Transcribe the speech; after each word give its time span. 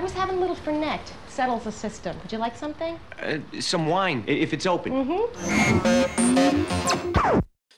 I 0.00 0.02
was 0.02 0.12
having 0.12 0.38
a 0.38 0.40
little 0.40 0.56
fernet. 0.56 1.12
Settles 1.28 1.64
the 1.64 1.72
system. 1.72 2.16
Would 2.22 2.32
you 2.32 2.38
like 2.38 2.56
something? 2.56 2.98
Uh, 3.22 3.36
some 3.60 3.86
wine, 3.86 4.24
if 4.26 4.54
it's 4.54 4.64
open. 4.64 4.94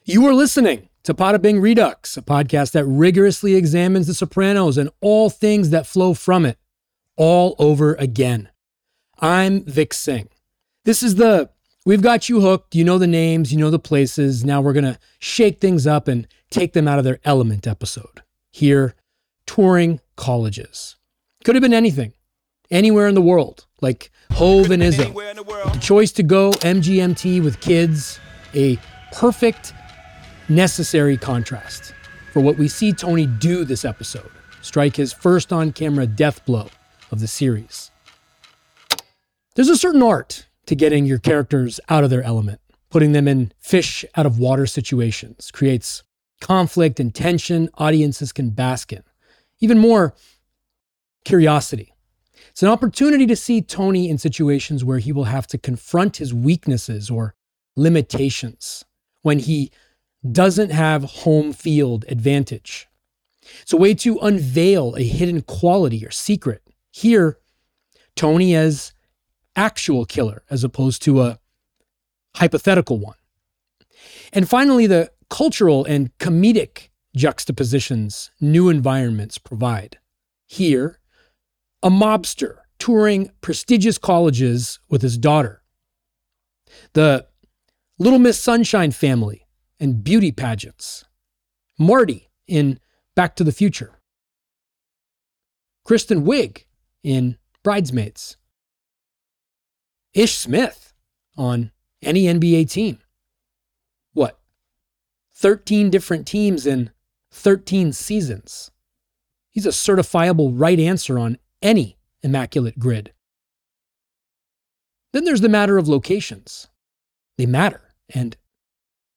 You 0.05 0.25
are 0.29 0.33
listening 0.33 0.89
to 1.03 1.15
Poda 1.15 1.43
Bing 1.43 1.59
Redux, 1.59 2.17
a 2.17 2.23
podcast 2.23 2.71
that 2.75 2.85
rigorously 2.85 3.57
examines 3.57 4.07
The 4.07 4.15
Sopranos 4.15 4.79
and 4.79 4.89
all 5.01 5.31
things 5.31 5.71
that 5.71 5.85
flow 5.85 6.15
from 6.15 6.47
it, 6.47 6.59
all 7.17 7.57
over 7.59 7.95
again. 7.95 8.51
I'm 9.19 9.65
Vik 9.65 9.93
Singh. 9.93 10.29
This 10.85 11.03
is 11.03 11.17
the 11.17 11.51
we've 11.85 12.03
got 12.03 12.29
you 12.29 12.41
hooked, 12.41 12.77
you 12.77 12.85
know 12.85 12.99
the 12.99 13.09
names, 13.09 13.53
you 13.53 13.59
know 13.59 13.71
the 13.71 13.81
places. 13.81 14.45
Now 14.45 14.61
we're 14.61 14.75
going 14.75 14.85
to 14.85 14.99
shake 15.19 15.61
things 15.61 15.89
up 15.89 16.07
and 16.07 16.29
take 16.51 16.73
them 16.73 16.87
out 16.87 17.01
of 17.01 17.05
their 17.05 17.19
element 17.25 17.67
episode. 17.67 18.23
Here, 18.53 18.95
touring 19.45 19.99
colleges. 20.15 20.95
Could 21.45 21.57
have 21.57 21.63
been 21.63 21.75
anything, 21.75 22.13
anywhere 22.71 23.09
in 23.09 23.15
the 23.15 23.23
world, 23.23 23.67
like 23.81 24.11
Hove 24.33 24.71
and 24.71 24.83
Izzo. 24.83 25.13
The 25.73 25.79
choice 25.81 26.13
to 26.13 26.23
go 26.23 26.53
MGMT 26.53 27.43
with 27.43 27.61
kids, 27.61 28.21
a 28.55 28.79
perfect 29.13 29.75
necessary 30.49 31.17
contrast 31.17 31.95
for 32.33 32.41
what 32.41 32.59
we 32.59 32.69
see 32.69 32.93
Tony 32.93 33.27
do 33.27 33.65
this 33.65 33.85
episode 33.85 34.31
strike 34.61 34.97
his 34.97 35.13
first 35.13 35.53
on 35.53 35.73
camera 35.73 36.07
death 36.07 36.45
blow 36.45 36.69
of 37.11 37.19
the 37.19 37.27
series. 37.27 37.91
There's 39.55 39.69
a 39.69 39.77
certain 39.77 40.03
art 40.03 40.47
to 40.67 40.77
getting 40.77 41.05
your 41.05 41.19
characters 41.19 41.81
out 41.89 42.05
of 42.05 42.11
their 42.11 42.23
element, 42.23 42.61
putting 42.89 43.13
them 43.13 43.27
in 43.27 43.53
fish 43.59 44.05
out 44.15 44.27
of 44.27 44.39
water 44.39 44.67
situations, 44.67 45.51
creates 45.51 46.05
conflict 46.41 47.01
and 47.01 47.13
tension 47.13 47.69
audiences 47.75 48.33
can 48.33 48.51
bask 48.51 48.93
in. 48.93 49.03
Even 49.61 49.79
more, 49.79 50.15
curiosity. 51.25 51.95
It's 52.51 52.63
an 52.63 52.69
opportunity 52.69 53.27
to 53.27 53.37
see 53.37 53.63
Tony 53.63 54.09
in 54.09 54.19
situations 54.19 54.85
where 54.85 54.99
he 54.99 55.13
will 55.13 55.25
have 55.25 55.47
to 55.49 55.59
confront 55.59 56.19
his 56.19 56.35
weaknesses 56.35 57.11
or 57.11 57.35
limitations 57.77 58.85
when 59.23 59.39
he 59.39 59.71
doesn't 60.31 60.71
have 60.71 61.05
home 61.05 61.53
field 61.53 62.05
advantage. 62.09 62.89
It's 63.63 63.73
a 63.73 63.77
way 63.77 63.95
to 63.95 64.19
unveil 64.19 64.95
a 64.97 65.03
hidden 65.03 65.43
quality 65.43 66.05
or 66.07 66.11
secret. 66.11 66.63
Here, 66.91 67.39
Tony 68.15 68.55
as 68.55 68.93
actual 69.57 70.05
killer 70.05 70.45
as 70.51 70.63
opposed 70.63 71.03
to 71.03 71.23
a 71.23 71.39
hypothetical 72.37 72.99
one. 72.99 73.17
And 74.33 74.49
finally, 74.49 74.87
the 74.87 75.11
cultural 75.31 75.85
and 75.85 76.17
comedic 76.19 76.89
juxtapositions 77.17 78.31
new 78.41 78.69
environments 78.69 79.39
provide. 79.39 79.99
Here, 80.47 80.99
a 81.83 81.91
mobster 81.91 82.59
touring 82.79 83.31
prestigious 83.41 83.99
colleges 83.99 84.79
with 84.89 85.03
his 85.03 85.19
daughter. 85.19 85.63
The 86.95 87.27
Little 87.99 88.19
Miss 88.19 88.41
Sunshine 88.41 88.91
family 88.91 89.47
and 89.79 90.03
beauty 90.03 90.33
pageants. 90.33 91.05
Marty 91.79 92.31
in 92.47 92.79
Back 93.15 93.37
to 93.37 93.45
the 93.45 93.53
Future. 93.53 93.99
Kristen 95.85 96.25
Wiig 96.25 96.65
in 97.03 97.37
Bridesmaids. 97.63 98.37
Ish 100.15 100.37
Smith 100.37 100.93
on 101.37 101.73
any 102.03 102.25
NBA 102.25 102.71
team. 102.71 102.99
What? 104.13 104.39
13 105.35 105.91
different 105.91 106.27
teams 106.27 106.67
in 106.67 106.91
13 107.33 107.93
seasons. 107.93 108.71
He's 109.51 109.67
a 109.67 109.71
certifiable 109.71 110.53
right 110.55 110.79
answer 110.79 111.19
on 111.19 111.39
any 111.63 111.97
immaculate 112.23 112.79
grid. 112.79 113.13
Then 115.13 115.25
there's 115.25 115.41
the 115.41 115.49
matter 115.49 115.79
of 115.79 115.89
locations. 115.89 116.69
They 117.39 117.47
matter, 117.47 117.95
and 118.15 118.37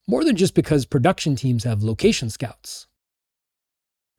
more 0.07 0.23
than 0.23 0.35
just 0.35 0.53
because 0.53 0.85
production 0.85 1.35
teams 1.35 1.63
have 1.63 1.83
location 1.83 2.29
scouts. 2.29 2.88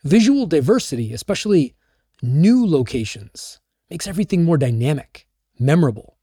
Visual 0.04 0.46
diversity, 0.46 1.12
especially 1.12 1.74
new 2.22 2.66
locations, 2.66 3.60
makes 3.90 4.06
everything 4.06 4.44
more 4.44 4.58
dynamic, 4.58 5.26
memorable. 5.58 6.16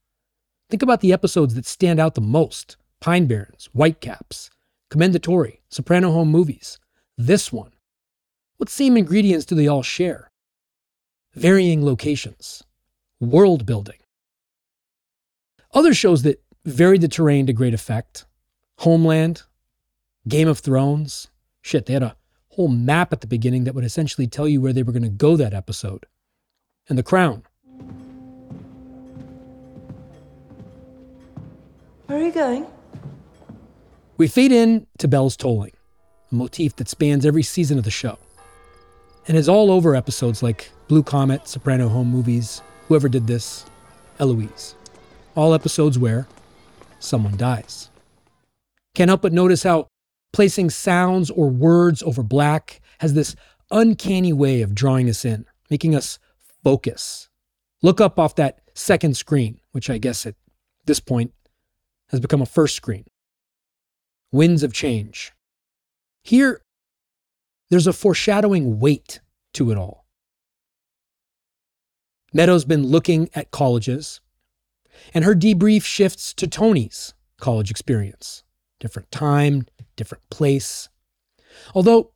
Think 0.69 0.81
about 0.81 1.01
the 1.01 1.13
episodes 1.13 1.55
that 1.55 1.65
stand 1.65 1.99
out 1.99 2.15
the 2.15 2.21
most 2.21 2.77
Pine 2.99 3.25
Barrens, 3.27 3.69
Whitecaps, 3.73 4.49
Commendatori, 4.89 5.59
Soprano 5.69 6.11
Home 6.11 6.29
Movies. 6.29 6.79
This 7.17 7.51
one. 7.51 7.71
What 8.57 8.69
same 8.69 8.95
ingredients 8.95 9.45
do 9.45 9.55
they 9.55 9.67
all 9.67 9.83
share? 9.83 10.31
Varying 11.35 11.83
locations, 11.83 12.63
world 13.19 13.65
building. 13.65 13.97
Other 15.73 15.93
shows 15.93 16.21
that 16.23 16.43
varied 16.63 17.01
the 17.01 17.07
terrain 17.07 17.47
to 17.47 17.53
great 17.53 17.73
effect 17.73 18.25
Homeland, 18.79 19.43
Game 20.27 20.47
of 20.47 20.59
Thrones. 20.59 21.29
Shit, 21.61 21.85
they 21.85 21.93
had 21.93 22.03
a 22.03 22.15
whole 22.49 22.67
map 22.67 23.11
at 23.11 23.21
the 23.21 23.27
beginning 23.27 23.63
that 23.63 23.73
would 23.73 23.83
essentially 23.83 24.27
tell 24.27 24.47
you 24.47 24.61
where 24.61 24.73
they 24.73 24.83
were 24.83 24.91
going 24.91 25.03
to 25.03 25.09
go 25.09 25.35
that 25.35 25.53
episode. 25.53 26.05
And 26.87 26.97
The 26.97 27.03
Crown. 27.03 27.43
Where 32.05 32.19
are 32.19 32.21
you 32.21 32.31
going? 32.31 32.67
We 34.17 34.27
fade 34.27 34.51
in 34.51 34.85
to 34.99 35.07
bells 35.07 35.35
tolling, 35.35 35.71
a 36.31 36.35
motif 36.35 36.75
that 36.75 36.89
spans 36.89 37.25
every 37.25 37.43
season 37.43 37.79
of 37.79 37.85
the 37.85 37.91
show, 37.91 38.19
and 39.27 39.37
is 39.37 39.49
all 39.49 39.71
over 39.71 39.95
episodes 39.95 40.43
like 40.43 40.71
Blue 40.87 41.03
Comet, 41.03 41.47
Soprano 41.47 41.87
Home 41.87 42.09
Movies, 42.09 42.61
Whoever 42.87 43.07
Did 43.07 43.27
This, 43.27 43.65
Eloise. 44.19 44.75
All 45.35 45.53
episodes 45.53 45.97
where 45.97 46.27
someone 46.99 47.37
dies. 47.37 47.89
Can't 48.95 49.09
help 49.09 49.21
but 49.21 49.33
notice 49.33 49.63
how 49.63 49.87
placing 50.31 50.69
sounds 50.69 51.29
or 51.29 51.49
words 51.49 52.03
over 52.03 52.23
black 52.23 52.81
has 52.99 53.13
this 53.13 53.35
uncanny 53.71 54.33
way 54.33 54.61
of 54.61 54.75
drawing 54.75 55.09
us 55.09 55.25
in, 55.25 55.45
making 55.69 55.95
us 55.95 56.19
focus. 56.63 57.29
Look 57.81 57.99
up 57.99 58.19
off 58.19 58.35
that 58.35 58.59
second 58.73 59.17
screen, 59.17 59.59
which 59.71 59.89
I 59.89 59.97
guess 59.97 60.25
at 60.25 60.35
this 60.85 60.99
point 60.99 61.33
has 62.09 62.19
become 62.19 62.41
a 62.41 62.45
first 62.45 62.75
screen. 62.75 63.05
Winds 64.31 64.63
of 64.63 64.73
change. 64.73 65.31
Here, 66.23 66.61
there's 67.73 67.87
a 67.87 67.91
foreshadowing 67.91 68.79
weight 68.79 69.19
to 69.51 69.71
it 69.71 69.77
all. 69.79 70.05
Meadow's 72.31 72.65
been 72.65 72.85
looking 72.85 73.31
at 73.33 73.49
colleges, 73.49 74.21
and 75.11 75.25
her 75.25 75.33
debrief 75.33 75.83
shifts 75.83 76.35
to 76.35 76.45
Tony's 76.45 77.15
college 77.39 77.71
experience. 77.71 78.43
Different 78.79 79.09
time, 79.09 79.65
different 79.95 80.23
place. 80.29 80.87
Although, 81.73 82.11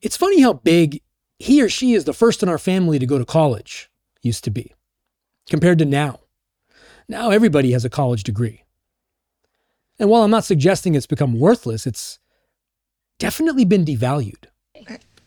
it's 0.00 0.16
funny 0.16 0.40
how 0.40 0.54
big 0.54 1.00
he 1.38 1.62
or 1.62 1.68
she 1.68 1.94
is 1.94 2.04
the 2.04 2.12
first 2.12 2.42
in 2.42 2.48
our 2.48 2.58
family 2.58 2.98
to 2.98 3.06
go 3.06 3.18
to 3.18 3.24
college 3.24 3.88
used 4.20 4.42
to 4.42 4.50
be, 4.50 4.74
compared 5.48 5.78
to 5.78 5.84
now. 5.84 6.18
Now 7.08 7.30
everybody 7.30 7.70
has 7.70 7.84
a 7.84 7.90
college 7.90 8.24
degree. 8.24 8.64
And 10.00 10.10
while 10.10 10.24
I'm 10.24 10.30
not 10.32 10.42
suggesting 10.42 10.96
it's 10.96 11.06
become 11.06 11.38
worthless, 11.38 11.86
it's 11.86 12.18
definitely 13.22 13.64
been 13.64 13.84
devalued. 13.84 14.46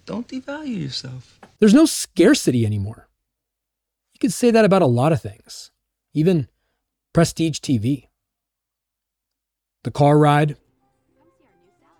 Don't 0.05 0.27
devalue 0.27 0.83
yourself. 0.83 1.39
There's 1.59 1.73
no 1.73 1.85
scarcity 1.85 2.65
anymore. 2.65 3.07
You 4.13 4.19
could 4.19 4.33
say 4.33 4.51
that 4.51 4.65
about 4.65 4.81
a 4.81 4.85
lot 4.85 5.13
of 5.13 5.21
things, 5.21 5.71
even 6.13 6.49
prestige 7.13 7.59
TV. 7.59 8.09
The 9.83 9.91
car 9.91 10.17
ride, 10.17 10.57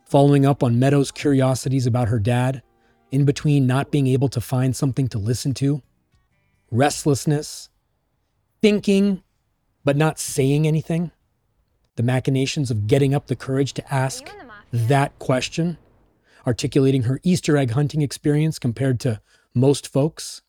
following 0.05 0.45
up 0.45 0.63
on 0.63 0.79
Meadows' 0.79 1.11
curiosities 1.11 1.87
about 1.87 2.09
her 2.09 2.19
dad, 2.19 2.61
in 3.11 3.23
between 3.23 3.65
not 3.65 3.89
being 3.89 4.07
able 4.07 4.27
to 4.29 4.41
find 4.41 4.75
something 4.75 5.07
to 5.07 5.17
listen 5.17 5.53
to, 5.55 5.81
restlessness, 6.71 7.69
thinking 8.61 9.23
but 9.85 9.95
not 9.95 10.19
saying 10.19 10.67
anything, 10.67 11.11
the 11.95 12.03
machinations 12.03 12.69
of 12.69 12.85
getting 12.85 13.15
up 13.15 13.27
the 13.27 13.35
courage 13.35 13.71
to 13.73 13.93
ask 13.93 14.25
that 14.73 15.17
question, 15.19 15.77
articulating 16.45 17.03
her 17.03 17.19
Easter 17.23 17.57
egg 17.57 17.71
hunting 17.71 18.01
experience 18.01 18.59
compared 18.59 18.99
to 19.01 19.21
most 19.53 19.87
folks, 19.87 20.41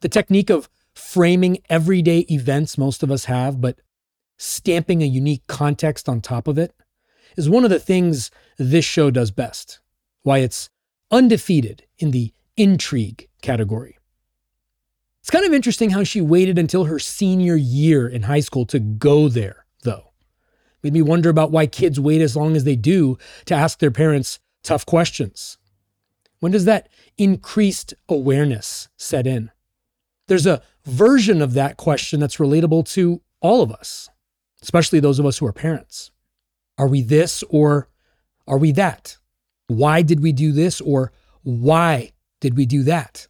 the 0.00 0.08
technique 0.08 0.50
of 0.50 0.68
framing 0.94 1.58
everyday 1.68 2.20
events 2.30 2.78
most 2.78 3.02
of 3.02 3.10
us 3.10 3.24
have, 3.24 3.60
but 3.60 3.80
stamping 4.36 5.02
a 5.02 5.06
unique 5.06 5.46
context 5.46 6.08
on 6.08 6.20
top 6.20 6.46
of 6.46 6.58
it, 6.58 6.74
is 7.36 7.48
one 7.48 7.64
of 7.64 7.70
the 7.70 7.80
things 7.80 8.30
this 8.58 8.84
show 8.84 9.10
does 9.10 9.30
best. 9.30 9.80
Why 10.22 10.38
it's 10.38 10.70
undefeated 11.10 11.84
in 11.98 12.10
the 12.12 12.32
intrigue 12.56 13.28
category. 13.42 13.98
It's 15.20 15.30
kind 15.30 15.44
of 15.44 15.54
interesting 15.54 15.90
how 15.90 16.04
she 16.04 16.20
waited 16.20 16.58
until 16.58 16.84
her 16.84 16.98
senior 16.98 17.56
year 17.56 18.06
in 18.06 18.22
high 18.22 18.40
school 18.40 18.66
to 18.66 18.78
go 18.78 19.28
there, 19.28 19.64
though. 19.82 20.12
Made 20.82 20.92
me 20.92 21.02
wonder 21.02 21.30
about 21.30 21.50
why 21.50 21.66
kids 21.66 21.98
wait 21.98 22.20
as 22.20 22.36
long 22.36 22.56
as 22.56 22.64
they 22.64 22.76
do 22.76 23.16
to 23.46 23.54
ask 23.54 23.78
their 23.78 23.90
parents 23.90 24.38
tough 24.64 24.84
questions. 24.84 25.58
When 26.40 26.52
does 26.52 26.64
that 26.64 26.88
increased 27.16 27.94
awareness 28.08 28.88
set 28.96 29.26
in? 29.26 29.50
There's 30.26 30.46
a 30.46 30.62
version 30.84 31.40
of 31.40 31.54
that 31.54 31.76
question 31.76 32.20
that's 32.20 32.36
relatable 32.36 32.90
to 32.94 33.22
all 33.40 33.62
of 33.62 33.70
us, 33.70 34.08
especially 34.62 35.00
those 35.00 35.18
of 35.18 35.26
us 35.26 35.38
who 35.38 35.46
are 35.46 35.52
parents. 35.52 36.10
Are 36.76 36.88
we 36.88 37.02
this 37.02 37.44
or 37.48 37.88
are 38.46 38.58
we 38.58 38.72
that? 38.72 39.18
Why 39.68 40.02
did 40.02 40.20
we 40.20 40.32
do 40.32 40.52
this 40.52 40.80
or 40.80 41.12
why 41.42 42.12
did 42.40 42.56
we 42.56 42.66
do 42.66 42.82
that? 42.82 43.28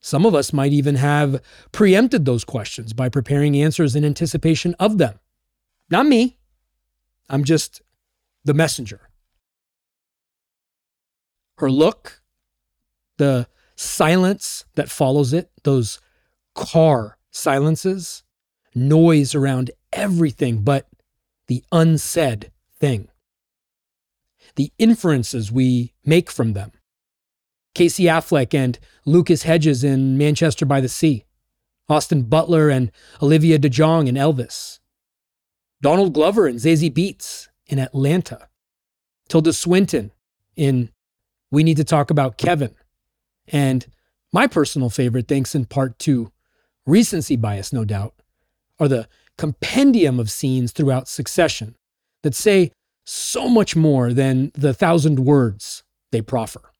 Some 0.00 0.24
of 0.24 0.34
us 0.34 0.52
might 0.52 0.72
even 0.72 0.94
have 0.94 1.42
preempted 1.72 2.24
those 2.24 2.44
questions 2.44 2.94
by 2.94 3.10
preparing 3.10 3.54
answers 3.54 3.94
in 3.94 4.04
anticipation 4.04 4.74
of 4.78 4.96
them. 4.96 5.18
Not 5.90 6.06
me. 6.06 6.38
I'm 7.28 7.44
just 7.44 7.82
the 8.44 8.54
messenger. 8.54 9.09
Her 11.60 11.70
look, 11.70 12.22
the 13.18 13.46
silence 13.76 14.64
that 14.76 14.88
follows 14.88 15.34
it, 15.34 15.50
those 15.62 16.00
car 16.54 17.18
silences, 17.30 18.22
noise 18.74 19.34
around 19.34 19.70
everything 19.92 20.62
but 20.62 20.88
the 21.48 21.62
unsaid 21.70 22.50
thing, 22.78 23.08
the 24.56 24.72
inferences 24.78 25.52
we 25.52 25.92
make 26.02 26.30
from 26.30 26.54
them. 26.54 26.72
Casey 27.74 28.04
Affleck 28.04 28.54
and 28.54 28.78
Lucas 29.04 29.42
Hedges 29.42 29.84
in 29.84 30.16
Manchester 30.16 30.64
by 30.64 30.80
the 30.80 30.88
Sea, 30.88 31.26
Austin 31.90 32.22
Butler 32.22 32.70
and 32.70 32.90
Olivia 33.20 33.58
DeJonge 33.58 34.08
in 34.08 34.14
Elvis, 34.14 34.78
Donald 35.82 36.14
Glover 36.14 36.46
and 36.46 36.58
Zazie 36.58 36.90
Beetz 36.90 37.48
in 37.66 37.78
Atlanta, 37.78 38.48
Tilda 39.28 39.52
Swinton 39.52 40.10
in 40.56 40.88
We 41.50 41.64
Need 41.64 41.78
to 41.78 41.84
Talk 41.84 42.10
About 42.10 42.36
Kevin, 42.36 42.74
and 43.48 43.86
my 44.32 44.46
personal 44.46 44.90
favorite, 44.90 45.26
thanks 45.26 45.54
in 45.54 45.64
part 45.64 45.98
to 46.00 46.30
recency 46.86 47.36
bias, 47.36 47.72
no 47.72 47.84
doubt, 47.84 48.14
are 48.78 48.88
the 48.88 49.08
compendium 49.36 50.20
of 50.20 50.30
scenes 50.30 50.72
throughout 50.72 51.08
succession 51.08 51.76
that 52.22 52.34
say 52.34 52.70
so 53.04 53.48
much 53.48 53.74
more 53.74 54.12
than 54.12 54.52
the 54.54 54.74
thousand 54.74 55.18
words 55.18 55.82
they 56.12 56.22
proffer. 56.22 56.70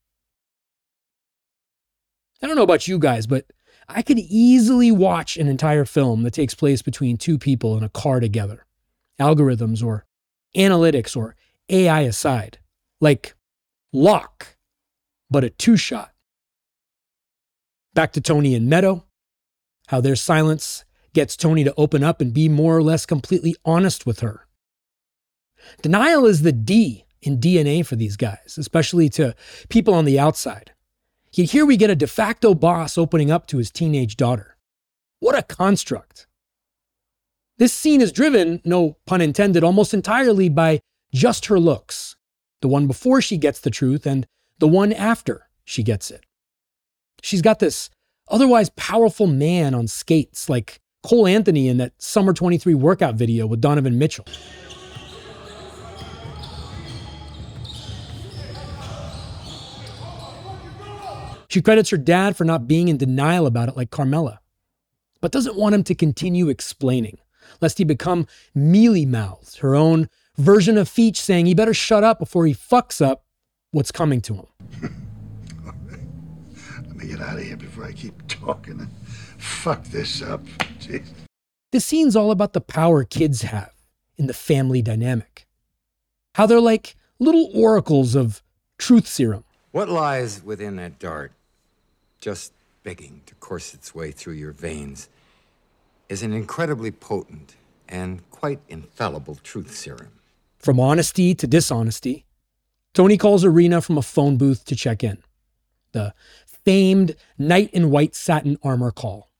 I 2.42 2.46
don't 2.46 2.56
know 2.56 2.62
about 2.62 2.86
you 2.86 2.98
guys, 2.98 3.26
but 3.26 3.46
I 3.88 4.02
could 4.02 4.18
easily 4.18 4.92
watch 4.92 5.36
an 5.36 5.48
entire 5.48 5.84
film 5.84 6.22
that 6.22 6.32
takes 6.32 6.54
place 6.54 6.82
between 6.82 7.16
two 7.16 7.38
people 7.38 7.76
in 7.76 7.82
a 7.82 7.88
car 7.88 8.20
together, 8.20 8.64
algorithms 9.20 9.84
or 9.84 10.04
analytics 10.56 11.16
or 11.16 11.34
AI 11.68 12.00
aside, 12.02 12.58
like 13.00 13.34
Locke, 13.92 14.56
but 15.30 15.44
a 15.44 15.50
two 15.50 15.76
shot. 15.76 16.12
Back 17.94 18.12
to 18.12 18.20
Tony 18.20 18.54
and 18.54 18.68
Meadow, 18.68 19.04
how 19.88 20.00
their 20.00 20.16
silence 20.16 20.84
gets 21.12 21.36
Tony 21.36 21.64
to 21.64 21.74
open 21.76 22.04
up 22.04 22.20
and 22.20 22.32
be 22.32 22.48
more 22.48 22.76
or 22.76 22.82
less 22.82 23.06
completely 23.06 23.54
honest 23.64 24.06
with 24.06 24.20
her. 24.20 24.46
Denial 25.82 26.26
is 26.26 26.42
the 26.42 26.52
D 26.52 27.04
in 27.22 27.38
DNA 27.38 27.84
for 27.84 27.96
these 27.96 28.16
guys, 28.16 28.56
especially 28.56 29.08
to 29.10 29.34
people 29.68 29.92
on 29.92 30.04
the 30.04 30.18
outside. 30.18 30.72
Yet 31.32 31.50
here 31.50 31.66
we 31.66 31.76
get 31.76 31.90
a 31.90 31.96
de 31.96 32.06
facto 32.06 32.54
boss 32.54 32.96
opening 32.96 33.30
up 33.30 33.46
to 33.48 33.58
his 33.58 33.70
teenage 33.70 34.16
daughter. 34.16 34.56
What 35.18 35.38
a 35.38 35.42
construct. 35.42 36.26
This 37.58 37.72
scene 37.72 38.00
is 38.00 38.10
driven, 38.10 38.62
no 38.64 38.96
pun 39.06 39.20
intended, 39.20 39.62
almost 39.62 39.92
entirely 39.92 40.48
by 40.48 40.80
just 41.12 41.46
her 41.46 41.60
looks 41.60 42.16
the 42.60 42.68
one 42.68 42.86
before 42.86 43.20
she 43.20 43.36
gets 43.36 43.60
the 43.60 43.70
truth 43.70 44.06
and 44.06 44.26
the 44.60 44.68
one 44.68 44.92
after 44.92 45.48
she 45.64 45.82
gets 45.82 46.10
it. 46.10 46.24
She's 47.22 47.42
got 47.42 47.58
this 47.58 47.90
otherwise 48.28 48.70
powerful 48.76 49.26
man 49.26 49.74
on 49.74 49.88
skates, 49.88 50.48
like 50.48 50.80
Cole 51.02 51.26
Anthony 51.26 51.66
in 51.66 51.78
that 51.78 51.92
Summer 51.98 52.32
23 52.32 52.74
workout 52.74 53.16
video 53.16 53.46
with 53.46 53.60
Donovan 53.60 53.98
Mitchell. 53.98 54.26
She 61.48 61.60
credits 61.60 61.90
her 61.90 61.96
dad 61.96 62.36
for 62.36 62.44
not 62.44 62.68
being 62.68 62.88
in 62.88 62.96
denial 62.96 63.44
about 63.44 63.68
it 63.68 63.76
like 63.76 63.90
Carmela, 63.90 64.40
but 65.20 65.32
doesn't 65.32 65.56
want 65.56 65.74
him 65.74 65.82
to 65.84 65.96
continue 65.96 66.48
explaining, 66.48 67.18
lest 67.60 67.78
he 67.78 67.84
become 67.84 68.28
mealy 68.54 69.04
mouthed, 69.04 69.56
her 69.56 69.74
own 69.74 70.08
version 70.36 70.78
of 70.78 70.88
Feech 70.88 71.16
saying 71.16 71.46
he 71.46 71.54
better 71.54 71.74
shut 71.74 72.04
up 72.04 72.20
before 72.20 72.46
he 72.46 72.54
fucks 72.54 73.04
up 73.04 73.24
what's 73.72 73.92
coming 73.92 74.20
to 74.22 74.34
him. 74.34 74.46
Let 76.86 76.96
me 76.96 77.06
get 77.06 77.20
out 77.20 77.38
of 77.38 77.44
here 77.44 77.56
before 77.56 77.84
I 77.84 77.92
keep 77.92 78.26
talking 78.28 78.80
and 78.80 78.92
fuck 79.38 79.84
this 79.84 80.22
up. 80.22 80.44
Jeez. 80.80 81.06
This 81.72 81.84
scene's 81.84 82.16
all 82.16 82.30
about 82.30 82.52
the 82.52 82.60
power 82.60 83.04
kids 83.04 83.42
have 83.42 83.72
in 84.16 84.26
the 84.26 84.34
family 84.34 84.82
dynamic. 84.82 85.46
How 86.34 86.46
they're 86.46 86.60
like 86.60 86.96
little 87.18 87.50
oracles 87.54 88.14
of 88.14 88.42
truth 88.78 89.06
serum. 89.06 89.44
What 89.70 89.88
lies 89.88 90.42
within 90.42 90.76
that 90.76 90.98
dart, 90.98 91.32
just 92.20 92.52
begging 92.82 93.20
to 93.26 93.34
course 93.36 93.72
its 93.72 93.94
way 93.94 94.10
through 94.10 94.34
your 94.34 94.52
veins, 94.52 95.08
is 96.08 96.22
an 96.24 96.32
incredibly 96.32 96.90
potent 96.90 97.54
and 97.88 98.28
quite 98.30 98.58
infallible 98.68 99.38
truth 99.44 99.76
serum. 99.76 100.10
From 100.58 100.80
honesty 100.80 101.34
to 101.36 101.46
dishonesty, 101.46 102.24
Tony 102.92 103.16
calls 103.16 103.44
Irina 103.44 103.80
from 103.80 103.98
a 103.98 104.02
phone 104.02 104.36
booth 104.36 104.64
to 104.66 104.76
check 104.76 105.04
in. 105.04 105.18
The 105.92 106.14
famed 106.46 107.16
knight 107.38 107.70
in 107.72 107.90
white 107.90 108.14
satin 108.14 108.58
armor 108.62 108.90
call. 108.90 109.30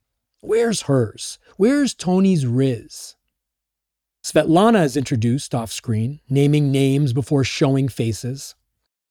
Where's 0.41 0.83
hers? 0.83 1.39
Where's 1.57 1.95
Tony's 1.95 2.47
Riz? 2.47 3.17
Svetlana 4.23 4.85
is 4.85 4.97
introduced 4.97 5.55
off 5.55 5.73
screen, 5.73 6.21
naming 6.29 6.71
names 6.71 7.13
before 7.13 7.45
showing 7.45 7.89
faces. 7.89 8.55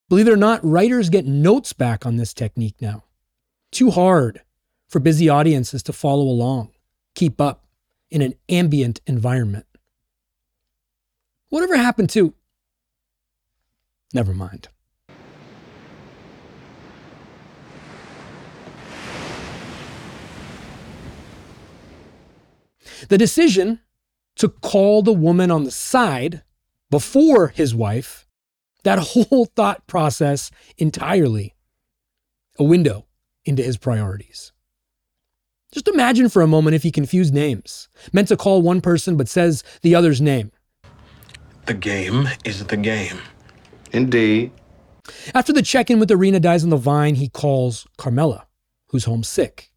Believe 0.07 0.27
it 0.27 0.31
or 0.31 0.37
not, 0.37 0.63
writers 0.63 1.09
get 1.09 1.25
notes 1.25 1.73
back 1.73 2.05
on 2.05 2.15
this 2.15 2.33
technique 2.33 2.75
now. 2.81 3.03
Too 3.71 3.91
hard 3.91 4.41
for 4.87 4.99
busy 4.99 5.29
audiences 5.29 5.83
to 5.83 5.93
follow 5.93 6.23
along, 6.23 6.71
keep 7.15 7.39
up 7.39 7.65
in 8.09 8.21
an 8.21 8.33
ambient 8.47 9.01
environment. 9.05 9.65
Whatever 11.49 11.77
happened 11.77 12.09
to. 12.11 12.33
Never 14.13 14.33
mind. 14.33 14.69
The 23.07 23.17
decision 23.17 23.79
to 24.35 24.49
call 24.49 25.01
the 25.01 25.13
woman 25.13 25.51
on 25.51 25.63
the 25.63 25.71
side 25.71 26.43
before 26.89 27.49
his 27.49 27.75
wife, 27.75 28.27
that 28.83 28.99
whole 28.99 29.45
thought 29.55 29.85
process 29.87 30.51
entirely 30.77 31.55
a 32.57 32.63
window 32.63 33.05
into 33.45 33.63
his 33.63 33.77
priorities. 33.77 34.51
Just 35.71 35.87
imagine 35.87 36.29
for 36.29 36.41
a 36.41 36.47
moment 36.47 36.75
if 36.75 36.83
he 36.83 36.91
confused 36.91 37.33
names, 37.33 37.89
meant 38.11 38.27
to 38.29 38.37
call 38.37 38.61
one 38.61 38.81
person 38.81 39.17
but 39.17 39.29
says 39.29 39.63
the 39.81 39.93
other's 39.93 40.19
name. 40.19 40.51
The 41.67 41.75
game 41.75 42.27
is 42.43 42.65
the 42.65 42.77
game. 42.77 43.19
Indeed. 43.91 44.51
After 45.33 45.53
the 45.53 45.61
check 45.61 45.89
in 45.89 45.99
with 45.99 46.11
Irina 46.11 46.39
dies 46.39 46.63
on 46.63 46.69
the 46.69 46.77
vine, 46.77 47.15
he 47.15 47.29
calls 47.29 47.87
Carmela, 47.97 48.47
who's 48.87 49.05
homesick. 49.05 49.71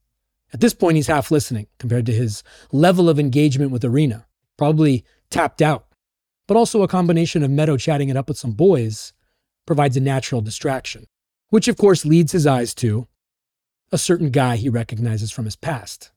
At 0.52 0.60
this 0.60 0.74
point, 0.74 0.96
he's 0.96 1.06
half 1.06 1.30
listening 1.30 1.66
compared 1.78 2.06
to 2.06 2.12
his 2.12 2.42
level 2.70 3.08
of 3.08 3.18
engagement 3.18 3.70
with 3.70 3.84
Irina, 3.84 4.26
probably 4.58 5.04
tapped 5.30 5.62
out. 5.62 5.86
But 6.46 6.56
also 6.56 6.82
a 6.82 6.88
combination 6.88 7.42
of 7.42 7.50
Meadow 7.50 7.76
chatting 7.76 8.08
it 8.08 8.16
up 8.16 8.28
with 8.28 8.36
some 8.36 8.52
boys 8.52 9.12
provides 9.66 9.96
a 9.96 10.00
natural 10.00 10.40
distraction, 10.40 11.06
which 11.48 11.68
of 11.68 11.78
course 11.78 12.04
leads 12.04 12.32
his 12.32 12.46
eyes 12.46 12.74
to 12.74 13.06
a 13.90 13.98
certain 13.98 14.30
guy 14.30 14.56
he 14.56 14.68
recognizes 14.68 15.30
from 15.30 15.44
his 15.44 15.56
past. 15.56 16.10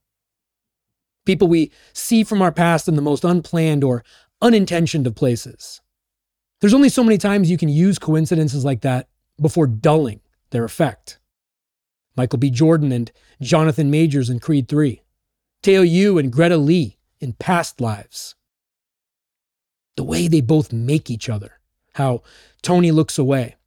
People 1.26 1.48
we 1.48 1.72
see 1.94 2.24
from 2.24 2.42
our 2.42 2.52
past 2.52 2.88
in 2.88 2.96
the 2.96 3.02
most 3.02 3.24
unplanned 3.24 3.84
or 3.84 4.04
unintentioned 4.42 5.08
of 5.08 5.16
places. 5.16 5.82
There's 6.66 6.74
only 6.74 6.90
so 6.90 7.04
many 7.04 7.20
times 7.20 7.52
you 7.52 7.60
can 7.60 7.70
use 7.70 8.00
coincidences 8.00 8.66
like 8.66 8.82
that 8.82 9.08
before 9.40 9.68
dulling 9.68 10.22
their 10.50 10.64
effect. 10.64 11.20
Michael 12.18 12.40
B. 12.40 12.50
Jordan 12.50 12.92
and 12.92 13.12
Jonathan 13.40 13.92
Majors 13.92 14.32
in 14.32 14.40
Creed 14.40 14.68
3, 14.68 15.00
Teo 15.62 15.84
Yoo 15.84 16.18
and 16.18 16.32
Greta 16.32 16.58
Lee 16.58 16.98
in 17.20 17.34
Past 17.34 17.80
Lives. 17.80 18.34
The 19.96 20.04
way 20.04 20.28
they 20.28 20.42
both 20.42 20.74
make 20.74 21.12
each 21.12 21.30
other, 21.30 21.60
how 21.94 22.24
Tony 22.64 22.90
looks 22.90 23.20
away. 23.20 23.58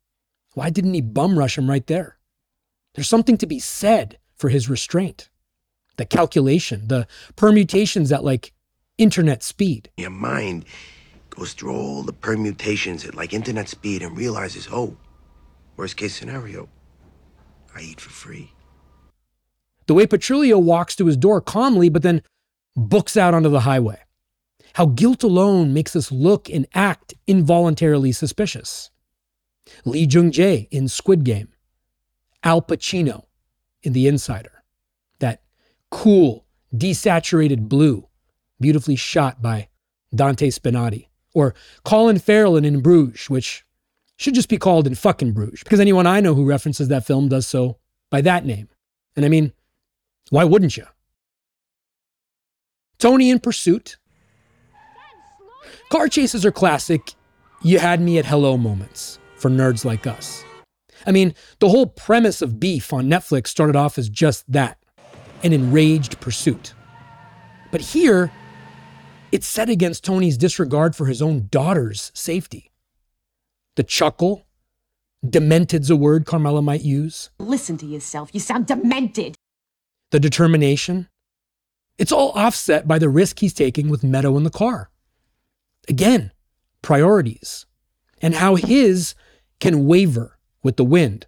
Why 0.54 0.68
didn't 0.68 0.94
he 0.94 1.00
bum 1.00 1.38
rush 1.38 1.56
him 1.56 1.70
right 1.70 1.86
there? 1.86 2.18
There's 2.96 3.08
something 3.08 3.36
to 3.36 3.46
be 3.46 3.60
said 3.60 4.18
for 4.34 4.48
his 4.48 4.68
restraint, 4.68 5.30
the 5.98 6.04
calculation, 6.04 6.88
the 6.88 7.06
permutations 7.36 8.10
at 8.10 8.24
like 8.24 8.52
internet 8.98 9.44
speed. 9.44 9.88
Your 9.96 10.10
mind 10.10 10.64
goes 11.38 11.52
through 11.52 11.72
all 11.72 12.02
the 12.02 12.12
permutations 12.12 13.04
at 13.04 13.14
like 13.14 13.32
internet 13.32 13.68
speed 13.68 14.02
and 14.02 14.16
realizes, 14.16 14.68
oh, 14.72 14.96
worst 15.76 15.96
case 15.96 16.14
scenario, 16.14 16.68
I 17.74 17.80
eat 17.80 18.00
for 18.00 18.10
free. 18.10 18.52
The 19.86 19.94
way 19.94 20.06
Petrulio 20.06 20.60
walks 20.60 20.96
to 20.96 21.06
his 21.06 21.16
door 21.16 21.40
calmly, 21.40 21.88
but 21.88 22.02
then 22.02 22.22
books 22.76 23.16
out 23.16 23.34
onto 23.34 23.48
the 23.48 23.60
highway. 23.60 24.00
How 24.74 24.86
guilt 24.86 25.22
alone 25.22 25.72
makes 25.72 25.96
us 25.96 26.12
look 26.12 26.50
and 26.50 26.66
act 26.74 27.14
involuntarily 27.26 28.12
suspicious. 28.12 28.90
Lee 29.84 30.06
Jung 30.10 30.30
Jae 30.30 30.68
in 30.70 30.88
Squid 30.88 31.24
Game. 31.24 31.48
Al 32.42 32.62
Pacino 32.62 33.24
in 33.82 33.92
The 33.92 34.08
Insider. 34.08 34.62
That 35.20 35.42
cool, 35.90 36.44
desaturated 36.74 37.68
blue, 37.68 38.08
beautifully 38.60 38.96
shot 38.96 39.40
by 39.40 39.68
Dante 40.14 40.50
Spinotti. 40.50 41.07
Or 41.38 41.54
Colin 41.84 42.18
Farrell 42.18 42.56
in 42.56 42.64
In 42.64 42.80
Bruges, 42.80 43.30
which 43.30 43.64
should 44.16 44.34
just 44.34 44.48
be 44.48 44.58
called 44.58 44.88
In 44.88 44.96
Fucking 44.96 45.32
Bruges, 45.32 45.62
because 45.62 45.78
anyone 45.78 46.04
I 46.04 46.18
know 46.20 46.34
who 46.34 46.44
references 46.44 46.88
that 46.88 47.06
film 47.06 47.28
does 47.28 47.46
so 47.46 47.78
by 48.10 48.20
that 48.22 48.44
name. 48.44 48.68
And 49.14 49.24
I 49.24 49.28
mean, 49.28 49.52
why 50.30 50.42
wouldn't 50.42 50.76
you? 50.76 50.86
Tony 52.98 53.30
in 53.30 53.38
Pursuit. 53.38 53.98
Car 55.90 56.08
chases 56.08 56.44
are 56.44 56.50
classic. 56.50 57.14
You 57.62 57.78
had 57.78 58.00
me 58.00 58.18
at 58.18 58.26
hello 58.26 58.56
moments 58.56 59.20
for 59.36 59.48
nerds 59.48 59.84
like 59.84 60.08
us. 60.08 60.44
I 61.06 61.12
mean, 61.12 61.36
the 61.60 61.68
whole 61.68 61.86
premise 61.86 62.42
of 62.42 62.58
Beef 62.58 62.92
on 62.92 63.06
Netflix 63.08 63.46
started 63.46 63.76
off 63.76 63.96
as 63.96 64.08
just 64.08 64.50
that 64.50 64.78
an 65.44 65.52
enraged 65.52 66.20
pursuit. 66.20 66.74
But 67.70 67.80
here, 67.80 68.32
it's 69.32 69.46
set 69.46 69.68
against 69.68 70.04
Tony's 70.04 70.36
disregard 70.38 70.96
for 70.96 71.06
his 71.06 71.20
own 71.22 71.48
daughter's 71.50 72.10
safety. 72.14 72.70
The 73.76 73.82
chuckle, 73.82 74.46
demented's 75.28 75.90
a 75.90 75.96
word 75.96 76.26
Carmela 76.26 76.62
might 76.62 76.82
use, 76.82 77.30
Listen 77.38 77.76
to 77.78 77.86
yourself. 77.86 78.30
You 78.32 78.40
sound 78.40 78.66
demented. 78.66 79.36
the 80.10 80.20
determination. 80.20 81.08
It's 81.98 82.12
all 82.12 82.30
offset 82.32 82.88
by 82.88 82.98
the 82.98 83.08
risk 83.08 83.40
he's 83.40 83.52
taking 83.52 83.88
with 83.88 84.04
Meadow 84.04 84.36
in 84.36 84.44
the 84.44 84.50
car. 84.50 84.90
Again, 85.88 86.30
priorities 86.80 87.66
and 88.22 88.34
how 88.34 88.54
his 88.54 89.14
can 89.60 89.86
waver 89.86 90.38
with 90.62 90.76
the 90.76 90.84
wind. 90.84 91.26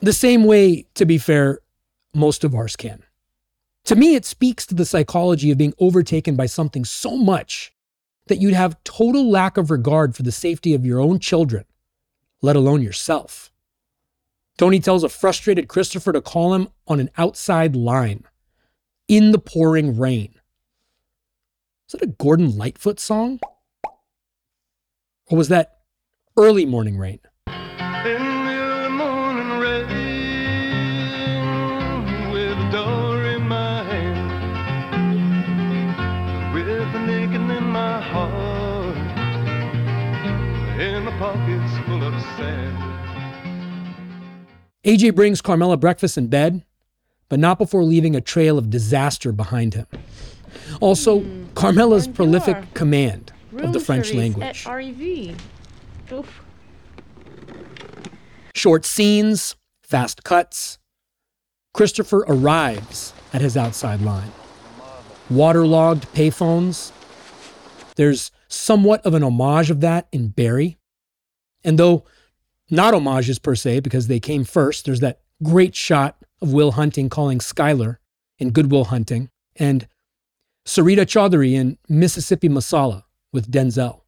The 0.00 0.12
same 0.12 0.44
way, 0.44 0.86
to 0.94 1.04
be 1.06 1.18
fair, 1.18 1.60
most 2.14 2.44
of 2.44 2.54
ours 2.54 2.76
can. 2.76 3.02
To 3.88 3.96
me, 3.96 4.16
it 4.16 4.26
speaks 4.26 4.66
to 4.66 4.74
the 4.74 4.84
psychology 4.84 5.50
of 5.50 5.56
being 5.56 5.72
overtaken 5.78 6.36
by 6.36 6.44
something 6.44 6.84
so 6.84 7.16
much 7.16 7.72
that 8.26 8.36
you'd 8.36 8.52
have 8.52 8.84
total 8.84 9.30
lack 9.30 9.56
of 9.56 9.70
regard 9.70 10.14
for 10.14 10.22
the 10.22 10.30
safety 10.30 10.74
of 10.74 10.84
your 10.84 11.00
own 11.00 11.18
children, 11.20 11.64
let 12.42 12.54
alone 12.54 12.82
yourself. 12.82 13.50
Tony 14.58 14.78
tells 14.78 15.04
a 15.04 15.08
frustrated 15.08 15.68
Christopher 15.68 16.12
to 16.12 16.20
call 16.20 16.52
him 16.52 16.68
on 16.86 17.00
an 17.00 17.08
outside 17.16 17.74
line 17.74 18.24
in 19.08 19.32
the 19.32 19.38
pouring 19.38 19.98
rain. 19.98 20.34
Is 21.86 21.92
that 21.92 22.02
a 22.02 22.08
Gordon 22.08 22.58
Lightfoot 22.58 23.00
song? 23.00 23.40
Or 25.30 25.38
was 25.38 25.48
that 25.48 25.78
early 26.36 26.66
morning 26.66 26.98
rain? 26.98 27.20
And 40.78 41.04
my 41.06 41.18
pockets 41.18 41.86
full 41.86 42.04
of 42.04 42.14
sand. 42.36 42.76
AJ 44.84 45.14
brings 45.14 45.42
Carmela 45.42 45.76
breakfast 45.76 46.16
in 46.16 46.28
bed, 46.28 46.64
but 47.28 47.40
not 47.40 47.58
before 47.58 47.82
leaving 47.82 48.14
a 48.14 48.20
trail 48.20 48.58
of 48.58 48.70
disaster 48.70 49.32
behind 49.32 49.74
him. 49.74 49.86
Also, 50.80 51.24
Carmela's 51.54 52.06
prolific 52.06 52.54
Bonjour. 52.54 52.74
command 52.74 53.32
of 53.58 53.72
the 53.72 53.80
French 53.80 54.14
language. 54.14 54.66
At 54.66 54.72
REV. 54.72 55.36
Oof. 56.12 56.42
Short 58.54 58.84
scenes, 58.86 59.56
fast 59.82 60.22
cuts. 60.22 60.78
Christopher 61.74 62.24
arrives 62.28 63.12
at 63.32 63.40
his 63.40 63.56
outside 63.56 64.00
line. 64.00 64.32
Waterlogged 65.28 66.04
payphones. 66.14 66.92
There's 67.96 68.30
somewhat 68.48 69.04
of 69.06 69.14
an 69.14 69.22
homage 69.22 69.70
of 69.70 69.80
that 69.80 70.08
in 70.12 70.28
Barry. 70.28 70.78
And 71.64 71.78
though 71.78 72.04
not 72.70 72.94
homages 72.94 73.38
per 73.38 73.54
se, 73.54 73.80
because 73.80 74.08
they 74.08 74.20
came 74.20 74.44
first, 74.44 74.84
there's 74.84 75.00
that 75.00 75.20
great 75.42 75.74
shot 75.74 76.16
of 76.42 76.52
Will 76.52 76.72
Hunting 76.72 77.08
calling 77.08 77.38
Skylar 77.38 77.98
in 78.38 78.50
Goodwill 78.50 78.84
Hunting 78.84 79.30
and 79.56 79.86
Sarita 80.64 81.06
Choudhury 81.06 81.52
in 81.54 81.78
Mississippi 81.88 82.48
Masala 82.48 83.04
with 83.32 83.50
Denzel. 83.50 84.02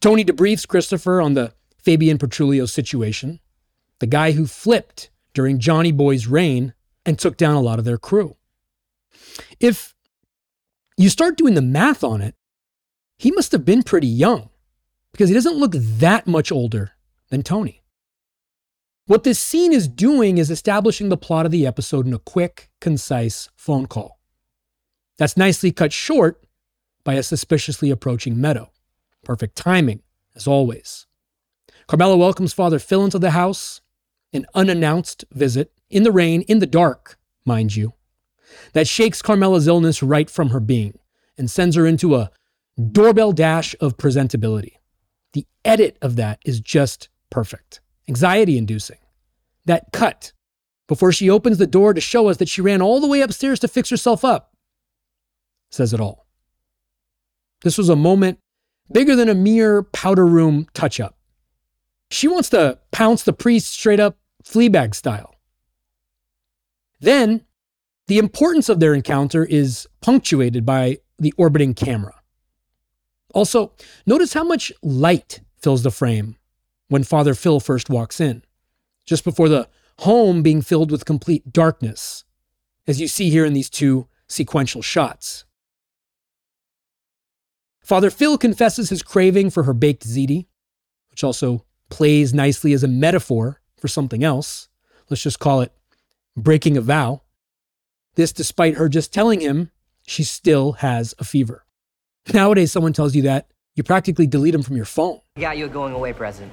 Tony 0.00 0.24
debriefs 0.24 0.66
Christopher 0.66 1.20
on 1.20 1.34
the 1.34 1.52
Fabian 1.82 2.18
Petrulio 2.18 2.68
situation, 2.68 3.40
the 3.98 4.06
guy 4.06 4.32
who 4.32 4.46
flipped 4.46 5.10
during 5.34 5.58
Johnny 5.58 5.90
Boy's 5.90 6.26
reign 6.26 6.74
and 7.04 7.18
took 7.18 7.36
down 7.36 7.56
a 7.56 7.60
lot 7.60 7.78
of 7.78 7.84
their 7.84 7.98
crew. 7.98 8.36
If 9.58 9.94
you 10.96 11.08
start 11.08 11.36
doing 11.36 11.54
the 11.54 11.62
math 11.62 12.04
on 12.04 12.20
it, 12.20 12.34
he 13.18 13.30
must 13.32 13.52
have 13.52 13.64
been 13.64 13.82
pretty 13.82 14.06
young 14.06 14.48
because 15.12 15.28
he 15.28 15.34
doesn't 15.34 15.56
look 15.56 15.72
that 15.74 16.26
much 16.26 16.52
older 16.52 16.92
than 17.30 17.42
Tony. 17.42 17.82
What 19.06 19.24
this 19.24 19.38
scene 19.38 19.72
is 19.72 19.88
doing 19.88 20.38
is 20.38 20.50
establishing 20.50 21.08
the 21.08 21.16
plot 21.16 21.46
of 21.46 21.52
the 21.52 21.66
episode 21.66 22.06
in 22.06 22.14
a 22.14 22.18
quick, 22.18 22.70
concise 22.80 23.48
phone 23.56 23.86
call. 23.86 24.20
That's 25.16 25.36
nicely 25.36 25.72
cut 25.72 25.92
short 25.92 26.44
by 27.04 27.14
a 27.14 27.22
suspiciously 27.22 27.90
approaching 27.90 28.40
Meadow. 28.40 28.70
Perfect 29.24 29.56
timing, 29.56 30.02
as 30.36 30.46
always. 30.46 31.06
Carmela 31.86 32.16
welcomes 32.16 32.52
Father 32.52 32.78
Phil 32.78 33.04
into 33.04 33.18
the 33.18 33.30
house, 33.30 33.80
an 34.32 34.46
unannounced 34.54 35.24
visit, 35.32 35.72
in 35.90 36.02
the 36.02 36.12
rain, 36.12 36.42
in 36.42 36.58
the 36.58 36.66
dark, 36.66 37.18
mind 37.46 37.74
you, 37.74 37.94
that 38.74 38.86
shakes 38.86 39.22
Carmela's 39.22 39.66
illness 39.66 40.02
right 40.02 40.28
from 40.28 40.50
her 40.50 40.60
being 40.60 40.98
and 41.38 41.50
sends 41.50 41.76
her 41.76 41.86
into 41.86 42.14
a 42.14 42.30
doorbell 42.78 43.32
dash 43.32 43.74
of 43.80 43.96
presentability. 43.96 44.74
The 45.32 45.46
edit 45.64 45.98
of 46.00 46.16
that 46.16 46.40
is 46.44 46.60
just 46.60 47.08
perfect, 47.30 47.80
anxiety 48.08 48.56
inducing. 48.56 48.98
That 49.66 49.92
cut 49.92 50.32
before 50.86 51.12
she 51.12 51.28
opens 51.28 51.58
the 51.58 51.66
door 51.66 51.92
to 51.92 52.00
show 52.00 52.28
us 52.28 52.38
that 52.38 52.48
she 52.48 52.62
ran 52.62 52.80
all 52.80 53.00
the 53.00 53.08
way 53.08 53.20
upstairs 53.20 53.60
to 53.60 53.68
fix 53.68 53.90
herself 53.90 54.24
up 54.24 54.54
says 55.70 55.92
it 55.92 56.00
all. 56.00 56.26
This 57.62 57.78
was 57.78 57.88
a 57.88 57.96
moment 57.96 58.38
bigger 58.90 59.16
than 59.16 59.28
a 59.28 59.34
mere 59.34 59.82
powder 59.82 60.26
room 60.26 60.66
touch 60.74 61.00
up. 61.00 61.16
She 62.10 62.28
wants 62.28 62.48
to 62.50 62.78
pounce 62.90 63.22
the 63.22 63.32
priest 63.32 63.72
straight 63.72 64.00
up 64.00 64.16
Fleabag 64.42 64.94
style. 64.94 65.34
Then, 67.00 67.44
the 68.06 68.18
importance 68.18 68.68
of 68.68 68.80
their 68.80 68.94
encounter 68.94 69.44
is 69.44 69.86
punctuated 70.00 70.64
by 70.64 70.98
the 71.18 71.34
orbiting 71.36 71.74
camera. 71.74 72.14
Also, 73.34 73.72
notice 74.06 74.32
how 74.32 74.44
much 74.44 74.72
light 74.82 75.40
fills 75.58 75.82
the 75.82 75.90
frame 75.90 76.36
when 76.88 77.04
Father 77.04 77.34
Phil 77.34 77.60
first 77.60 77.90
walks 77.90 78.20
in, 78.20 78.42
just 79.04 79.24
before 79.24 79.48
the 79.48 79.68
home 80.00 80.42
being 80.42 80.62
filled 80.62 80.90
with 80.90 81.04
complete 81.04 81.52
darkness, 81.52 82.24
as 82.86 83.00
you 83.00 83.08
see 83.08 83.30
here 83.30 83.44
in 83.44 83.52
these 83.52 83.68
two 83.68 84.08
sequential 84.26 84.82
shots. 84.82 85.44
Father 87.82 88.10
Phil 88.10 88.38
confesses 88.38 88.90
his 88.90 89.02
craving 89.02 89.50
for 89.50 89.64
her 89.64 89.72
baked 89.72 90.06
ziti, 90.06 90.46
which 91.10 91.24
also 91.24 91.64
plays 91.90 92.34
nicely 92.34 92.72
as 92.72 92.84
a 92.84 92.88
metaphor 92.88 93.60
for 93.78 93.88
something 93.88 94.22
else. 94.22 94.68
Let's 95.08 95.22
just 95.22 95.38
call 95.38 95.62
it 95.62 95.72
breaking 96.36 96.76
a 96.76 96.82
vow. 96.82 97.22
This 98.14 98.32
despite 98.32 98.74
her 98.74 98.88
just 98.88 99.12
telling 99.12 99.40
him 99.40 99.70
she 100.06 100.22
still 100.22 100.72
has 100.72 101.14
a 101.18 101.24
fever. 101.24 101.64
Nowadays, 102.34 102.72
someone 102.72 102.92
tells 102.92 103.14
you 103.14 103.22
that, 103.22 103.46
you 103.74 103.82
practically 103.82 104.26
delete 104.26 104.52
them 104.52 104.62
from 104.62 104.76
your 104.76 104.84
phone. 104.84 105.20
I 105.36 105.40
got 105.40 105.56
you 105.56 105.66
a 105.66 105.68
going 105.68 105.94
away 105.94 106.12
present. 106.12 106.52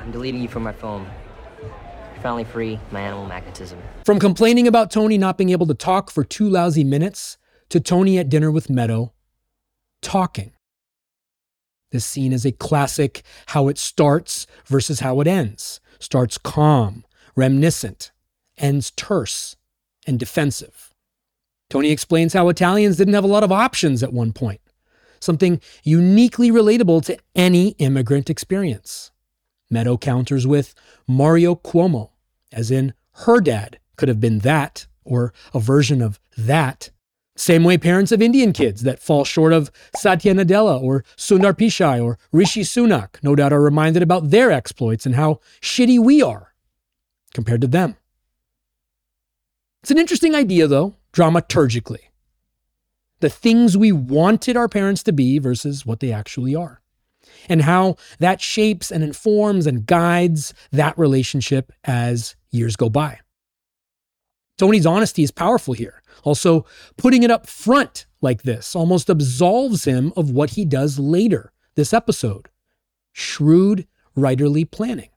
I'm 0.00 0.10
deleting 0.12 0.40
you 0.40 0.48
from 0.48 0.62
my 0.62 0.72
phone. 0.72 1.06
You're 1.60 2.22
finally 2.22 2.44
free, 2.44 2.78
my 2.90 3.00
animal 3.00 3.26
magnetism. 3.26 3.78
From 4.04 4.18
complaining 4.18 4.66
about 4.68 4.90
Tony 4.90 5.18
not 5.18 5.38
being 5.38 5.50
able 5.50 5.66
to 5.66 5.74
talk 5.74 6.10
for 6.10 6.24
two 6.24 6.48
lousy 6.48 6.84
minutes 6.84 7.36
to 7.70 7.80
Tony 7.80 8.18
at 8.18 8.28
dinner 8.28 8.50
with 8.50 8.70
Meadow 8.70 9.12
talking. 10.02 10.52
This 11.90 12.06
scene 12.06 12.32
is 12.32 12.46
a 12.46 12.52
classic 12.52 13.22
how 13.46 13.68
it 13.68 13.76
starts 13.78 14.46
versus 14.66 15.00
how 15.00 15.20
it 15.20 15.26
ends. 15.26 15.80
Starts 15.98 16.38
calm, 16.38 17.04
reminiscent, 17.34 18.12
ends 18.56 18.92
terse 18.92 19.56
and 20.06 20.18
defensive. 20.18 20.94
Tony 21.70 21.90
explains 21.90 22.32
how 22.32 22.48
Italians 22.48 22.96
didn't 22.96 23.14
have 23.14 23.24
a 23.24 23.28
lot 23.28 23.44
of 23.44 23.52
options 23.52 24.02
at 24.02 24.12
one 24.12 24.32
point, 24.32 24.60
something 25.20 25.60
uniquely 25.84 26.50
relatable 26.50 27.02
to 27.06 27.16
any 27.34 27.68
immigrant 27.78 28.28
experience. 28.28 29.12
Meadow 29.70 29.96
counters 29.96 30.48
with 30.48 30.74
Mario 31.06 31.54
Cuomo, 31.54 32.10
as 32.52 32.72
in 32.72 32.92
her 33.24 33.40
dad 33.40 33.78
could 33.96 34.08
have 34.08 34.20
been 34.20 34.40
that 34.40 34.88
or 35.04 35.32
a 35.54 35.60
version 35.60 36.02
of 36.02 36.18
that. 36.36 36.90
Same 37.36 37.62
way 37.62 37.78
parents 37.78 38.10
of 38.10 38.20
Indian 38.20 38.52
kids 38.52 38.82
that 38.82 38.98
fall 38.98 39.24
short 39.24 39.52
of 39.52 39.70
Satya 39.96 40.34
Nadella 40.34 40.82
or 40.82 41.04
Sundar 41.16 41.54
Pichai 41.54 42.02
or 42.02 42.18
Rishi 42.32 42.62
Sunak 42.62 43.22
no 43.22 43.36
doubt 43.36 43.52
are 43.52 43.62
reminded 43.62 44.02
about 44.02 44.30
their 44.30 44.50
exploits 44.50 45.06
and 45.06 45.14
how 45.14 45.38
shitty 45.60 45.98
we 45.98 46.20
are 46.20 46.52
compared 47.32 47.60
to 47.60 47.68
them. 47.68 47.96
It's 49.82 49.92
an 49.92 49.98
interesting 49.98 50.34
idea, 50.34 50.66
though, 50.66 50.96
dramaturgically. 51.12 52.10
The 53.20 53.30
things 53.30 53.76
we 53.76 53.92
wanted 53.92 54.56
our 54.56 54.68
parents 54.68 55.02
to 55.04 55.12
be 55.12 55.38
versus 55.38 55.84
what 55.84 56.00
they 56.00 56.12
actually 56.12 56.54
are, 56.54 56.80
and 57.48 57.62
how 57.62 57.96
that 58.18 58.40
shapes 58.40 58.90
and 58.90 59.04
informs 59.04 59.66
and 59.66 59.86
guides 59.86 60.54
that 60.72 60.98
relationship 60.98 61.72
as 61.84 62.34
years 62.50 62.76
go 62.76 62.88
by. 62.88 63.20
Tony's 64.56 64.86
honesty 64.86 65.22
is 65.22 65.30
powerful 65.30 65.74
here. 65.74 66.02
Also, 66.22 66.66
putting 66.96 67.22
it 67.22 67.30
up 67.30 67.46
front 67.46 68.06
like 68.20 68.42
this 68.42 68.76
almost 68.76 69.08
absolves 69.08 69.84
him 69.84 70.12
of 70.16 70.30
what 70.30 70.50
he 70.50 70.64
does 70.64 70.98
later 70.98 71.52
this 71.76 71.94
episode 71.94 72.48
shrewd 73.12 73.86
writerly 74.16 74.70
planning. 74.70 75.10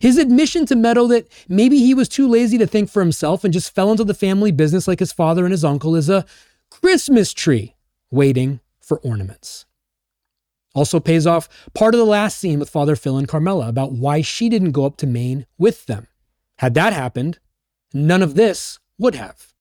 His 0.00 0.18
admission 0.18 0.66
to 0.66 0.76
Meadow 0.76 1.06
that 1.08 1.28
maybe 1.48 1.78
he 1.78 1.94
was 1.94 2.08
too 2.08 2.28
lazy 2.28 2.58
to 2.58 2.66
think 2.66 2.90
for 2.90 3.00
himself 3.00 3.44
and 3.44 3.52
just 3.52 3.74
fell 3.74 3.90
into 3.90 4.04
the 4.04 4.14
family 4.14 4.52
business 4.52 4.88
like 4.88 4.98
his 4.98 5.12
father 5.12 5.44
and 5.44 5.52
his 5.52 5.64
uncle 5.64 5.94
is 5.94 6.08
a 6.08 6.26
Christmas 6.70 7.32
tree 7.32 7.74
waiting 8.10 8.60
for 8.80 8.98
ornaments. 9.00 9.66
Also 10.74 11.00
pays 11.00 11.26
off 11.26 11.48
part 11.74 11.94
of 11.94 11.98
the 11.98 12.04
last 12.04 12.38
scene 12.38 12.58
with 12.58 12.68
Father 12.68 12.96
Phil 12.96 13.16
and 13.16 13.26
Carmela 13.26 13.68
about 13.68 13.92
why 13.92 14.20
she 14.20 14.48
didn't 14.48 14.72
go 14.72 14.84
up 14.84 14.98
to 14.98 15.06
Maine 15.06 15.46
with 15.56 15.86
them. 15.86 16.06
Had 16.58 16.74
that 16.74 16.92
happened, 16.92 17.38
none 17.94 18.22
of 18.22 18.34
this 18.34 18.78
would 18.98 19.14
have. 19.14 19.54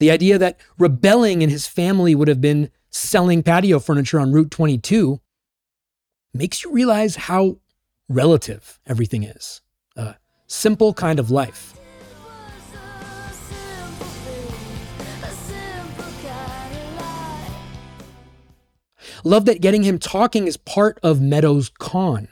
The 0.00 0.10
idea 0.10 0.38
that 0.38 0.58
rebelling 0.78 1.42
in 1.42 1.50
his 1.50 1.66
family 1.66 2.14
would 2.14 2.28
have 2.28 2.40
been 2.40 2.70
selling 2.90 3.42
patio 3.42 3.78
furniture 3.78 4.18
on 4.18 4.32
Route 4.32 4.50
22 4.50 5.20
makes 6.32 6.64
you 6.64 6.72
realize 6.72 7.16
how 7.16 7.58
relative 8.08 8.80
everything 8.86 9.22
is. 9.24 9.60
A 9.96 10.16
simple 10.46 10.92
kind 10.92 11.18
of 11.18 11.30
life. 11.30 11.74
Love 19.26 19.46
that 19.46 19.62
getting 19.62 19.84
him 19.84 19.98
talking 19.98 20.46
is 20.46 20.58
part 20.58 20.98
of 21.02 21.20
Meadows' 21.20 21.70
con, 21.78 22.28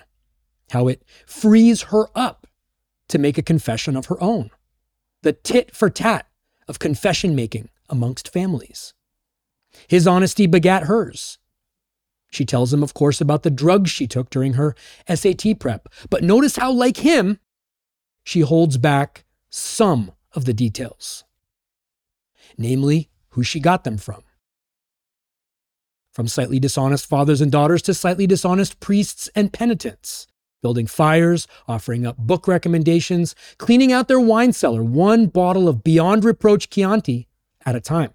how 0.73 0.89
it 0.89 1.03
frees 1.27 1.83
her 1.85 2.07
up 2.15 2.47
to 3.09 3.19
make 3.19 3.39
a 3.39 3.43
confession 3.43 3.97
of 3.97 4.07
her 4.07 4.23
own. 4.23 4.51
The 5.23 5.33
tit 5.33 5.75
for 5.75 5.89
tat 5.89 6.27
of 6.69 6.79
confession 6.79 7.35
making 7.35 7.71
amongst 7.89 8.31
families. 8.31 8.93
His 9.89 10.07
honesty 10.07 10.47
begat 10.47 10.85
hers. 10.85 11.39
She 12.33 12.47
tells 12.47 12.73
him, 12.73 12.83
of 12.83 12.95
course, 12.95 13.21
about 13.21 13.43
the 13.43 13.51
drugs 13.51 13.91
she 13.91 14.07
took 14.07 14.31
during 14.31 14.55
her 14.55 14.75
SAT 15.07 15.59
prep. 15.61 15.89
But 16.09 16.25
notice 16.25 16.57
how, 16.57 16.73
like 16.73 16.97
him, 16.97 17.39
she 18.25 18.41
holds 18.41 18.79
back 18.79 19.25
some 19.51 20.13
of 20.33 20.47
the 20.47 20.55
details, 20.55 21.25
namely, 22.57 23.11
who 23.31 23.43
she 23.43 23.61
got 23.61 23.85
them 23.85 23.99
from. 23.99 24.23
From 26.11 26.27
slightly 26.27 26.59
dishonest 26.59 27.05
fathers 27.05 27.43
and 27.43 27.53
daughters 27.53 27.83
to 27.83 27.93
slightly 27.93 28.27
dishonest 28.27 28.81
priests 28.81 29.29
and 29.35 29.53
penitents, 29.53 30.27
building 30.63 30.87
fires, 30.87 31.47
offering 31.69 32.07
up 32.07 32.17
book 32.17 32.49
recommendations, 32.49 33.35
cleaning 33.59 33.93
out 33.93 34.09
their 34.09 34.21
wine 34.21 34.55
cellar, 34.55 34.83
one 34.83 35.27
bottle 35.27 35.69
of 35.69 35.85
Beyond 35.85 36.25
Reproach 36.25 36.71
Chianti 36.71 37.29
at 37.67 37.77
a 37.77 37.81
time. 37.81 38.15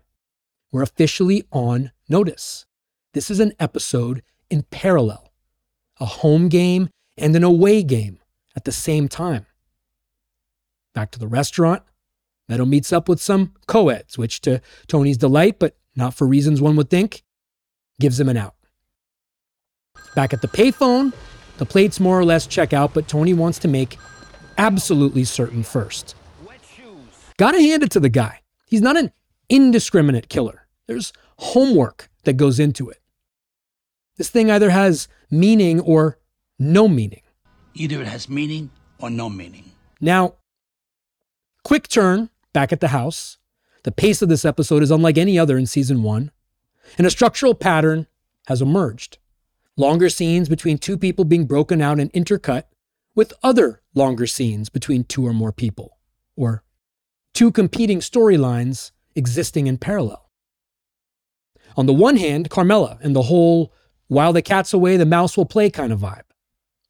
We're 0.72 0.82
officially 0.82 1.44
on 1.52 1.92
notice. 2.10 2.66
This 3.14 3.32
is 3.32 3.40
an 3.40 3.54
episode 3.60 4.22
in 4.50 4.64
parallel, 4.64 5.32
a 6.00 6.06
home 6.06 6.50
game 6.50 6.90
and 7.18 7.36
an 7.36 7.44
away 7.44 7.84
game 7.84 8.20
at 8.56 8.66
the 8.66 8.72
same 8.72 9.08
time. 9.08 9.46
Back 10.94 11.12
to 11.12 11.20
the 11.20 11.28
restaurant, 11.28 11.84
Meadow 12.50 12.66
meets 12.66 12.94
up 12.94 13.10
with 13.10 13.22
some 13.22 13.54
co-eds, 13.68 14.18
which 14.18 14.42
to 14.42 14.62
Tony's 14.88 15.18
delight, 15.18 15.60
but 15.60 15.78
not 15.96 16.14
for 16.14 16.26
reasons 16.28 16.62
one 16.62 16.76
would 16.76 16.90
think, 16.90 17.24
gives 18.00 18.20
him 18.20 18.30
an 18.30 18.38
out. 18.38 18.56
Back 20.16 20.34
at 20.34 20.42
the 20.42 20.48
payphone, 20.48 21.14
the 21.58 21.66
plates 21.66 22.00
more 22.00 22.20
or 22.20 22.26
less 22.26 22.48
check 22.48 22.74
out, 22.74 22.94
but 22.94 23.08
Tony 23.08 23.34
wants 23.34 23.60
to 23.60 23.68
make 23.68 23.98
absolutely 24.58 25.24
certain 25.24 25.64
first. 25.64 26.16
Gotta 27.38 27.62
hand 27.62 27.84
it 27.84 27.92
to 27.92 28.00
the 28.00 28.10
guy. 28.10 28.42
He's 28.66 28.82
not 28.82 28.98
an 28.98 29.12
indiscriminate 29.50 30.30
killer. 30.30 30.68
There's 30.88 31.14
homework 31.38 32.10
that 32.28 32.34
goes 32.34 32.60
into 32.60 32.90
it. 32.90 33.02
This 34.18 34.30
thing 34.30 34.52
either 34.52 34.70
has 34.70 35.08
meaning 35.32 35.80
or 35.80 36.20
no 36.60 36.88
meaning. 36.88 37.22
Either 37.74 38.02
it 38.02 38.08
has 38.08 38.28
meaning 38.28 38.70
or 39.00 39.10
no 39.10 39.30
meaning. 39.30 39.72
Now, 40.02 40.36
quick 41.64 41.88
turn 41.88 42.30
back 42.54 42.74
at 42.74 42.82
the 42.82 42.90
house. 42.90 43.38
The 43.84 43.92
pace 43.92 44.22
of 44.22 44.28
this 44.28 44.44
episode 44.44 44.84
is 44.84 44.92
unlike 44.92 45.18
any 45.18 45.40
other 45.40 45.58
in 45.58 45.66
season 45.66 46.04
one, 46.04 46.32
and 46.98 47.08
a 47.08 47.12
structural 47.12 47.56
pattern 47.56 48.08
has 48.48 48.62
emerged. 48.62 49.18
Longer 49.78 50.10
scenes 50.10 50.50
between 50.50 50.78
two 50.78 50.98
people 50.98 51.24
being 51.24 51.46
broken 51.46 51.82
out 51.82 52.00
and 52.00 52.12
intercut 52.12 52.64
with 53.16 53.34
other 53.42 53.82
longer 53.94 54.28
scenes 54.28 54.70
between 54.70 55.04
two 55.04 55.26
or 55.26 55.34
more 55.34 55.52
people, 55.52 55.98
or 56.36 56.64
two 57.34 57.52
competing 57.52 58.00
storylines 58.00 58.92
existing 59.16 59.68
in 59.68 59.78
parallel. 59.78 60.27
On 61.78 61.86
the 61.86 61.94
one 61.94 62.18
hand, 62.18 62.50
Carmela 62.50 62.98
and 63.02 63.16
the 63.16 63.24
whole 63.24 63.72
while 64.08 64.34
the 64.34 64.42
cat's 64.42 64.74
away, 64.74 64.98
the 64.98 65.06
mouse 65.06 65.38
will 65.38 65.46
play 65.46 65.70
kind 65.70 65.94
of 65.94 66.00
vibe. 66.00 66.24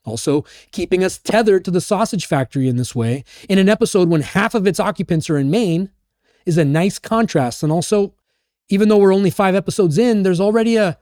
Also, 0.06 0.45
keeping 0.71 1.04
us 1.04 1.17
tethered 1.17 1.65
to 1.65 1.71
the 1.71 1.82
sausage 1.82 2.26
factory 2.26 2.69
in 2.69 2.78
this 2.78 2.95
way, 2.95 3.26
in 3.50 3.60
an 3.60 3.67
episode 3.67 4.08
when 4.08 4.21
half 4.21 4.56
of 4.56 4.65
its 4.65 4.80
occupants 4.80 5.30
are 5.30 5.38
in 5.38 5.52
Maine, 5.52 5.89
is 6.45 6.58
a 6.58 6.63
nice 6.63 6.97
contrast. 6.97 7.62
And 7.62 7.71
also, 7.71 8.13
even 8.69 8.88
though 8.88 8.97
we're 8.97 9.13
only 9.13 9.30
five 9.30 9.54
episodes 9.54 9.97
in, 9.97 10.23
there's 10.23 10.39
already 10.39 10.78
a 10.78 10.97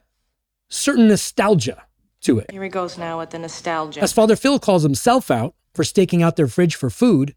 certain 0.69 1.08
nostalgia 1.08 1.84
to 2.21 2.39
it. 2.39 2.50
Here 2.50 2.63
he 2.63 2.69
goes 2.69 2.98
now 2.98 3.19
with 3.19 3.30
the 3.30 3.38
nostalgia. 3.38 4.02
As 4.02 4.12
Father 4.12 4.36
Phil 4.36 4.58
calls 4.58 4.82
himself 4.82 5.30
out 5.30 5.54
for 5.76 5.84
staking 5.84 6.24
out 6.24 6.36
their 6.36 6.48
fridge 6.48 6.76
for 6.76 6.89
food, 6.89 7.36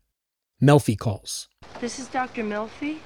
Melfi 0.62 0.98
calls. 0.98 1.48
This 1.80 1.98
is 1.98 2.08
Dr. 2.08 2.42
Melfi? 2.42 2.98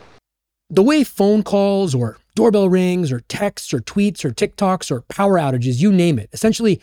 The 0.71 0.83
way 0.85 1.03
phone 1.03 1.43
calls 1.43 1.95
or 1.97 2.19
doorbell 2.35 2.69
rings 2.69 3.13
or 3.13 3.21
texts 3.21 3.73
or 3.73 3.81
tweets 3.81 4.25
or 4.25 4.31
TikToks 4.31 4.91
or 4.91 5.03
power 5.03 5.39
outages, 5.39 5.81
you 5.81 5.93
name 5.93 6.19
it, 6.19 6.31
essentially 6.33 6.81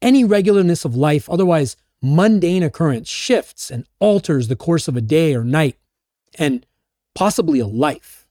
any 0.00 0.24
regularness 0.24 0.84
of 0.84 0.96
life, 0.96 1.28
otherwise 1.28 1.76
mundane 2.00 2.62
occurrence, 2.62 3.08
shifts 3.08 3.70
and 3.70 3.86
alters 4.00 4.48
the 4.48 4.56
course 4.56 4.88
of 4.88 4.96
a 4.96 5.00
day 5.00 5.34
or 5.34 5.44
night 5.44 5.76
and 6.38 6.66
possibly 7.14 7.60
a 7.60 7.66
life. 7.66 8.26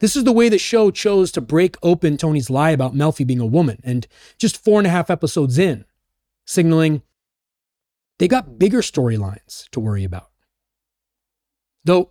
This 0.00 0.16
is 0.16 0.24
the 0.24 0.32
way 0.32 0.48
the 0.48 0.58
show 0.58 0.90
chose 0.90 1.32
to 1.32 1.40
break 1.40 1.76
open 1.82 2.16
Tony's 2.16 2.50
lie 2.50 2.70
about 2.70 2.94
Melfi 2.94 3.26
being 3.26 3.40
a 3.40 3.46
woman, 3.46 3.80
and 3.82 4.06
just 4.38 4.62
four 4.62 4.78
and 4.78 4.86
a 4.86 4.90
half 4.90 5.08
episodes 5.08 5.58
in, 5.58 5.86
signaling 6.44 7.02
they 8.18 8.28
got 8.28 8.58
bigger 8.58 8.80
storylines 8.80 9.68
to 9.70 9.80
worry 9.80 10.04
about. 10.04 10.30
Though 11.84 12.10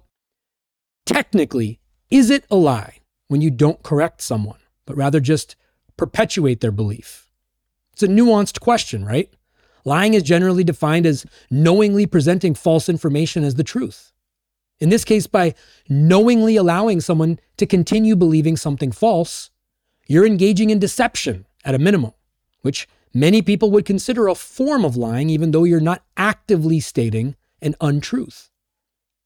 Technically, 1.06 1.80
is 2.10 2.30
it 2.30 2.46
a 2.52 2.56
lie 2.56 3.00
when 3.28 3.42
you 3.42 3.50
don't 3.50 3.84
correct 3.84 4.22
someone, 4.22 4.60
but 4.86 4.96
rather 4.96 5.20
just 5.20 5.56
perpetuate 5.98 6.62
their 6.62 6.72
belief? 6.72 7.30
It's 7.94 8.04
a 8.04 8.08
nuanced 8.08 8.60
question, 8.60 9.06
right? 9.06 9.34
Lying 9.86 10.14
is 10.14 10.24
generally 10.24 10.64
defined 10.64 11.06
as 11.06 11.26
knowingly 11.50 12.06
presenting 12.06 12.56
false 12.56 12.90
information 12.90 13.44
as 13.44 13.56
the 13.56 13.64
truth. 13.64 14.12
In 14.80 14.90
this 14.90 15.06
case, 15.06 15.28
by 15.28 15.54
knowingly 15.88 16.56
allowing 16.56 17.00
someone 17.00 17.40
to 17.58 17.66
continue 17.66 18.16
believing 18.16 18.58
something 18.58 18.92
false, 18.92 19.52
you're 20.08 20.26
engaging 20.26 20.70
in 20.70 20.80
deception 20.80 21.46
at 21.64 21.76
a 21.76 21.80
minimum, 21.80 22.12
which 22.62 22.88
many 23.14 23.42
people 23.42 23.72
would 23.72 23.86
consider 23.86 24.28
a 24.28 24.36
form 24.36 24.84
of 24.84 24.98
lying, 24.98 25.30
even 25.30 25.52
though 25.52 25.64
you're 25.64 25.80
not 25.80 26.04
actively 26.18 26.80
stating 26.80 27.36
an 27.62 27.76
untruth. 27.80 28.52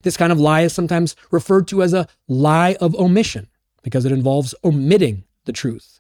This 0.02 0.18
kind 0.18 0.32
of 0.32 0.40
lie 0.40 0.62
is 0.62 0.74
sometimes 0.74 1.16
referred 1.30 1.68
to 1.70 1.84
as 1.84 1.94
a 1.94 2.08
lie 2.28 2.78
of 2.80 2.96
omission 2.96 3.50
because 3.84 4.06
it 4.06 4.12
involves 4.12 4.56
omitting 4.64 5.26
the 5.46 5.52
truth. 5.52 6.00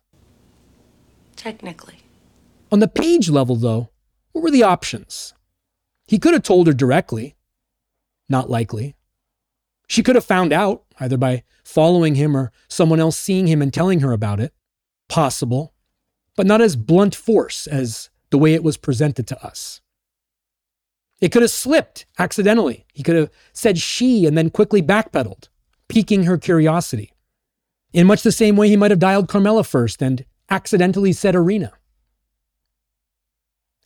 Technically. 1.36 1.98
On 2.72 2.80
the 2.80 2.88
page 2.88 3.30
level, 3.30 3.56
though, 3.56 3.90
what 4.32 4.44
were 4.44 4.52
the 4.52 4.64
options? 4.64 5.34
He 6.08 6.20
could 6.20 6.34
have 6.34 6.44
told 6.44 6.68
her 6.68 6.74
directly. 6.74 7.36
Not 8.30 8.50
likely. 8.50 8.96
She 9.88 10.04
could 10.04 10.16
have 10.16 10.26
found 10.26 10.54
out, 10.54 10.84
either 11.00 11.18
by 11.18 11.44
following 11.64 12.16
him 12.16 12.38
or 12.38 12.52
someone 12.68 13.00
else 13.00 13.18
seeing 13.18 13.48
him 13.48 13.62
and 13.62 13.74
telling 13.74 14.00
her 14.00 14.12
about 14.12 14.40
it. 14.40 14.54
Possible, 15.08 15.74
but 16.36 16.46
not 16.46 16.62
as 16.62 16.76
blunt 16.76 17.16
force 17.16 17.68
as 17.68 18.10
the 18.30 18.38
way 18.38 18.54
it 18.54 18.64
was 18.64 18.78
presented 18.78 19.28
to 19.28 19.46
us. 19.46 19.82
It 21.22 21.32
could 21.32 21.42
have 21.42 21.52
slipped 21.52 22.06
accidentally. 22.18 22.86
He 22.94 23.04
could 23.04 23.16
have 23.16 23.30
said 23.54 23.78
she 23.78 24.26
and 24.26 24.38
then 24.38 24.50
quickly 24.50 24.82
backpedaled, 24.82 25.50
piquing 25.88 26.24
her 26.24 26.38
curiosity. 26.38 27.12
In 27.92 28.08
much 28.08 28.22
the 28.22 28.32
same 28.32 28.56
way 28.56 28.70
he 28.70 28.78
might 28.78 28.92
have 28.92 29.00
dialed 29.00 29.28
Carmela 29.28 29.64
first 29.64 30.02
and 30.02 30.24
accidentally 30.50 31.12
said 31.12 31.36
Irina. 31.36 31.74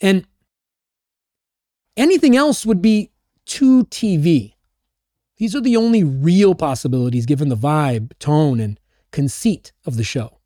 And 0.01 0.27
anything 1.95 2.35
else 2.35 2.65
would 2.65 2.81
be 2.81 3.11
too 3.45 3.85
TV. 3.85 4.53
These 5.37 5.55
are 5.55 5.61
the 5.61 5.77
only 5.77 6.03
real 6.03 6.55
possibilities 6.55 7.25
given 7.25 7.49
the 7.49 7.57
vibe, 7.57 8.11
tone, 8.19 8.59
and 8.59 8.79
conceit 9.11 9.71
of 9.85 9.97
the 9.97 10.03
show. 10.03 10.39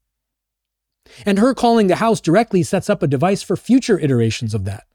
And 1.26 1.40
her 1.40 1.54
calling 1.54 1.88
the 1.88 1.98
house 1.98 2.22
directly 2.22 2.64
sets 2.64 2.90
up 2.90 3.02
a 3.02 3.08
device 3.08 3.42
for 3.42 3.56
future 3.56 4.00
iterations 4.00 4.54
of 4.54 4.66
that. 4.66 4.86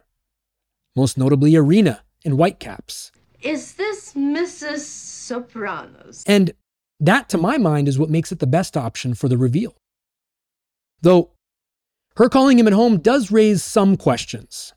Most 0.94 1.16
notably, 1.16 1.54
Irina 1.54 2.02
in 2.24 2.32
Whitecaps. 2.32 3.12
Is 3.40 3.74
this 3.74 4.14
Mrs. 4.14 4.80
Sopranos? 4.80 6.22
And 6.26 6.52
that, 7.00 7.28
to 7.30 7.38
my 7.38 7.58
mind, 7.58 7.88
is 7.88 7.98
what 7.98 8.10
makes 8.10 8.30
it 8.30 8.38
the 8.38 8.46
best 8.46 8.76
option 8.76 9.14
for 9.14 9.28
the 9.28 9.38
reveal. 9.38 9.74
Though 11.00 11.30
her 12.16 12.28
calling 12.28 12.58
him 12.58 12.66
at 12.66 12.72
home 12.72 12.98
does 12.98 13.30
raise 13.30 13.62
some 13.62 13.96
questions. 13.96 14.74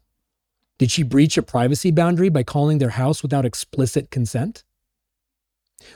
Did 0.78 0.92
she 0.92 1.04
breach 1.04 1.38
a 1.38 1.44
privacy 1.44 1.92
boundary 1.92 2.30
by 2.30 2.44
calling 2.44 2.80
their 2.80 2.90
house 2.90 3.22
without 3.22 3.46
explicit 3.46 4.10
consent? 4.10 4.64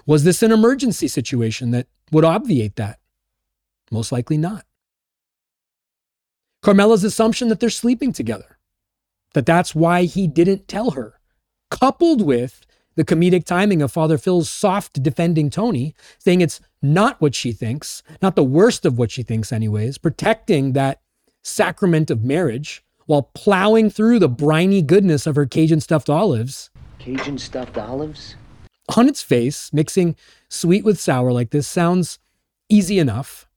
Was 0.05 0.23
this 0.23 0.43
an 0.43 0.51
emergency 0.51 1.07
situation 1.07 1.71
that 1.71 1.87
would 2.11 2.25
obviate 2.25 2.75
that? 2.75 2.99
Most 3.91 4.11
likely 4.11 4.37
not. 4.37 4.65
Carmela's 6.61 7.03
assumption 7.03 7.47
that 7.47 7.59
they're 7.59 7.69
sleeping 7.69 8.11
together, 8.13 8.58
that 9.33 9.45
that's 9.45 9.75
why 9.75 10.03
he 10.03 10.27
didn't 10.27 10.67
tell 10.67 10.91
her, 10.91 11.19
coupled 11.69 12.21
with 12.21 12.65
the 12.95 13.05
comedic 13.05 13.45
timing 13.45 13.81
of 13.81 13.91
Father 13.91 14.17
Phil's 14.17 14.49
soft 14.49 15.01
defending 15.01 15.49
Tony, 15.49 15.95
saying 16.17 16.41
it's 16.41 16.59
not 16.81 17.21
what 17.21 17.35
she 17.35 17.51
thinks, 17.51 18.03
not 18.21 18.35
the 18.35 18.43
worst 18.43 18.85
of 18.85 18.97
what 18.97 19.11
she 19.11 19.23
thinks, 19.23 19.51
anyways, 19.53 19.97
protecting 19.97 20.73
that 20.73 21.01
sacrament 21.43 22.11
of 22.11 22.23
marriage 22.23 22.83
while 23.05 23.31
plowing 23.33 23.89
through 23.89 24.19
the 24.19 24.29
briny 24.29 24.81
goodness 24.81 25.25
of 25.25 25.35
her 25.35 25.45
Cajun 25.45 25.79
stuffed 25.79 26.09
olives. 26.09 26.69
Cajun 26.99 27.37
stuffed 27.37 27.77
olives? 27.77 28.35
On 28.97 29.07
its 29.07 29.21
face, 29.21 29.71
mixing 29.71 30.15
sweet 30.49 30.83
with 30.83 30.99
sour 30.99 31.31
like 31.31 31.51
this 31.51 31.67
sounds 31.67 32.19
easy 32.69 32.99
enough, 32.99 33.47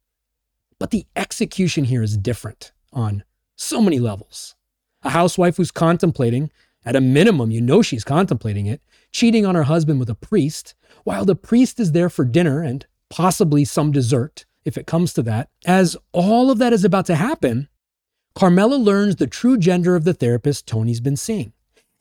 but 0.78 0.90
the 0.90 1.06
execution 1.16 1.84
here 1.84 2.02
is 2.02 2.16
different 2.16 2.72
on 2.92 3.24
so 3.56 3.80
many 3.80 3.98
levels. 3.98 4.54
A 5.02 5.10
housewife 5.10 5.56
who's 5.56 5.70
contemplating, 5.70 6.50
at 6.84 6.96
a 6.96 7.00
minimum, 7.00 7.50
you 7.50 7.60
know 7.60 7.82
she's 7.82 8.04
contemplating 8.04 8.66
it, 8.66 8.80
cheating 9.10 9.46
on 9.46 9.54
her 9.54 9.64
husband 9.64 10.00
with 10.00 10.10
a 10.10 10.14
priest, 10.14 10.74
while 11.04 11.24
the 11.24 11.36
priest 11.36 11.78
is 11.80 11.92
there 11.92 12.08
for 12.08 12.24
dinner 12.24 12.62
and 12.62 12.86
possibly 13.08 13.64
some 13.64 13.92
dessert, 13.92 14.44
if 14.64 14.76
it 14.76 14.86
comes 14.86 15.12
to 15.14 15.22
that. 15.22 15.48
As 15.66 15.96
all 16.12 16.50
of 16.50 16.58
that 16.58 16.72
is 16.72 16.84
about 16.84 17.06
to 17.06 17.14
happen, 17.14 17.68
Carmela 18.34 18.76
learns 18.76 19.16
the 19.16 19.26
true 19.26 19.58
gender 19.58 19.94
of 19.94 20.04
the 20.04 20.14
therapist 20.14 20.66
Tony's 20.66 21.00
been 21.00 21.16
seeing, 21.16 21.52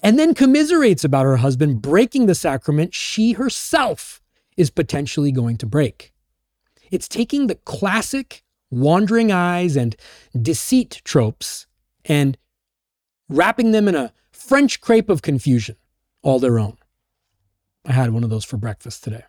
and 0.01 0.17
then 0.17 0.33
commiserates 0.33 1.03
about 1.03 1.25
her 1.25 1.37
husband 1.37 1.81
breaking 1.81 2.25
the 2.25 2.35
sacrament 2.35 2.93
she 2.93 3.33
herself 3.33 4.21
is 4.57 4.69
potentially 4.69 5.31
going 5.31 5.57
to 5.57 5.65
break. 5.65 6.13
It's 6.89 7.07
taking 7.07 7.47
the 7.47 7.55
classic 7.55 8.43
wandering 8.69 9.31
eyes 9.31 9.75
and 9.75 9.95
deceit 10.39 11.01
tropes 11.03 11.67
and 12.05 12.37
wrapping 13.32 13.72
them 13.72 13.88
in 13.88 13.96
a 13.96 14.13
French 14.32 14.82
crepe 14.82 15.10
of 15.10 15.22
confusion, 15.22 15.76
all 16.22 16.39
their 16.39 16.60
own. 16.60 16.78
I 17.86 17.94
had 17.94 18.12
one 18.12 18.24
of 18.24 18.30
those 18.30 18.46
for 18.46 18.58
breakfast 18.58 19.04
today. 19.04 19.24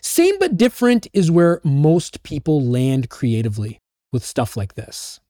Same 0.00 0.38
but 0.38 0.56
different 0.56 1.06
is 1.12 1.30
where 1.30 1.60
most 1.64 2.22
people 2.22 2.60
land 2.60 3.08
creatively 3.08 3.80
with 4.10 4.24
stuff 4.24 4.56
like 4.56 4.74
this. 4.74 5.20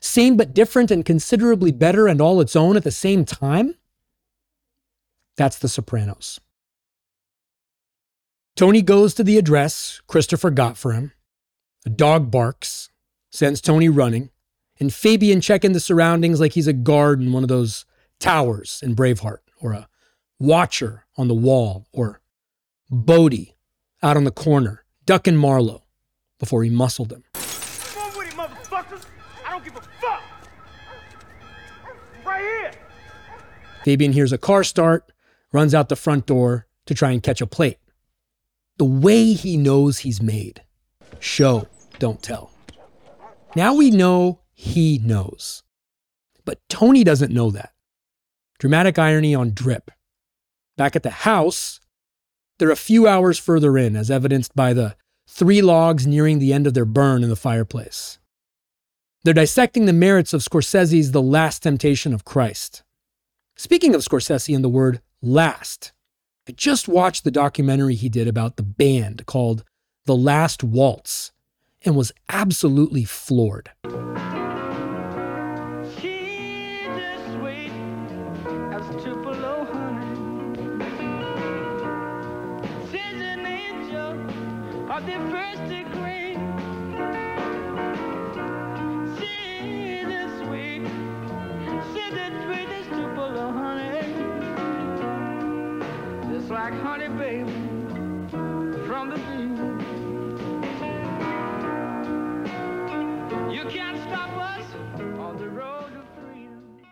Same 0.00 0.36
but 0.36 0.54
different 0.54 0.90
and 0.90 1.04
considerably 1.04 1.72
better 1.72 2.06
and 2.06 2.20
all 2.20 2.40
its 2.40 2.56
own 2.56 2.76
at 2.76 2.84
the 2.84 2.90
same 2.90 3.24
time? 3.24 3.74
That's 5.36 5.58
The 5.58 5.68
Sopranos. 5.68 6.40
Tony 8.54 8.82
goes 8.82 9.14
to 9.14 9.24
the 9.24 9.38
address 9.38 10.00
Christopher 10.06 10.50
got 10.50 10.76
for 10.76 10.92
him. 10.92 11.12
A 11.86 11.90
dog 11.90 12.30
barks, 12.30 12.90
sends 13.30 13.60
Tony 13.60 13.88
running, 13.88 14.30
and 14.82 14.92
Fabian 14.92 15.40
checking 15.40 15.74
the 15.74 15.78
surroundings 15.78 16.40
like 16.40 16.54
he's 16.54 16.66
a 16.66 16.72
guard 16.72 17.20
in 17.20 17.30
one 17.30 17.44
of 17.44 17.48
those 17.48 17.84
towers 18.18 18.80
in 18.82 18.96
Braveheart, 18.96 19.38
or 19.60 19.74
a 19.74 19.88
watcher 20.40 21.04
on 21.16 21.28
the 21.28 21.34
wall, 21.34 21.86
or 21.92 22.20
Bodie 22.90 23.54
out 24.02 24.16
on 24.16 24.24
the 24.24 24.32
corner, 24.32 24.84
ducking 25.06 25.36
Marlo 25.36 25.82
before 26.40 26.64
he 26.64 26.68
muscled 26.68 27.12
him. 27.12 27.22
Come 27.32 28.18
with 28.18 28.26
it, 28.26 28.34
motherfuckers! 28.34 29.04
I 29.46 29.50
don't 29.52 29.64
give 29.64 29.76
a 29.76 29.82
fuck! 30.00 30.22
Right 32.26 32.40
here! 32.40 32.72
Fabian 33.84 34.10
hears 34.10 34.32
a 34.32 34.38
car 34.38 34.64
start, 34.64 35.12
runs 35.52 35.76
out 35.76 35.90
the 35.90 35.94
front 35.94 36.26
door 36.26 36.66
to 36.86 36.94
try 36.94 37.12
and 37.12 37.22
catch 37.22 37.40
a 37.40 37.46
plate. 37.46 37.78
The 38.78 38.84
way 38.84 39.32
he 39.32 39.56
knows 39.56 39.98
he's 39.98 40.20
made. 40.20 40.64
Show, 41.20 41.68
don't 42.00 42.20
tell. 42.20 42.50
Now 43.54 43.74
we 43.74 43.92
know 43.92 44.40
he 44.62 45.00
knows. 45.02 45.64
But 46.44 46.60
Tony 46.68 47.02
doesn't 47.02 47.32
know 47.32 47.50
that. 47.50 47.72
Dramatic 48.60 48.96
irony 48.96 49.34
on 49.34 49.54
drip. 49.54 49.90
Back 50.76 50.94
at 50.94 51.02
the 51.02 51.10
house, 51.10 51.80
they're 52.58 52.70
a 52.70 52.76
few 52.76 53.08
hours 53.08 53.40
further 53.40 53.76
in, 53.76 53.96
as 53.96 54.08
evidenced 54.08 54.54
by 54.54 54.72
the 54.72 54.94
three 55.26 55.62
logs 55.62 56.06
nearing 56.06 56.38
the 56.38 56.52
end 56.52 56.68
of 56.68 56.74
their 56.74 56.84
burn 56.84 57.24
in 57.24 57.28
the 57.28 57.34
fireplace. 57.34 58.20
They're 59.24 59.34
dissecting 59.34 59.86
the 59.86 59.92
merits 59.92 60.32
of 60.32 60.42
Scorsese's 60.42 61.10
The 61.10 61.20
Last 61.20 61.64
Temptation 61.64 62.14
of 62.14 62.24
Christ. 62.24 62.84
Speaking 63.56 63.96
of 63.96 64.02
Scorsese 64.02 64.54
and 64.54 64.62
the 64.62 64.68
word 64.68 65.02
last, 65.20 65.92
I 66.48 66.52
just 66.52 66.86
watched 66.86 67.24
the 67.24 67.32
documentary 67.32 67.96
he 67.96 68.08
did 68.08 68.28
about 68.28 68.56
the 68.56 68.62
band 68.62 69.26
called 69.26 69.64
The 70.06 70.16
Last 70.16 70.62
Waltz 70.62 71.32
and 71.84 71.96
was 71.96 72.12
absolutely 72.28 73.02
floored. 73.02 73.72
Of 84.92 85.06
the 85.06 85.12
first 85.30 85.62
degree. 85.70 86.36
She's 89.16 90.04
as 90.04 90.30
sweet, 90.40 90.84
she's 91.94 92.12
as 92.12 92.32
sweet 92.44 92.68
as 92.68 92.86
Tupelo 92.88 93.52
honey. 93.52 94.06
Just 96.30 96.50
like 96.50 96.74
honey, 96.74 97.08
baby, 97.08 97.50
from 98.86 99.08
the 99.08 99.16
bee. 99.16 99.48
You 103.54 103.64
can't 103.70 103.98
stop 104.02 104.30
us 104.36 104.66
on 105.18 105.38
the 105.38 105.48
road 105.48 105.90
to 105.94 106.02
freedom. 106.20 106.82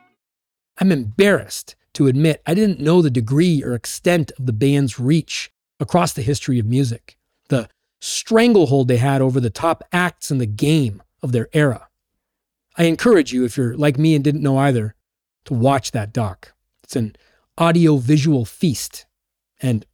I'm 0.78 0.90
embarrassed 0.90 1.76
to 1.92 2.06
admit 2.06 2.40
I 2.46 2.54
didn't 2.54 2.80
know 2.80 3.02
the 3.02 3.10
degree 3.10 3.62
or 3.62 3.74
extent 3.74 4.32
of 4.38 4.46
the 4.46 4.54
band's 4.54 4.98
reach 4.98 5.52
across 5.78 6.14
the 6.14 6.22
history 6.22 6.58
of 6.58 6.64
music, 6.64 7.18
the 7.48 7.68
stranglehold 8.00 8.88
they 8.88 8.96
had 8.96 9.22
over 9.22 9.40
the 9.40 9.50
top 9.50 9.84
acts 9.92 10.30
in 10.30 10.38
the 10.38 10.46
game 10.46 11.02
of 11.22 11.32
their 11.32 11.48
era. 11.52 11.88
I 12.76 12.84
encourage 12.84 13.32
you, 13.32 13.44
if 13.44 13.56
you're 13.56 13.76
like 13.76 13.98
me 13.98 14.14
and 14.14 14.24
didn't 14.24 14.42
know 14.42 14.56
either, 14.56 14.94
to 15.44 15.54
watch 15.54 15.90
that 15.92 16.12
doc. 16.12 16.54
It's 16.82 16.96
an 16.96 17.14
audio 17.58 17.96
visual 17.96 18.44
feast. 18.44 19.06
And 19.60 19.84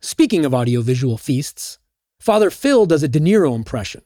speaking 0.00 0.44
of 0.44 0.54
audio 0.54 0.80
visual 0.80 1.16
feasts, 1.16 1.78
Father 2.18 2.50
Phil 2.50 2.86
does 2.86 3.02
a 3.02 3.08
De 3.08 3.20
Niro 3.20 3.54
impression, 3.54 4.02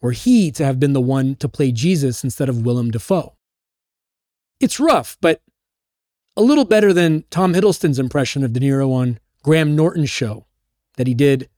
were 0.00 0.12
he 0.12 0.50
to 0.52 0.64
have 0.64 0.80
been 0.80 0.94
the 0.94 1.00
one 1.00 1.34
to 1.36 1.48
play 1.48 1.72
Jesus 1.72 2.24
instead 2.24 2.48
of 2.48 2.64
Willem 2.64 2.90
Dafoe. 2.90 3.34
It's 4.60 4.80
rough, 4.80 5.18
but 5.20 5.42
a 6.36 6.42
little 6.42 6.64
better 6.64 6.92
than 6.92 7.24
Tom 7.30 7.52
Hiddleston's 7.52 7.98
impression 7.98 8.44
of 8.44 8.52
De 8.52 8.60
Niro 8.60 8.92
on 8.92 9.18
Graham 9.42 9.76
Norton's 9.76 10.10
show 10.10 10.46
that 10.96 11.06
he 11.06 11.14
did 11.14 11.48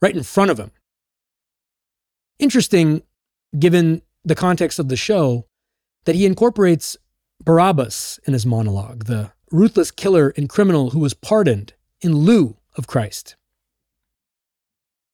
right 0.00 0.16
in 0.16 0.22
front 0.22 0.50
of 0.50 0.58
him. 0.58 0.70
Interesting, 2.38 3.02
given 3.58 4.02
the 4.24 4.34
context 4.34 4.78
of 4.78 4.88
the 4.88 4.96
show, 4.96 5.46
that 6.04 6.14
he 6.14 6.26
incorporates 6.26 6.96
Barabbas 7.44 8.18
in 8.26 8.32
his 8.32 8.46
monologue, 8.46 9.04
the 9.04 9.32
ruthless 9.50 9.90
killer 9.90 10.32
and 10.36 10.48
criminal 10.48 10.90
who 10.90 11.00
was 11.00 11.14
pardoned 11.14 11.74
in 12.00 12.14
lieu 12.14 12.56
of 12.76 12.86
Christ. 12.86 13.36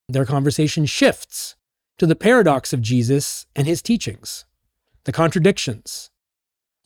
Their 0.09 0.25
conversation 0.25 0.87
shifts 0.87 1.57
to 1.99 2.07
the 2.07 2.15
paradox 2.15 2.73
of 2.73 2.83
Jesus 2.83 3.47
and 3.57 3.67
his 3.67 3.83
teachings, 3.83 4.45
the 5.05 5.13
contradictions, 5.13 6.11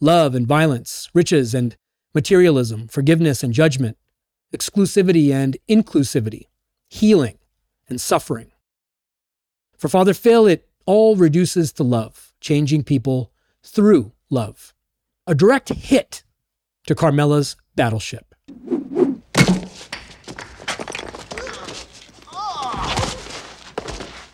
love 0.01 0.35
and 0.35 0.47
violence, 0.47 1.11
riches 1.13 1.55
and 1.55 1.77
materialism, 2.15 2.89
forgiveness 2.89 3.43
and 3.43 3.53
judgment, 3.53 3.99
exclusivity 4.55 5.33
and 5.33 5.59
inclusivity, 5.69 6.45
healing 6.89 7.39
and 7.90 8.00
suffering. 8.00 8.53
For 9.76 9.88
Father 9.88 10.14
Phil, 10.14 10.46
it 10.46 10.68
all 10.87 11.16
reduces 11.16 11.72
to 11.72 11.83
love, 11.83 12.33
changing 12.40 12.85
people 12.85 13.33
through 13.62 14.12
love. 14.31 14.74
A 15.26 15.35
direct 15.35 15.68
hit 15.70 16.22
to 16.87 16.94
Carmela's 16.94 17.57
battleship. 17.76 18.35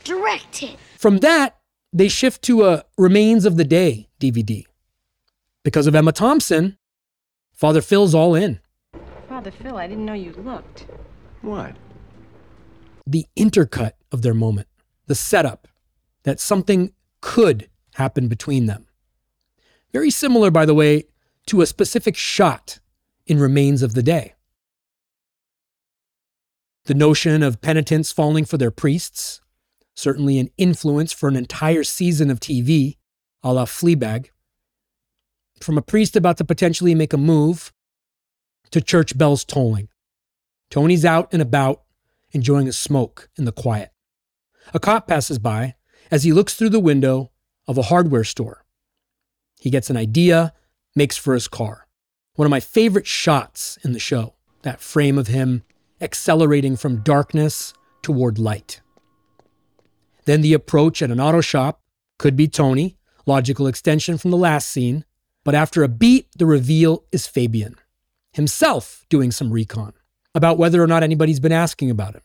Direct 0.05 0.57
hit. 0.57 0.77
From 0.99 1.19
that, 1.19 1.59
they 1.93 2.09
shift 2.09 2.43
to 2.43 2.65
a 2.65 2.85
Remains 2.97 3.45
of 3.45 3.57
the 3.57 3.65
Day 3.65 4.09
DVD. 4.21 4.65
Because 5.63 5.87
of 5.87 5.95
Emma 5.95 6.13
Thompson, 6.13 6.79
Father 7.53 7.83
Phil's 7.83 8.15
all 8.15 8.35
in. 8.35 8.61
Father 9.29 9.51
Phil, 9.51 9.77
I 9.77 9.87
didn't 9.87 10.05
know 10.05 10.15
you 10.15 10.33
looked. 10.33 10.87
What? 11.43 11.77
The 13.07 13.27
intercut 13.37 13.93
of 14.11 14.23
their 14.23 14.35
moment, 14.35 14.69
the 15.07 15.15
setup 15.15 15.69
that 16.25 16.41
something 16.41 16.93
could 17.21 17.69
happen 17.95 18.29
between 18.29 18.67
them. 18.67 18.87
Very 19.93 20.11
similar, 20.11 20.51
by 20.51 20.67
the 20.67 20.75
way, 20.75 21.05
to 21.47 21.61
a 21.61 21.67
specific 21.67 22.17
shot 22.17 22.81
in 23.27 23.39
Remains 23.39 23.83
of 23.83 23.95
the 23.95 24.03
Day. 24.03 24.35
The 26.87 26.95
notion 26.95 27.43
of 27.43 27.61
penitents 27.61 28.13
falling 28.13 28.45
for 28.45 28.59
their 28.59 28.71
priests, 28.71 29.41
certainly 29.95 30.39
an 30.39 30.51
influence 30.59 31.13
for 31.13 31.29
an 31.29 31.37
entire 31.37 31.85
season 31.85 32.31
of 32.31 32.41
TV, 32.41 32.97
a 33.43 33.53
la 33.53 33.65
Fleabag. 33.65 34.31
From 35.61 35.79
a 35.79 35.83
priest 35.83 36.17
about 36.17 36.37
to 36.39 36.45
potentially 36.45 36.95
make 36.95 37.13
a 37.13 37.19
move 37.19 37.73
to 38.71 38.81
church 38.81 39.17
bells 39.17 39.45
tolling. 39.45 39.89
Tony's 40.71 41.05
out 41.05 41.33
and 41.33 41.41
about, 41.41 41.83
enjoying 42.33 42.69
a 42.69 42.73
smoke 42.73 43.29
in 43.39 43.45
the 43.45 43.53
quiet. 43.53 43.91
A 44.75 44.81
cop 44.81 45.07
passes 45.07 45.39
by 45.39 45.75
as 46.11 46.25
he 46.25 46.33
looks 46.33 46.55
through 46.55 46.71
the 46.71 46.81
window 46.81 47.31
of 47.67 47.79
a 47.79 47.83
hardware 47.83 48.25
store. 48.25 48.65
He 49.61 49.71
gets 49.71 49.91
an 49.91 49.97
idea, 49.97 50.53
makes 50.95 51.17
for 51.17 51.35
his 51.35 51.49
car. 51.49 51.87
One 52.35 52.47
of 52.47 52.51
my 52.51 52.61
favorite 52.61 53.07
shots 53.07 53.79
in 53.83 53.93
the 53.93 53.99
show, 53.99 54.35
that 54.63 54.81
frame 54.81 55.19
of 55.19 55.29
him 55.29 55.63
accelerating 56.01 56.77
from 56.77 57.03
darkness 57.03 57.73
toward 58.03 58.39
light. 58.39 58.81
Then 60.27 60.43
the 60.43 60.53
approach 60.53 61.03
at 61.03 61.11
an 61.11 61.21
auto 61.21 61.41
shop 61.41 61.81
could 62.19 62.37
be 62.37 62.49
Tony, 62.49 62.99
logical 63.25 63.67
extension 63.67 64.19
from 64.19 64.31
the 64.31 64.37
last 64.37 64.69
scene. 64.69 65.05
But 65.45 65.55
after 65.55 65.83
a 65.83 65.89
beat, 65.89 66.29
the 66.37 66.47
reveal 66.47 67.05
is 67.13 67.27
Fabian, 67.27 67.77
himself 68.33 69.07
doing 69.09 69.31
some 69.31 69.53
recon 69.53 69.95
about 70.37 70.59
whether 70.59 70.83
or 70.83 70.87
not 70.87 71.03
anybody's 71.03 71.41
been 71.41 71.51
asking 71.51 71.91
about 71.91 72.15
him. 72.15 72.21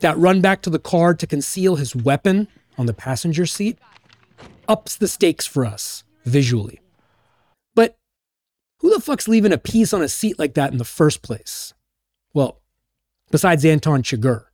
That 0.00 0.18
run 0.18 0.42
back 0.42 0.60
to 0.62 0.70
the 0.70 0.78
car 0.78 1.14
to 1.14 1.26
conceal 1.26 1.76
his 1.76 1.96
weapon 1.96 2.48
on 2.76 2.84
the 2.84 2.92
passenger 2.92 3.46
seat 3.46 3.78
ups 4.68 4.94
the 4.94 5.08
stakes 5.08 5.46
for 5.46 5.64
us 5.64 6.04
visually. 6.26 6.80
But 7.74 7.96
who 8.80 8.90
the 8.92 9.00
fuck's 9.00 9.26
leaving 9.26 9.52
a 9.52 9.58
piece 9.58 9.94
on 9.94 10.02
a 10.02 10.08
seat 10.08 10.38
like 10.38 10.52
that 10.54 10.70
in 10.70 10.76
the 10.76 10.84
first 10.84 11.22
place? 11.22 11.72
Well, 12.34 12.60
besides 13.30 13.64
Anton 13.64 14.02
Chigurh. 14.02 14.44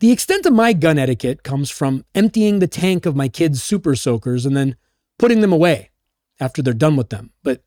The 0.00 0.12
extent 0.12 0.44
of 0.44 0.52
my 0.52 0.74
gun 0.74 0.98
etiquette 0.98 1.42
comes 1.42 1.70
from 1.70 2.04
emptying 2.14 2.58
the 2.58 2.66
tank 2.66 3.06
of 3.06 3.16
my 3.16 3.28
kids' 3.28 3.62
super 3.62 3.96
soakers 3.96 4.44
and 4.44 4.54
then 4.54 4.76
putting 5.18 5.40
them 5.40 5.52
away 5.52 5.90
after 6.38 6.60
they're 6.60 6.74
done 6.74 6.96
with 6.96 7.08
them. 7.08 7.30
But 7.42 7.62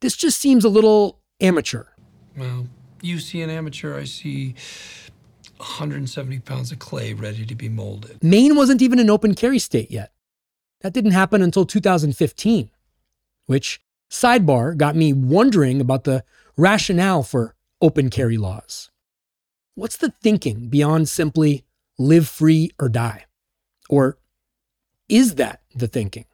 this 0.00 0.16
just 0.16 0.40
seems 0.40 0.64
a 0.64 0.70
little 0.70 1.20
amateur. 1.40 1.84
Well, 2.36 2.66
you 3.00 3.18
see 3.18 3.42
an 3.42 3.50
amateur, 3.50 3.98
I 3.98 4.04
see 4.04 4.54
170 5.58 6.40
pounds 6.40 6.72
of 6.72 6.78
clay 6.78 7.12
ready 7.12 7.44
to 7.46 7.54
be 7.54 7.68
molded. 7.68 8.22
Maine 8.22 8.56
wasn't 8.56 8.82
even 8.82 8.98
an 8.98 9.10
open 9.10 9.34
carry 9.34 9.58
state 9.58 9.90
yet. 9.90 10.12
That 10.80 10.92
didn't 10.92 11.12
happen 11.12 11.42
until 11.42 11.64
2015, 11.64 12.70
which, 13.46 13.80
sidebar, 14.10 14.76
got 14.76 14.96
me 14.96 15.12
wondering 15.12 15.80
about 15.80 16.04
the 16.04 16.24
rationale 16.56 17.22
for 17.22 17.54
open 17.80 18.10
carry 18.10 18.36
laws. 18.36 18.90
What's 19.74 19.96
the 19.96 20.12
thinking 20.22 20.68
beyond 20.68 21.08
simply 21.08 21.64
live 21.98 22.28
free 22.28 22.70
or 22.78 22.88
die? 22.88 23.26
Or 23.88 24.18
is 25.08 25.36
that 25.36 25.60
the 25.74 25.86
thinking? 25.86 26.26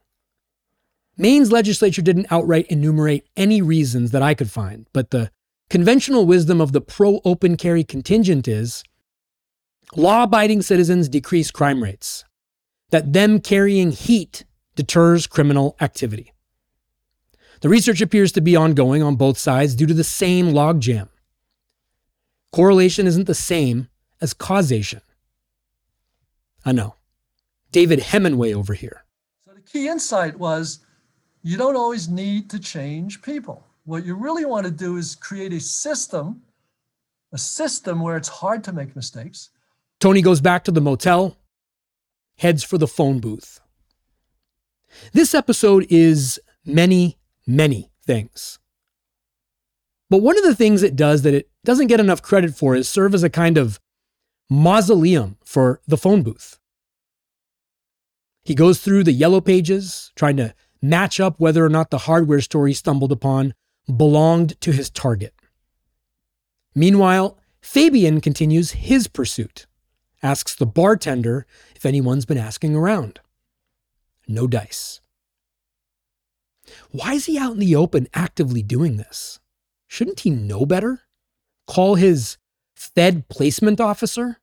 Maine's 1.16 1.52
legislature 1.52 2.02
didn't 2.02 2.30
outright 2.30 2.66
enumerate 2.68 3.26
any 3.36 3.60
reasons 3.60 4.12
that 4.12 4.22
I 4.22 4.34
could 4.34 4.50
find, 4.50 4.86
but 4.92 5.10
the 5.10 5.30
conventional 5.70 6.26
wisdom 6.26 6.60
of 6.60 6.72
the 6.72 6.80
pro 6.80 7.20
open 7.24 7.56
carry 7.56 7.84
contingent 7.84 8.48
is 8.48 8.82
law 9.96 10.24
abiding 10.24 10.62
citizens 10.62 11.08
decrease 11.08 11.50
crime 11.50 11.82
rates, 11.82 12.24
that 12.90 13.12
them 13.12 13.40
carrying 13.40 13.90
heat 13.90 14.44
deters 14.74 15.26
criminal 15.26 15.76
activity. 15.80 16.32
The 17.60 17.68
research 17.68 18.00
appears 18.00 18.32
to 18.32 18.40
be 18.40 18.54
ongoing 18.54 19.02
on 19.02 19.16
both 19.16 19.36
sides 19.36 19.74
due 19.74 19.86
to 19.86 19.94
the 19.94 20.04
same 20.04 20.52
logjam. 20.52 21.08
Correlation 22.52 23.06
isn't 23.06 23.26
the 23.26 23.34
same 23.34 23.88
as 24.20 24.32
causation. 24.32 25.00
I 26.64 26.72
know. 26.72 26.94
David 27.72 28.00
Hemingway 28.00 28.52
over 28.54 28.74
here. 28.74 29.04
So 29.44 29.52
the 29.54 29.60
key 29.60 29.88
insight 29.88 30.38
was 30.38 30.80
you 31.42 31.56
don't 31.56 31.76
always 31.76 32.08
need 32.08 32.48
to 32.50 32.58
change 32.58 33.22
people. 33.22 33.64
What 33.88 34.04
you 34.04 34.16
really 34.16 34.44
want 34.44 34.66
to 34.66 34.70
do 34.70 34.98
is 34.98 35.14
create 35.14 35.54
a 35.54 35.60
system, 35.60 36.42
a 37.32 37.38
system 37.38 38.02
where 38.02 38.18
it's 38.18 38.28
hard 38.28 38.62
to 38.64 38.72
make 38.74 38.94
mistakes. 38.94 39.48
Tony 39.98 40.20
goes 40.20 40.42
back 40.42 40.62
to 40.64 40.70
the 40.70 40.82
motel, 40.82 41.38
heads 42.36 42.62
for 42.62 42.76
the 42.76 42.86
phone 42.86 43.18
booth. 43.18 43.60
This 45.14 45.34
episode 45.34 45.86
is 45.88 46.38
many, 46.66 47.16
many 47.46 47.90
things. 48.04 48.58
But 50.10 50.18
one 50.18 50.36
of 50.36 50.44
the 50.44 50.54
things 50.54 50.82
it 50.82 50.94
does 50.94 51.22
that 51.22 51.32
it 51.32 51.48
doesn't 51.64 51.86
get 51.86 51.98
enough 51.98 52.20
credit 52.20 52.54
for 52.54 52.76
is 52.76 52.90
serve 52.90 53.14
as 53.14 53.22
a 53.22 53.30
kind 53.30 53.56
of 53.56 53.80
mausoleum 54.50 55.38
for 55.46 55.80
the 55.86 55.96
phone 55.96 56.22
booth. 56.22 56.58
He 58.44 58.54
goes 58.54 58.80
through 58.80 59.04
the 59.04 59.12
yellow 59.12 59.40
pages, 59.40 60.12
trying 60.14 60.36
to 60.36 60.54
match 60.82 61.20
up 61.20 61.40
whether 61.40 61.64
or 61.64 61.70
not 61.70 61.88
the 61.88 61.98
hardware 62.00 62.42
store 62.42 62.66
he 62.66 62.74
stumbled 62.74 63.12
upon 63.12 63.54
belonged 63.94 64.60
to 64.60 64.72
his 64.72 64.90
target. 64.90 65.34
Meanwhile, 66.74 67.38
Fabian 67.60 68.20
continues 68.20 68.72
his 68.72 69.08
pursuit, 69.08 69.66
asks 70.22 70.54
the 70.54 70.66
bartender 70.66 71.46
if 71.74 71.84
anyone's 71.84 72.24
been 72.24 72.38
asking 72.38 72.76
around. 72.76 73.20
No 74.26 74.46
dice. 74.46 75.00
Why 76.90 77.14
is 77.14 77.26
he 77.26 77.38
out 77.38 77.54
in 77.54 77.60
the 77.60 77.76
open 77.76 78.08
actively 78.14 78.62
doing 78.62 78.96
this? 78.96 79.40
Shouldn't 79.86 80.20
he 80.20 80.30
know 80.30 80.66
better? 80.66 81.02
Call 81.66 81.94
his 81.94 82.36
Fed 82.74 83.28
placement 83.28 83.80
officer? 83.80 84.38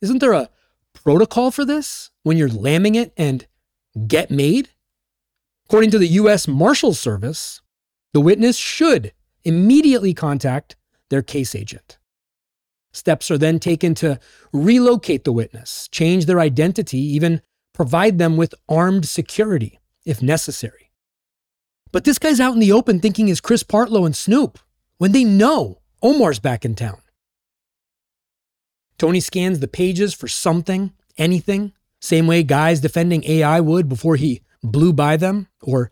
Isn't 0.00 0.18
there 0.18 0.32
a 0.32 0.50
protocol 0.92 1.50
for 1.50 1.64
this 1.64 2.10
when 2.22 2.36
you're 2.36 2.48
lambing 2.48 2.94
it 2.94 3.12
and 3.16 3.46
get 4.06 4.30
made? 4.30 4.70
According 5.66 5.90
to 5.90 5.98
the 5.98 6.08
U.S. 6.08 6.46
Marshals 6.46 7.00
Service, 7.00 7.60
the 8.12 8.20
witness 8.20 8.56
should 8.56 9.12
immediately 9.44 10.14
contact 10.14 10.76
their 11.10 11.22
case 11.22 11.54
agent. 11.54 11.98
Steps 12.92 13.30
are 13.30 13.38
then 13.38 13.58
taken 13.58 13.94
to 13.94 14.18
relocate 14.52 15.24
the 15.24 15.32
witness, 15.32 15.88
change 15.92 16.26
their 16.26 16.40
identity, 16.40 16.98
even 16.98 17.42
provide 17.74 18.18
them 18.18 18.36
with 18.36 18.54
armed 18.68 19.06
security 19.06 19.78
if 20.06 20.22
necessary. 20.22 20.92
But 21.92 22.04
this 22.04 22.18
guy's 22.18 22.40
out 22.40 22.54
in 22.54 22.60
the 22.60 22.72
open 22.72 23.00
thinking 23.00 23.26
he's 23.26 23.40
Chris 23.40 23.62
Partlow 23.62 24.06
and 24.06 24.16
Snoop 24.16 24.58
when 24.98 25.12
they 25.12 25.24
know 25.24 25.80
Omar's 26.02 26.38
back 26.38 26.64
in 26.64 26.74
town. 26.74 26.98
Tony 28.98 29.20
scans 29.20 29.60
the 29.60 29.68
pages 29.68 30.14
for 30.14 30.26
something, 30.26 30.92
anything, 31.18 31.72
same 32.00 32.26
way 32.26 32.42
guys 32.42 32.80
defending 32.80 33.24
AI 33.24 33.60
would 33.60 33.88
before 33.88 34.16
he 34.16 34.42
blew 34.62 34.92
by 34.92 35.16
them, 35.16 35.48
or 35.62 35.90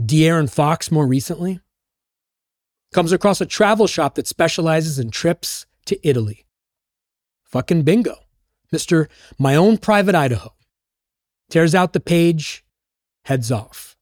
De'Aaron 0.00 0.50
Fox 0.50 0.90
more 0.90 1.06
recently. 1.06 1.60
Comes 2.92 3.12
across 3.12 3.40
a 3.40 3.46
travel 3.46 3.86
shop 3.86 4.14
that 4.14 4.26
specializes 4.26 4.98
in 4.98 5.10
trips 5.10 5.66
to 5.86 6.08
Italy. 6.08 6.46
Fucking 7.44 7.82
bingo. 7.82 8.16
Mr. 8.72 9.08
My 9.38 9.54
Own 9.54 9.78
Private 9.78 10.14
Idaho. 10.14 10.54
Tears 11.50 11.74
out 11.74 11.92
the 11.92 12.00
page, 12.00 12.64
heads 13.24 13.52
off. 13.52 13.96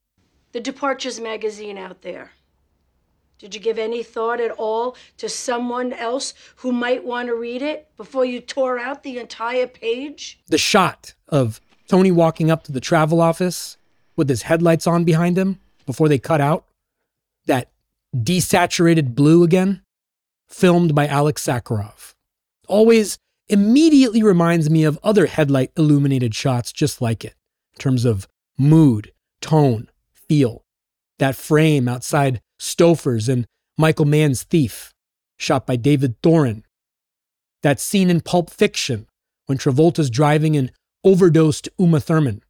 The 0.52 0.60
Departures 0.60 1.20
magazine 1.20 1.76
out 1.76 2.02
there. 2.02 2.32
Did 3.38 3.54
you 3.54 3.60
give 3.60 3.78
any 3.78 4.02
thought 4.02 4.40
at 4.40 4.52
all 4.52 4.96
to 5.16 5.28
someone 5.28 5.92
else 5.92 6.32
who 6.56 6.70
might 6.70 7.04
want 7.04 7.26
to 7.26 7.34
read 7.34 7.60
it 7.60 7.88
before 7.96 8.24
you 8.24 8.40
tore 8.40 8.78
out 8.78 9.02
the 9.02 9.18
entire 9.18 9.66
page? 9.66 10.40
The 10.46 10.58
shot 10.58 11.14
of 11.28 11.60
Tony 11.88 12.12
walking 12.12 12.50
up 12.50 12.62
to 12.64 12.72
the 12.72 12.80
travel 12.80 13.20
office 13.20 13.76
with 14.14 14.28
his 14.28 14.42
headlights 14.42 14.86
on 14.86 15.04
behind 15.04 15.36
him, 15.36 15.58
before 15.92 16.08
they 16.08 16.18
cut 16.18 16.40
out, 16.40 16.64
that 17.44 17.70
desaturated 18.16 19.14
blue 19.14 19.44
again, 19.44 19.82
filmed 20.48 20.94
by 20.94 21.06
Alik 21.06 21.34
Sakharov. 21.34 22.14
Always 22.66 23.18
immediately 23.46 24.22
reminds 24.22 24.70
me 24.70 24.84
of 24.84 24.98
other 25.02 25.26
headlight 25.26 25.70
illuminated 25.76 26.34
shots 26.34 26.72
just 26.72 27.02
like 27.02 27.26
it, 27.26 27.34
in 27.74 27.78
terms 27.78 28.06
of 28.06 28.26
mood, 28.56 29.12
tone, 29.42 29.90
feel. 30.14 30.64
That 31.18 31.36
frame 31.36 31.88
outside 31.88 32.40
Stouffer's 32.58 33.28
and 33.28 33.46
Michael 33.76 34.06
Mann's 34.06 34.44
Thief, 34.44 34.94
shot 35.36 35.66
by 35.66 35.76
David 35.76 36.22
Thorin. 36.22 36.62
That 37.62 37.80
scene 37.80 38.08
in 38.08 38.22
Pulp 38.22 38.48
Fiction 38.48 39.08
when 39.44 39.58
Travolta's 39.58 40.08
driving 40.08 40.56
an 40.56 40.70
overdosed 41.04 41.68
Uma 41.78 42.00
Thurman. 42.00 42.42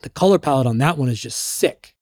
The 0.00 0.08
color 0.08 0.38
palette 0.38 0.66
on 0.66 0.78
that 0.78 0.96
one 0.96 1.10
is 1.10 1.20
just 1.20 1.38
sick. 1.38 1.95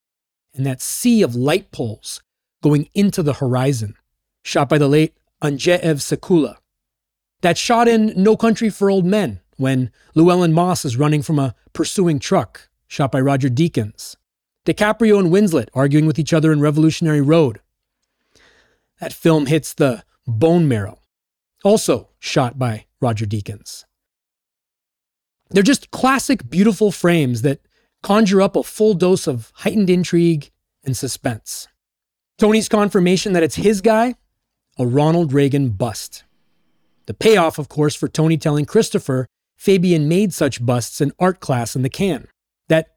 And 0.55 0.64
that 0.64 0.81
sea 0.81 1.23
of 1.23 1.35
light 1.35 1.73
poles 1.73 2.23
going 2.62 2.88
into 2.95 3.23
the 3.23 3.35
horizon, 3.35 3.97
shot 4.43 4.69
by 4.69 4.79
the 4.79 4.88
late 4.88 5.14
Andrzej 5.43 5.81
Sekula. 6.01 6.57
That 7.43 7.59
shot 7.59 7.88
in 7.88 8.14
No 8.17 8.37
Country 8.37 8.71
for 8.71 8.88
Old 8.88 9.05
Men 9.05 9.40
when 9.57 9.90
Llewellyn 10.14 10.53
Moss 10.53 10.85
is 10.85 10.97
running 10.97 11.23
from 11.23 11.38
a 11.38 11.55
pursuing 11.73 12.19
truck, 12.19 12.69
shot 12.87 13.12
by 13.12 13.21
Roger 13.21 13.49
Deakins. 13.49 14.17
DiCaprio 14.64 15.19
and 15.19 15.31
Winslet 15.31 15.69
arguing 15.75 16.07
with 16.07 16.19
each 16.19 16.33
other 16.33 16.53
in 16.53 16.61
Revolutionary 16.61 17.21
Road. 17.21 17.61
That 19.01 19.12
film 19.12 19.47
hits 19.47 19.75
the 19.75 20.05
bone 20.27 20.67
marrow, 20.69 21.01
also 21.62 22.09
shot 22.19 22.59
by 22.59 22.87
Roger 23.01 23.27
Deakins. 23.27 23.85
They're 25.51 25.62
just 25.62 25.90
classic, 25.90 26.49
beautiful 26.49 26.90
frames 26.90 27.43
that 27.43 27.61
conjure 28.05 28.43
up 28.43 28.55
a 28.55 28.62
full 28.62 28.93
dose 28.93 29.27
of 29.27 29.51
heightened 29.57 29.88
intrigue 29.88 30.51
and 30.85 30.95
suspense. 30.95 31.67
Tony's 32.38 32.69
confirmation 32.69 33.33
that 33.33 33.43
it's 33.43 33.55
his 33.57 33.81
guy, 33.81 34.14
a 34.79 34.87
Ronald 34.87 35.33
Reagan 35.33 35.71
bust. 35.71 36.23
The 37.07 37.14
payoff, 37.14 37.59
of 37.59 37.71
course, 37.71 37.95
for 37.95 38.07
Tony 38.07 38.37
telling 38.37 38.67
Christopher 38.67 39.27
Fabian 39.57 40.07
made 40.07 40.35
such 40.35 40.64
busts 40.64 41.01
in 41.01 41.12
art 41.19 41.40
class 41.40 41.75
in 41.75 41.81
the 41.81 41.88
can. 41.88 42.29
That 42.69 42.88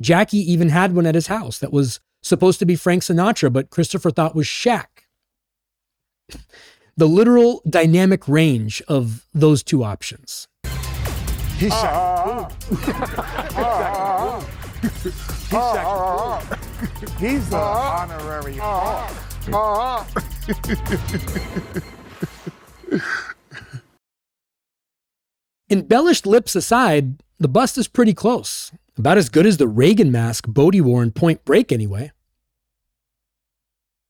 Jackie 0.00 0.50
even 0.50 0.70
had 0.70 0.96
one 0.96 1.06
at 1.06 1.14
his 1.14 1.28
house 1.28 1.58
that 1.60 1.72
was 1.72 2.00
supposed 2.20 2.58
to 2.58 2.66
be 2.66 2.74
Frank 2.74 3.04
Sinatra, 3.04 3.52
but 3.52 3.70
Christopher 3.70 4.10
thought 4.10 4.34
was 4.34 4.46
Shaq. 4.46 4.86
The 6.96 7.06
literal 7.06 7.62
dynamic 7.68 8.26
range 8.26 8.82
of 8.88 9.28
those 9.32 9.62
two 9.62 9.84
options. 9.84 10.48
He's 11.58 11.70
ah. 11.72 12.48
Shaq. 12.70 13.52
Ah. 13.56 14.15
He's 14.82 15.52
ah, 15.52 15.74
Shaq. 15.74 15.84
Ah, 15.84 16.40
ah. 16.50 16.58
He's 17.18 17.50
the 17.50 17.56
honorary. 17.56 18.56
Embellished 25.70 26.26
lips 26.26 26.54
aside, 26.54 27.22
the 27.38 27.48
bust 27.48 27.78
is 27.78 27.88
pretty 27.88 28.14
close. 28.14 28.72
About 28.96 29.18
as 29.18 29.28
good 29.28 29.46
as 29.46 29.56
the 29.56 29.68
Reagan 29.68 30.10
mask 30.10 30.46
Bodhi 30.48 30.80
wore 30.80 31.02
in 31.02 31.10
Point 31.10 31.44
Break, 31.44 31.70
anyway. 31.70 32.12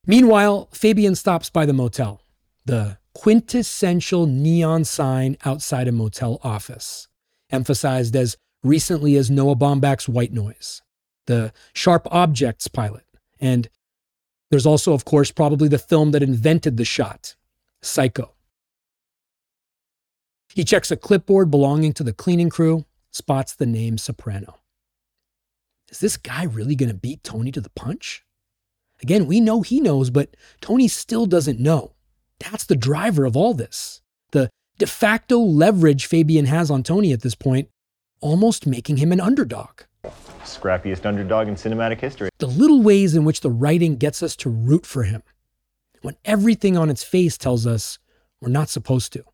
Meanwhile, 0.06 0.68
Fabian 0.72 1.16
stops 1.16 1.50
by 1.50 1.66
the 1.66 1.72
motel, 1.72 2.22
the 2.64 2.98
quintessential 3.14 4.26
neon 4.26 4.84
sign 4.84 5.36
outside 5.44 5.88
a 5.88 5.92
motel 5.92 6.38
office, 6.44 7.08
emphasized 7.50 8.14
as 8.14 8.36
recently 8.66 9.16
as 9.16 9.30
Noah 9.30 9.56
Baumbach's 9.56 10.08
White 10.08 10.32
Noise, 10.32 10.82
the 11.26 11.52
Sharp 11.72 12.06
Objects 12.10 12.68
pilot, 12.68 13.04
and 13.40 13.68
there's 14.50 14.66
also, 14.66 14.92
of 14.92 15.04
course, 15.04 15.30
probably 15.30 15.68
the 15.68 15.78
film 15.78 16.12
that 16.12 16.22
invented 16.22 16.76
the 16.76 16.84
shot, 16.84 17.34
Psycho. 17.82 18.32
He 20.54 20.64
checks 20.64 20.90
a 20.90 20.96
clipboard 20.96 21.50
belonging 21.50 21.92
to 21.94 22.04
the 22.04 22.12
cleaning 22.12 22.48
crew, 22.48 22.84
spots 23.10 23.54
the 23.54 23.66
name 23.66 23.98
Soprano. 23.98 24.60
Is 25.90 25.98
this 25.98 26.16
guy 26.16 26.44
really 26.44 26.74
going 26.74 26.88
to 26.88 26.94
beat 26.94 27.22
Tony 27.22 27.52
to 27.52 27.60
the 27.60 27.70
punch? 27.70 28.24
Again, 29.02 29.26
we 29.26 29.40
know 29.40 29.62
he 29.62 29.80
knows, 29.80 30.10
but 30.10 30.36
Tony 30.60 30.88
still 30.88 31.26
doesn't 31.26 31.60
know. 31.60 31.92
That's 32.38 32.64
the 32.64 32.76
driver 32.76 33.24
of 33.24 33.36
all 33.36 33.54
this. 33.54 34.00
The 34.32 34.48
de 34.78 34.86
facto 34.86 35.38
leverage 35.38 36.06
Fabian 36.06 36.46
has 36.46 36.70
on 36.70 36.82
Tony 36.82 37.12
at 37.12 37.22
this 37.22 37.34
point, 37.34 37.68
almost 38.26 38.66
making 38.66 38.96
him 38.96 39.12
an 39.12 39.20
underdog. 39.20 39.82
Scrappiest 40.42 41.06
underdog 41.06 41.46
in 41.46 41.54
cinematic 41.54 42.00
history. 42.00 42.28
The 42.38 42.48
little 42.48 42.82
ways 42.82 43.14
in 43.14 43.24
which 43.24 43.40
the 43.40 43.50
writing 43.50 43.96
gets 43.96 44.20
us 44.20 44.34
to 44.36 44.50
root 44.50 44.84
for 44.84 45.04
him, 45.04 45.22
when 46.02 46.16
everything 46.24 46.76
on 46.76 46.90
its 46.90 47.04
face 47.04 47.38
tells 47.38 47.66
us 47.66 48.00
we're 48.40 48.48
not 48.48 48.68
supposed 48.68 49.12
to. 49.12 49.24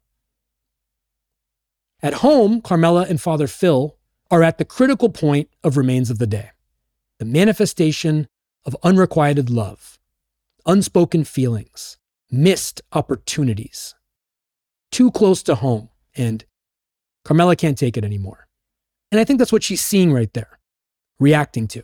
At 2.02 2.14
home, 2.14 2.60
Carmela 2.60 3.06
and 3.08 3.20
Father 3.20 3.46
Phil 3.46 3.96
are 4.30 4.42
at 4.42 4.58
the 4.58 4.64
critical 4.64 5.08
point 5.08 5.48
of 5.64 5.78
Remains 5.78 6.10
of 6.10 6.18
the 6.18 6.26
Day 6.26 6.50
the 7.18 7.24
manifestation 7.24 8.26
of 8.66 8.76
unrequited 8.82 9.48
love, 9.48 9.98
unspoken 10.66 11.24
feelings, 11.24 11.96
missed 12.30 12.82
opportunities. 12.92 13.94
Too 14.90 15.10
close 15.12 15.42
to 15.44 15.54
home, 15.54 15.88
and 16.16 16.44
Carmela 17.24 17.54
can't 17.54 17.78
take 17.78 17.96
it 17.96 18.04
anymore. 18.04 18.48
And 19.12 19.20
I 19.20 19.24
think 19.24 19.38
that's 19.38 19.52
what 19.52 19.62
she's 19.62 19.82
seeing 19.82 20.12
right 20.12 20.32
there, 20.32 20.58
reacting 21.20 21.68
to. 21.68 21.82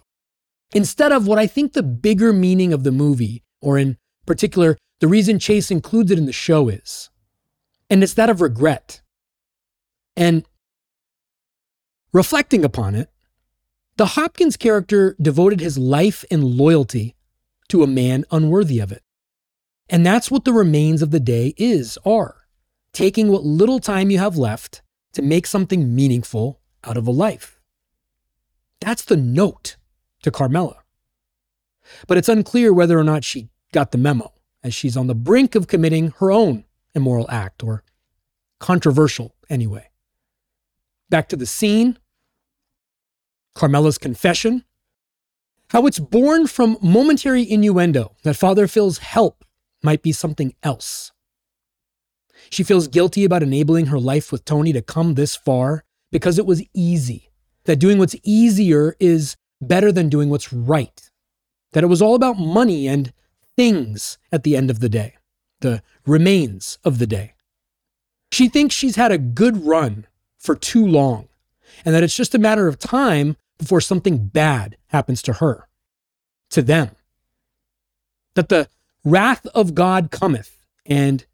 Instead 0.75 1.13
of 1.13 1.27
what 1.27 1.39
I 1.39 1.47
think 1.47 1.75
the 1.75 1.83
bigger 1.83 2.33
meaning 2.33 2.73
of 2.73 2.85
the 2.85 2.91
movie, 2.91 3.45
or 3.61 3.79
in 3.79 3.99
particular, 4.27 4.79
the 5.01 5.09
reason 5.09 5.39
Chase 5.39 5.71
includes 5.71 6.11
it 6.11 6.19
in 6.19 6.25
the 6.25 6.33
show 6.33 6.69
is. 6.69 7.11
And 7.91 8.03
it's 8.03 8.15
that 8.15 8.31
of 8.31 8.41
regret. 8.41 9.03
And 10.17 10.47
reflecting 12.13 12.65
upon 12.65 12.95
it, 12.95 13.11
the 13.99 14.07
Hopkins 14.07 14.57
character 14.57 15.15
devoted 15.21 15.61
his 15.61 15.77
life 15.77 16.25
and 16.31 16.43
loyalty 16.43 17.15
to 17.69 17.83
a 17.83 17.87
man 17.87 18.25
unworthy 18.31 18.79
of 18.79 18.91
it. 18.91 19.03
And 19.91 20.05
that's 20.05 20.31
what 20.31 20.45
the 20.45 20.53
remains 20.53 21.03
of 21.03 21.11
the 21.11 21.21
day 21.21 21.53
is, 21.59 21.99
are 22.07 22.47
taking 22.93 23.29
what 23.29 23.45
little 23.45 23.81
time 23.81 24.11
you 24.11 24.19
have 24.19 24.39
left 24.39 24.81
to 25.13 25.21
make 25.21 25.47
something 25.47 25.95
meaningful 25.95 26.61
out 26.85 26.97
of 26.97 27.07
a 27.07 27.13
life. 27.13 27.61
That's 28.81 29.05
the 29.05 29.17
note 29.17 29.77
to 30.23 30.31
Carmela. 30.31 30.77
But 32.07 32.19
it's 32.19 32.29
unclear 32.29 32.73
whether 32.73 32.99
or 32.99 33.05
not 33.05 33.25
she 33.25 33.49
got 33.73 33.93
the 33.93 33.99
memo, 33.99 34.33
as 34.63 34.75
she's 34.75 34.97
on 34.97 35.07
the 35.07 35.15
brink 35.15 35.55
of 35.55 35.67
committing 35.67 36.13
her 36.19 36.31
own 36.31 36.65
immoral 36.95 37.31
act, 37.31 37.63
or 37.63 37.83
controversial 38.59 39.35
anyway. 39.49 39.89
Back 41.11 41.29
to 41.31 41.37
the 41.37 41.47
scene 41.47 41.99
Carmela's 43.55 43.99
confession, 43.99 44.65
how 45.71 45.87
it's 45.87 45.99
born 45.99 46.47
from 46.47 46.79
momentary 46.81 47.49
innuendo 47.49 48.15
that 48.23 48.37
Father 48.37 48.69
Phil's 48.69 48.99
help 48.99 49.45
might 49.83 50.03
be 50.03 50.13
something 50.13 50.55
else. 50.63 51.13
She 52.51 52.63
feels 52.63 52.89
guilty 52.89 53.25
about 53.25 53.43
enabling 53.43 53.87
her 53.87 53.99
life 53.99 54.31
with 54.31 54.45
Tony 54.45 54.73
to 54.73 54.81
come 54.81 55.15
this 55.15 55.37
far 55.37 55.85
because 56.11 56.39
it 56.39 56.47
was 56.47 56.63
easy, 56.75 57.31
that 57.65 57.77
doing 57.77 57.99
what's 57.99 58.17
easier 58.23 58.97
is 58.99 59.37
better 59.61 59.93
than 59.93 60.09
doing 60.09 60.31
what's 60.31 60.53
right, 60.53 61.11
that 61.73 61.85
it 61.85 61.89
was 61.89 62.01
all 62.01 62.15
about 62.15 62.39
money 62.39 62.87
and 62.87 63.13
things 63.57 64.19
at 64.33 64.45
the 64.45 64.57
end 64.57 64.71
of 64.71 64.81
the 64.81 64.89
day, 64.89 65.15
the 65.61 65.83
remains 66.07 66.79
of 66.85 66.99
the 66.99 67.07
day. 67.07 67.35
She 68.31 68.49
thinks 68.49 68.75
she's 68.75 68.97
had 68.97 69.13
a 69.13 69.19
good 69.19 69.67
run 69.67 70.07
for 70.39 70.55
too 70.55 70.87
long, 70.87 71.29
and 71.85 71.95
that 71.95 72.03
it's 72.03 72.17
just 72.17 72.35
a 72.35 72.39
matter 72.39 72.69
of 72.69 72.79
time 72.79 73.37
before 73.59 73.81
something 73.81 74.29
bad 74.29 74.77
happens 74.89 75.23
to 75.23 75.35
her, 75.35 75.69
to 76.51 76.63
them. 76.63 76.91
That 78.35 78.49
the 78.49 78.69
wrath 79.05 79.47
of 79.49 79.75
God 79.75 80.11
cometh, 80.11 80.55
and 80.87 81.27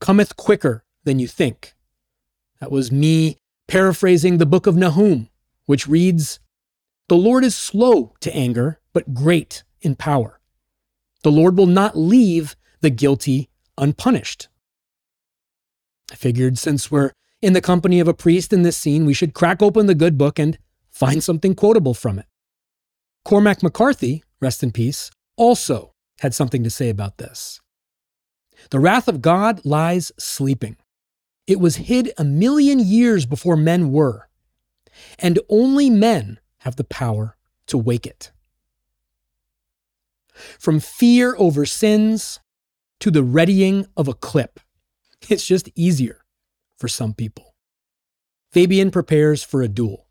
cometh 0.00 0.36
quicker 0.36 0.84
than 1.04 1.18
you 1.18 1.26
think. 1.26 1.74
That 2.60 2.70
was 2.70 2.92
me 2.92 3.38
paraphrasing 3.68 4.38
the 4.38 4.46
book 4.46 4.66
of 4.66 4.76
Nahum, 4.76 5.28
which 5.66 5.86
reads 5.86 6.40
The 7.08 7.16
Lord 7.16 7.44
is 7.44 7.54
slow 7.54 8.14
to 8.20 8.34
anger, 8.34 8.80
but 8.92 9.14
great 9.14 9.62
in 9.80 9.96
power. 9.96 10.40
The 11.22 11.32
Lord 11.32 11.56
will 11.56 11.66
not 11.66 11.96
leave 11.96 12.56
the 12.80 12.90
guilty 12.90 13.48
unpunished. 13.78 14.48
I 16.12 16.16
figured 16.16 16.58
since 16.58 16.90
we're 16.90 17.12
in 17.40 17.54
the 17.54 17.60
company 17.60 18.00
of 18.00 18.08
a 18.08 18.14
priest 18.14 18.52
in 18.52 18.62
this 18.62 18.76
scene, 18.76 19.04
we 19.04 19.14
should 19.14 19.34
crack 19.34 19.62
open 19.62 19.86
the 19.86 19.94
good 19.94 20.16
book 20.16 20.38
and 20.38 20.58
find 20.90 21.22
something 21.22 21.54
quotable 21.54 21.94
from 21.94 22.18
it. 22.18 22.26
Cormac 23.24 23.62
McCarthy, 23.62 24.22
rest 24.40 24.62
in 24.62 24.70
peace, 24.70 25.10
also 25.36 25.94
had 26.20 26.34
something 26.34 26.62
to 26.62 26.70
say 26.70 26.88
about 26.88 27.18
this. 27.18 27.60
The 28.70 28.78
wrath 28.78 29.08
of 29.08 29.22
God 29.22 29.64
lies 29.64 30.12
sleeping. 30.18 30.76
It 31.46 31.60
was 31.60 31.76
hid 31.76 32.12
a 32.16 32.24
million 32.24 32.78
years 32.78 33.26
before 33.26 33.56
men 33.56 33.92
were, 33.92 34.28
and 35.18 35.38
only 35.48 35.90
men 35.90 36.40
have 36.58 36.76
the 36.76 36.84
power 36.84 37.36
to 37.66 37.76
wake 37.76 38.06
it. 38.06 38.32
From 40.58 40.80
fear 40.80 41.36
over 41.36 41.66
sins 41.66 42.40
to 43.00 43.10
the 43.10 43.22
readying 43.22 43.86
of 43.96 44.08
a 44.08 44.14
clip. 44.14 44.60
It's 45.28 45.46
just 45.46 45.68
easier 45.74 46.24
for 46.76 46.88
some 46.88 47.14
people. 47.14 47.54
Fabian 48.50 48.90
prepares 48.90 49.42
for 49.42 49.62
a 49.62 49.68
duel 49.68 50.06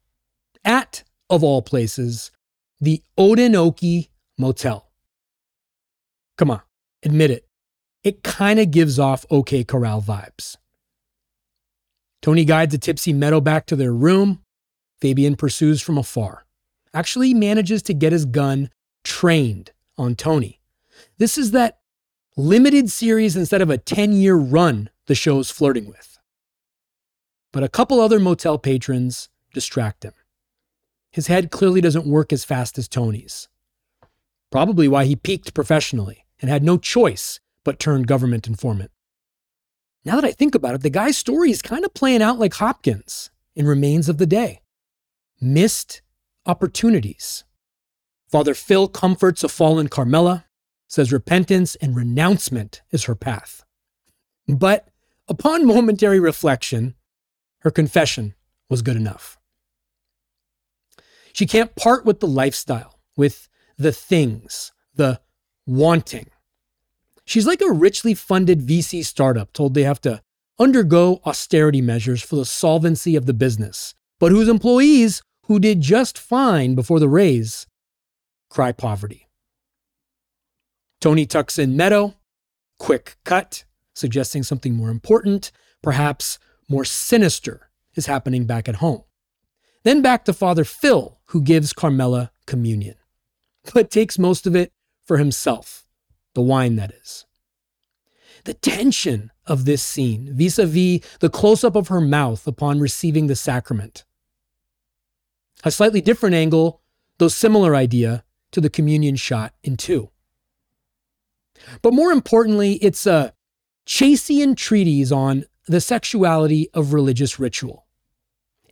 at, 0.63 1.03
of 1.29 1.43
all 1.43 1.61
places, 1.61 2.31
the 2.79 3.01
Odinoki 3.17 4.09
Motel. 4.37 4.89
Come 6.37 6.51
on, 6.51 6.61
admit 7.03 7.31
it. 7.31 7.47
It 8.03 8.23
kind 8.23 8.59
of 8.59 8.71
gives 8.71 8.99
off 8.99 9.25
OK 9.29 9.63
Corral 9.63 10.01
vibes. 10.01 10.57
Tony 12.23 12.45
guides 12.45 12.73
a 12.73 12.77
tipsy 12.77 13.11
Meadow 13.11 13.41
back 13.41 13.65
to 13.65 13.75
their 13.75 13.93
room. 13.93 14.41
Fabian 15.01 15.35
pursues 15.35 15.81
from 15.81 15.97
afar. 15.97 16.45
Actually 16.93 17.33
manages 17.33 17.83
to 17.83 17.93
get 17.93 18.13
his 18.13 18.23
gun 18.23 18.69
trained 19.03 19.73
on 19.97 20.15
Tony. 20.15 20.61
This 21.17 21.37
is 21.37 21.51
that 21.51 21.79
limited 22.37 22.89
series 22.89 23.35
instead 23.35 23.61
of 23.61 23.69
a 23.69 23.77
10 23.77 24.13
year 24.13 24.35
run 24.35 24.89
the 25.07 25.15
show's 25.15 25.51
flirting 25.51 25.85
with. 25.85 26.17
But 27.51 27.63
a 27.63 27.69
couple 27.69 27.99
other 27.99 28.21
motel 28.21 28.57
patrons 28.57 29.27
distract 29.53 30.05
him. 30.05 30.13
His 31.11 31.27
head 31.27 31.51
clearly 31.51 31.81
doesn't 31.81 32.07
work 32.07 32.31
as 32.31 32.45
fast 32.45 32.77
as 32.77 32.87
Tony's. 32.87 33.49
Probably 34.49 34.87
why 34.87 35.03
he 35.03 35.17
peaked 35.17 35.53
professionally 35.53 36.25
and 36.41 36.49
had 36.49 36.63
no 36.63 36.77
choice 36.77 37.41
but 37.65 37.79
turn 37.79 38.03
government 38.03 38.47
informant. 38.47 38.91
Now 40.05 40.15
that 40.15 40.25
I 40.25 40.31
think 40.31 40.53
about 40.53 40.75
it, 40.75 40.81
the 40.81 40.89
guy's 40.89 41.17
story 41.17 41.49
is 41.51 41.61
kind 41.61 41.85
of 41.85 41.93
playing 41.93 42.21
out 42.21 42.39
like 42.39 42.55
Hopkins 42.55 43.31
in 43.55 43.65
Remains 43.65 44.09
of 44.09 44.17
the 44.17 44.25
Day. 44.25 44.61
Missed 45.39 46.01
opportunities. 46.45 47.43
Father 48.29 48.53
Phil 48.53 48.87
comforts 48.87 49.43
a 49.43 49.49
fallen 49.49 49.87
Carmela, 49.87 50.45
says 50.87 51.11
repentance 51.11 51.75
and 51.75 51.95
renouncement 51.95 52.81
is 52.91 53.05
her 53.05 53.15
path. 53.15 53.63
But 54.47 54.89
upon 55.27 55.65
momentary 55.65 56.19
reflection, 56.19 56.95
her 57.59 57.71
confession 57.71 58.33
was 58.69 58.81
good 58.81 58.97
enough. 58.97 59.37
She 61.31 61.45
can't 61.45 61.75
part 61.75 62.05
with 62.05 62.19
the 62.19 62.27
lifestyle, 62.27 62.99
with 63.15 63.47
the 63.77 63.91
things, 63.91 64.71
the 64.93 65.19
wanting. 65.65 66.27
She's 67.25 67.47
like 67.47 67.61
a 67.61 67.71
richly 67.71 68.13
funded 68.13 68.61
VC 68.61 69.03
startup 69.05 69.53
told 69.53 69.73
they 69.73 69.83
have 69.83 70.01
to 70.01 70.21
undergo 70.59 71.21
austerity 71.25 71.81
measures 71.81 72.21
for 72.21 72.35
the 72.35 72.45
solvency 72.45 73.15
of 73.15 73.25
the 73.25 73.33
business, 73.33 73.95
but 74.19 74.31
whose 74.31 74.47
employees, 74.47 75.21
who 75.47 75.59
did 75.59 75.81
just 75.81 76.17
fine 76.17 76.75
before 76.75 76.99
the 76.99 77.09
raise, 77.09 77.67
cry 78.49 78.71
poverty. 78.71 79.29
Tony 81.01 81.25
tucks 81.25 81.59
in 81.59 81.75
Meadow, 81.75 82.15
quick 82.79 83.17
cut, 83.25 83.65
suggesting 83.93 84.43
something 84.43 84.75
more 84.75 84.89
important, 84.89 85.51
perhaps 85.81 86.39
more 86.69 86.85
sinister, 86.85 87.69
is 87.95 88.05
happening 88.05 88.45
back 88.45 88.69
at 88.69 88.75
home. 88.75 89.03
Then 89.83 90.01
back 90.01 90.23
to 90.25 90.33
Father 90.33 90.63
Phil, 90.63 91.19
who 91.27 91.41
gives 91.41 91.73
Carmela 91.73 92.31
communion, 92.47 92.95
but 93.73 93.91
takes 93.91 94.17
most 94.17 94.47
of 94.47 94.55
it 94.55 94.71
for 95.05 95.17
himself, 95.17 95.82
the 96.33 96.41
wine 96.41 96.75
that 96.75 96.91
is. 96.91 97.25
The 98.45 98.53
tension 98.53 99.31
of 99.45 99.65
this 99.65 99.81
scene 99.81 100.29
vis 100.33 100.59
a 100.59 100.65
vis 100.65 101.01
the 101.19 101.29
close 101.29 101.63
up 101.63 101.75
of 101.75 101.87
her 101.87 102.01
mouth 102.01 102.45
upon 102.47 102.79
receiving 102.79 103.27
the 103.27 103.35
sacrament. 103.35 104.03
A 105.63 105.71
slightly 105.71 106.01
different 106.01 106.35
angle, 106.35 106.81
though 107.19 107.29
similar 107.29 107.75
idea, 107.75 108.23
to 108.51 108.59
the 108.59 108.69
communion 108.69 109.15
shot 109.15 109.53
in 109.63 109.77
two. 109.77 110.09
But 111.81 111.93
more 111.93 112.11
importantly, 112.11 112.73
it's 112.75 113.05
a 113.07 113.33
Chasean 113.85 114.55
treatise 114.55 115.11
on 115.11 115.45
the 115.67 115.81
sexuality 115.81 116.69
of 116.73 116.93
religious 116.93 117.39
ritual 117.39 117.85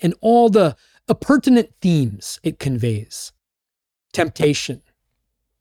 and 0.02 0.14
all 0.22 0.50
the 0.50 0.76
appurtenant 1.08 1.72
themes 1.82 2.40
it 2.44 2.60
conveys 2.60 3.32
temptation, 4.14 4.82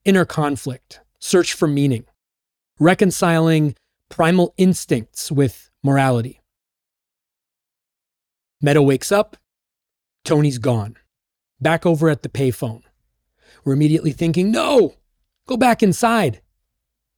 inner 0.04 0.24
conflict, 0.24 1.00
search 1.20 1.52
for 1.52 1.68
meaning, 1.68 2.04
reconciling 2.78 3.76
primal 4.08 4.52
instincts 4.56 5.30
with 5.30 5.70
morality. 5.82 6.40
Meadow 8.60 8.82
wakes 8.82 9.12
up, 9.12 9.36
Tony's 10.24 10.58
gone, 10.58 10.96
back 11.60 11.86
over 11.86 12.10
at 12.10 12.22
the 12.22 12.28
payphone. 12.28 12.82
We're 13.64 13.74
immediately 13.74 14.12
thinking, 14.12 14.50
no, 14.50 14.96
go 15.46 15.56
back 15.56 15.82
inside. 15.82 16.40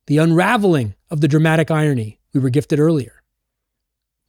The 0.07 0.19
unraveling 0.19 0.95
of 1.11 1.21
the 1.21 1.29
dramatic 1.29 1.71
irony 1.71 2.21
we 2.33 2.41
were 2.41 2.51
gifted 2.51 2.79
earlier. 2.79 3.23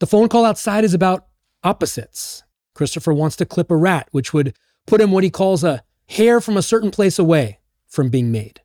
The 0.00 0.06
phone 0.06 0.28
call 0.28 0.44
outside 0.44 0.84
is 0.84 0.94
about 0.94 1.26
opposites. 1.62 2.42
Christopher 2.74 3.12
wants 3.12 3.36
to 3.36 3.46
clip 3.46 3.70
a 3.70 3.76
rat, 3.76 4.08
which 4.10 4.32
would 4.32 4.56
put 4.86 5.00
him 5.00 5.12
what 5.12 5.24
he 5.24 5.30
calls 5.30 5.64
a 5.64 5.82
hair 6.08 6.40
from 6.40 6.56
a 6.56 6.62
certain 6.62 6.90
place 6.90 7.18
away 7.18 7.58
from 7.86 8.10
being 8.10 8.30
made. 8.30 8.60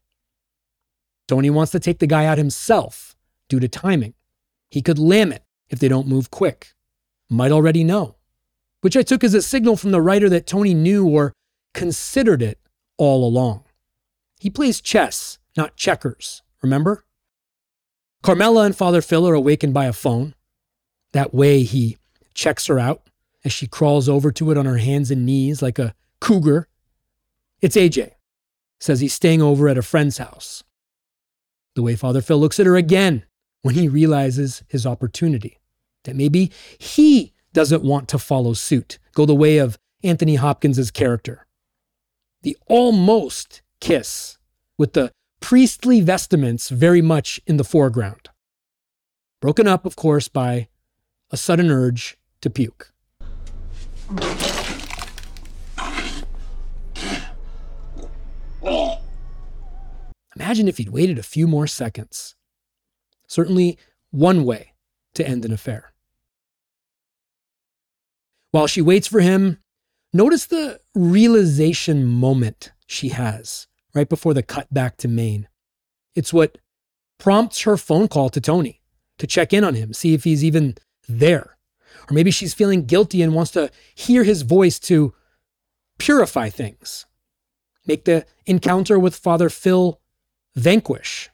Tony 1.29 1.51
wants 1.51 1.71
to 1.73 1.79
take 1.79 1.99
the 1.99 2.07
guy 2.07 2.25
out 2.25 2.39
himself 2.39 3.15
due 3.49 3.59
to 3.59 3.67
timing. 3.67 4.15
He 4.71 4.81
could 4.81 4.97
lam 4.97 5.31
it 5.31 5.43
if 5.69 5.77
they 5.77 5.87
don't 5.87 6.07
move 6.07 6.31
quick. 6.31 6.73
Might 7.29 7.51
already 7.51 7.83
know. 7.83 8.15
Which 8.81 8.97
I 8.97 9.03
took 9.03 9.23
as 9.23 9.35
a 9.35 9.43
signal 9.43 9.75
from 9.75 9.91
the 9.91 10.01
writer 10.01 10.27
that 10.29 10.47
Tony 10.47 10.73
knew 10.73 11.07
or 11.07 11.33
considered 11.75 12.41
it 12.41 12.59
all 12.97 13.23
along. 13.23 13.63
He 14.39 14.49
plays 14.49 14.81
chess, 14.81 15.37
not 15.55 15.75
checkers, 15.75 16.41
remember? 16.63 17.05
Carmela 18.23 18.63
and 18.63 18.75
Father 18.75 19.01
Phil 19.01 19.29
are 19.29 19.35
awakened 19.35 19.75
by 19.75 19.85
a 19.85 19.93
phone. 19.93 20.33
That 21.11 21.31
way 21.31 21.61
he 21.61 21.97
checks 22.33 22.65
her 22.65 22.79
out 22.79 23.07
as 23.45 23.53
she 23.53 23.67
crawls 23.67 24.09
over 24.09 24.31
to 24.31 24.49
it 24.49 24.57
on 24.57 24.65
her 24.65 24.77
hands 24.77 25.11
and 25.11 25.27
knees 25.27 25.61
like 25.61 25.77
a 25.77 25.93
cougar. 26.19 26.67
It's 27.61 27.75
AJ. 27.75 28.13
Says 28.79 28.99
he's 28.99 29.13
staying 29.13 29.43
over 29.43 29.69
at 29.69 29.77
a 29.77 29.83
friend's 29.83 30.17
house. 30.17 30.63
The 31.79 31.83
way 31.83 31.95
Father 31.95 32.21
Phil 32.21 32.37
looks 32.37 32.59
at 32.59 32.65
her 32.65 32.75
again 32.75 33.23
when 33.61 33.73
he 33.73 33.87
realizes 33.87 34.63
his 34.67 34.85
opportunity. 34.85 35.61
That 36.03 36.17
maybe 36.17 36.51
he 36.77 37.31
doesn't 37.53 37.83
want 37.83 38.09
to 38.09 38.19
follow 38.19 38.51
suit, 38.51 38.99
go 39.13 39.25
the 39.25 39.33
way 39.33 39.59
of 39.59 39.77
Anthony 40.03 40.35
Hopkins' 40.35 40.91
character. 40.91 41.47
The 42.41 42.57
almost 42.67 43.61
kiss 43.79 44.37
with 44.77 44.91
the 44.91 45.13
priestly 45.39 46.01
vestments 46.01 46.67
very 46.67 47.01
much 47.01 47.39
in 47.47 47.55
the 47.55 47.63
foreground. 47.63 48.27
Broken 49.39 49.65
up, 49.65 49.85
of 49.85 49.95
course, 49.95 50.27
by 50.27 50.67
a 51.31 51.37
sudden 51.37 51.71
urge 51.71 52.17
to 52.41 52.49
puke. 52.49 52.91
Imagine 60.39 60.69
if 60.69 60.77
he'd 60.77 60.89
waited 60.89 61.19
a 61.19 61.23
few 61.23 61.47
more 61.47 61.67
seconds. 61.67 62.35
Certainly 63.27 63.77
one 64.11 64.45
way 64.45 64.73
to 65.13 65.27
end 65.27 65.43
an 65.43 65.51
affair. 65.51 65.91
While 68.51 68.65
she 68.65 68.81
waits 68.81 69.07
for 69.07 69.19
him, 69.19 69.59
notice 70.13 70.45
the 70.45 70.79
realization 70.95 72.05
moment 72.05 72.71
she 72.87 73.09
has 73.09 73.67
right 73.93 74.07
before 74.07 74.33
the 74.33 74.41
cut 74.41 74.73
back 74.73 74.97
to 74.97 75.07
Maine. 75.07 75.47
It's 76.15 76.33
what 76.33 76.57
prompts 77.19 77.61
her 77.61 77.75
phone 77.75 78.07
call 78.07 78.29
to 78.29 78.41
Tony 78.41 78.81
to 79.17 79.27
check 79.27 79.51
in 79.51 79.63
on 79.63 79.75
him, 79.75 79.93
see 79.93 80.13
if 80.13 80.23
he's 80.23 80.43
even 80.43 80.75
there. 81.07 81.57
Or 82.09 82.13
maybe 82.13 82.31
she's 82.31 82.53
feeling 82.53 82.85
guilty 82.85 83.21
and 83.21 83.35
wants 83.35 83.51
to 83.51 83.69
hear 83.93 84.23
his 84.23 84.43
voice 84.43 84.79
to 84.79 85.13
purify 85.97 86.49
things, 86.49 87.05
make 87.85 88.05
the 88.05 88.25
encounter 88.45 88.97
with 88.97 89.15
Father 89.15 89.49
Phil 89.49 89.99
vanquish. 90.55 91.29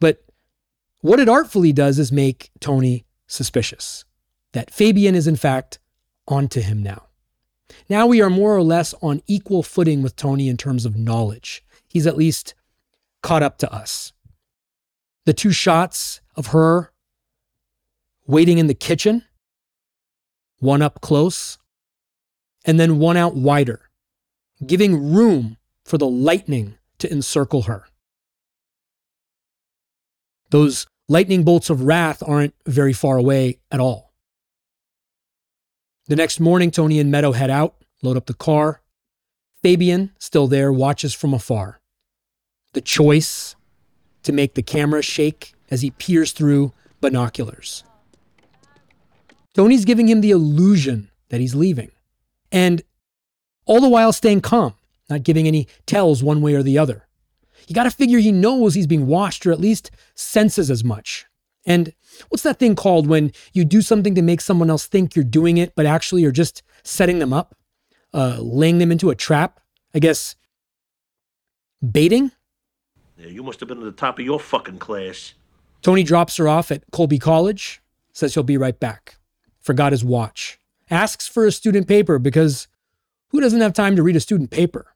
But 0.00 0.24
what 1.00 1.20
it 1.20 1.28
artfully 1.28 1.72
does 1.72 1.98
is 1.98 2.12
make 2.12 2.50
Tony 2.60 3.04
suspicious 3.26 4.04
that 4.52 4.70
Fabian 4.70 5.14
is, 5.14 5.26
in 5.26 5.36
fact, 5.36 5.78
onto 6.26 6.60
him 6.60 6.82
now. 6.82 7.06
Now 7.88 8.06
we 8.06 8.20
are 8.20 8.30
more 8.30 8.56
or 8.56 8.62
less 8.62 8.94
on 9.02 9.22
equal 9.26 9.62
footing 9.62 10.02
with 10.02 10.16
Tony 10.16 10.48
in 10.48 10.56
terms 10.56 10.84
of 10.84 10.96
knowledge. 10.96 11.62
He's 11.88 12.06
at 12.06 12.16
least 12.16 12.54
caught 13.22 13.42
up 13.42 13.58
to 13.58 13.72
us. 13.72 14.12
The 15.24 15.32
two 15.32 15.52
shots 15.52 16.20
of 16.36 16.48
her 16.48 16.92
waiting 18.26 18.58
in 18.58 18.66
the 18.66 18.74
kitchen, 18.74 19.24
one 20.58 20.82
up 20.82 21.00
close, 21.00 21.58
and 22.64 22.78
then 22.78 22.98
one 22.98 23.16
out 23.16 23.34
wider, 23.34 23.90
giving 24.64 25.12
room 25.12 25.56
for 25.84 25.98
the 25.98 26.06
lightning 26.06 26.74
to 26.98 27.10
encircle 27.10 27.62
her. 27.62 27.86
Those 30.50 30.86
lightning 31.08 31.44
bolts 31.44 31.70
of 31.70 31.82
wrath 31.82 32.22
aren't 32.26 32.54
very 32.66 32.92
far 32.92 33.16
away 33.16 33.58
at 33.70 33.80
all. 33.80 34.12
The 36.06 36.16
next 36.16 36.40
morning, 36.40 36.70
Tony 36.70 36.98
and 36.98 37.10
Meadow 37.10 37.32
head 37.32 37.50
out, 37.50 37.76
load 38.02 38.16
up 38.16 38.26
the 38.26 38.34
car. 38.34 38.82
Fabian, 39.62 40.12
still 40.18 40.46
there, 40.48 40.72
watches 40.72 41.14
from 41.14 41.34
afar. 41.34 41.80
the 42.72 42.80
choice 42.80 43.56
to 44.22 44.32
make 44.32 44.54
the 44.54 44.62
camera 44.62 45.02
shake 45.02 45.54
as 45.70 45.82
he 45.82 45.90
peers 45.90 46.32
through 46.32 46.72
binoculars. 47.00 47.84
Tony's 49.54 49.84
giving 49.84 50.08
him 50.08 50.20
the 50.20 50.30
illusion 50.30 51.10
that 51.30 51.40
he's 51.40 51.54
leaving, 51.54 51.90
and 52.52 52.82
all 53.66 53.80
the 53.80 53.88
while 53.88 54.12
staying 54.12 54.40
calm, 54.40 54.74
not 55.08 55.22
giving 55.22 55.46
any 55.46 55.66
tells 55.86 56.22
one 56.22 56.40
way 56.40 56.54
or 56.54 56.62
the 56.62 56.78
other. 56.78 57.06
You 57.70 57.74
got 57.74 57.84
to 57.84 57.90
figure 57.92 58.18
he 58.18 58.32
knows 58.32 58.74
he's 58.74 58.88
being 58.88 59.06
watched 59.06 59.46
or 59.46 59.52
at 59.52 59.60
least 59.60 59.92
senses 60.16 60.72
as 60.72 60.82
much. 60.82 61.26
And 61.64 61.92
what's 62.28 62.42
that 62.42 62.58
thing 62.58 62.74
called 62.74 63.06
when 63.06 63.30
you 63.52 63.64
do 63.64 63.80
something 63.80 64.16
to 64.16 64.22
make 64.22 64.40
someone 64.40 64.68
else 64.68 64.88
think 64.88 65.14
you're 65.14 65.24
doing 65.24 65.56
it, 65.56 65.76
but 65.76 65.86
actually 65.86 66.22
you're 66.22 66.32
just 66.32 66.64
setting 66.82 67.20
them 67.20 67.32
up, 67.32 67.54
uh, 68.12 68.38
laying 68.40 68.78
them 68.78 68.90
into 68.90 69.10
a 69.10 69.14
trap? 69.14 69.60
I 69.94 70.00
guess 70.00 70.34
baiting? 71.88 72.32
Yeah, 73.16 73.28
you 73.28 73.44
must 73.44 73.60
have 73.60 73.68
been 73.68 73.78
at 73.78 73.84
the 73.84 73.92
top 73.92 74.18
of 74.18 74.24
your 74.24 74.40
fucking 74.40 74.78
class. 74.78 75.34
Tony 75.80 76.02
drops 76.02 76.38
her 76.38 76.48
off 76.48 76.72
at 76.72 76.82
Colby 76.90 77.20
College, 77.20 77.80
says 78.12 78.34
he'll 78.34 78.42
be 78.42 78.56
right 78.56 78.80
back. 78.80 79.18
Forgot 79.60 79.92
his 79.92 80.04
watch. 80.04 80.58
Asks 80.90 81.28
for 81.28 81.46
a 81.46 81.52
student 81.52 81.86
paper 81.86 82.18
because 82.18 82.66
who 83.28 83.40
doesn't 83.40 83.60
have 83.60 83.74
time 83.74 83.94
to 83.94 84.02
read 84.02 84.16
a 84.16 84.20
student 84.20 84.50
paper? 84.50 84.88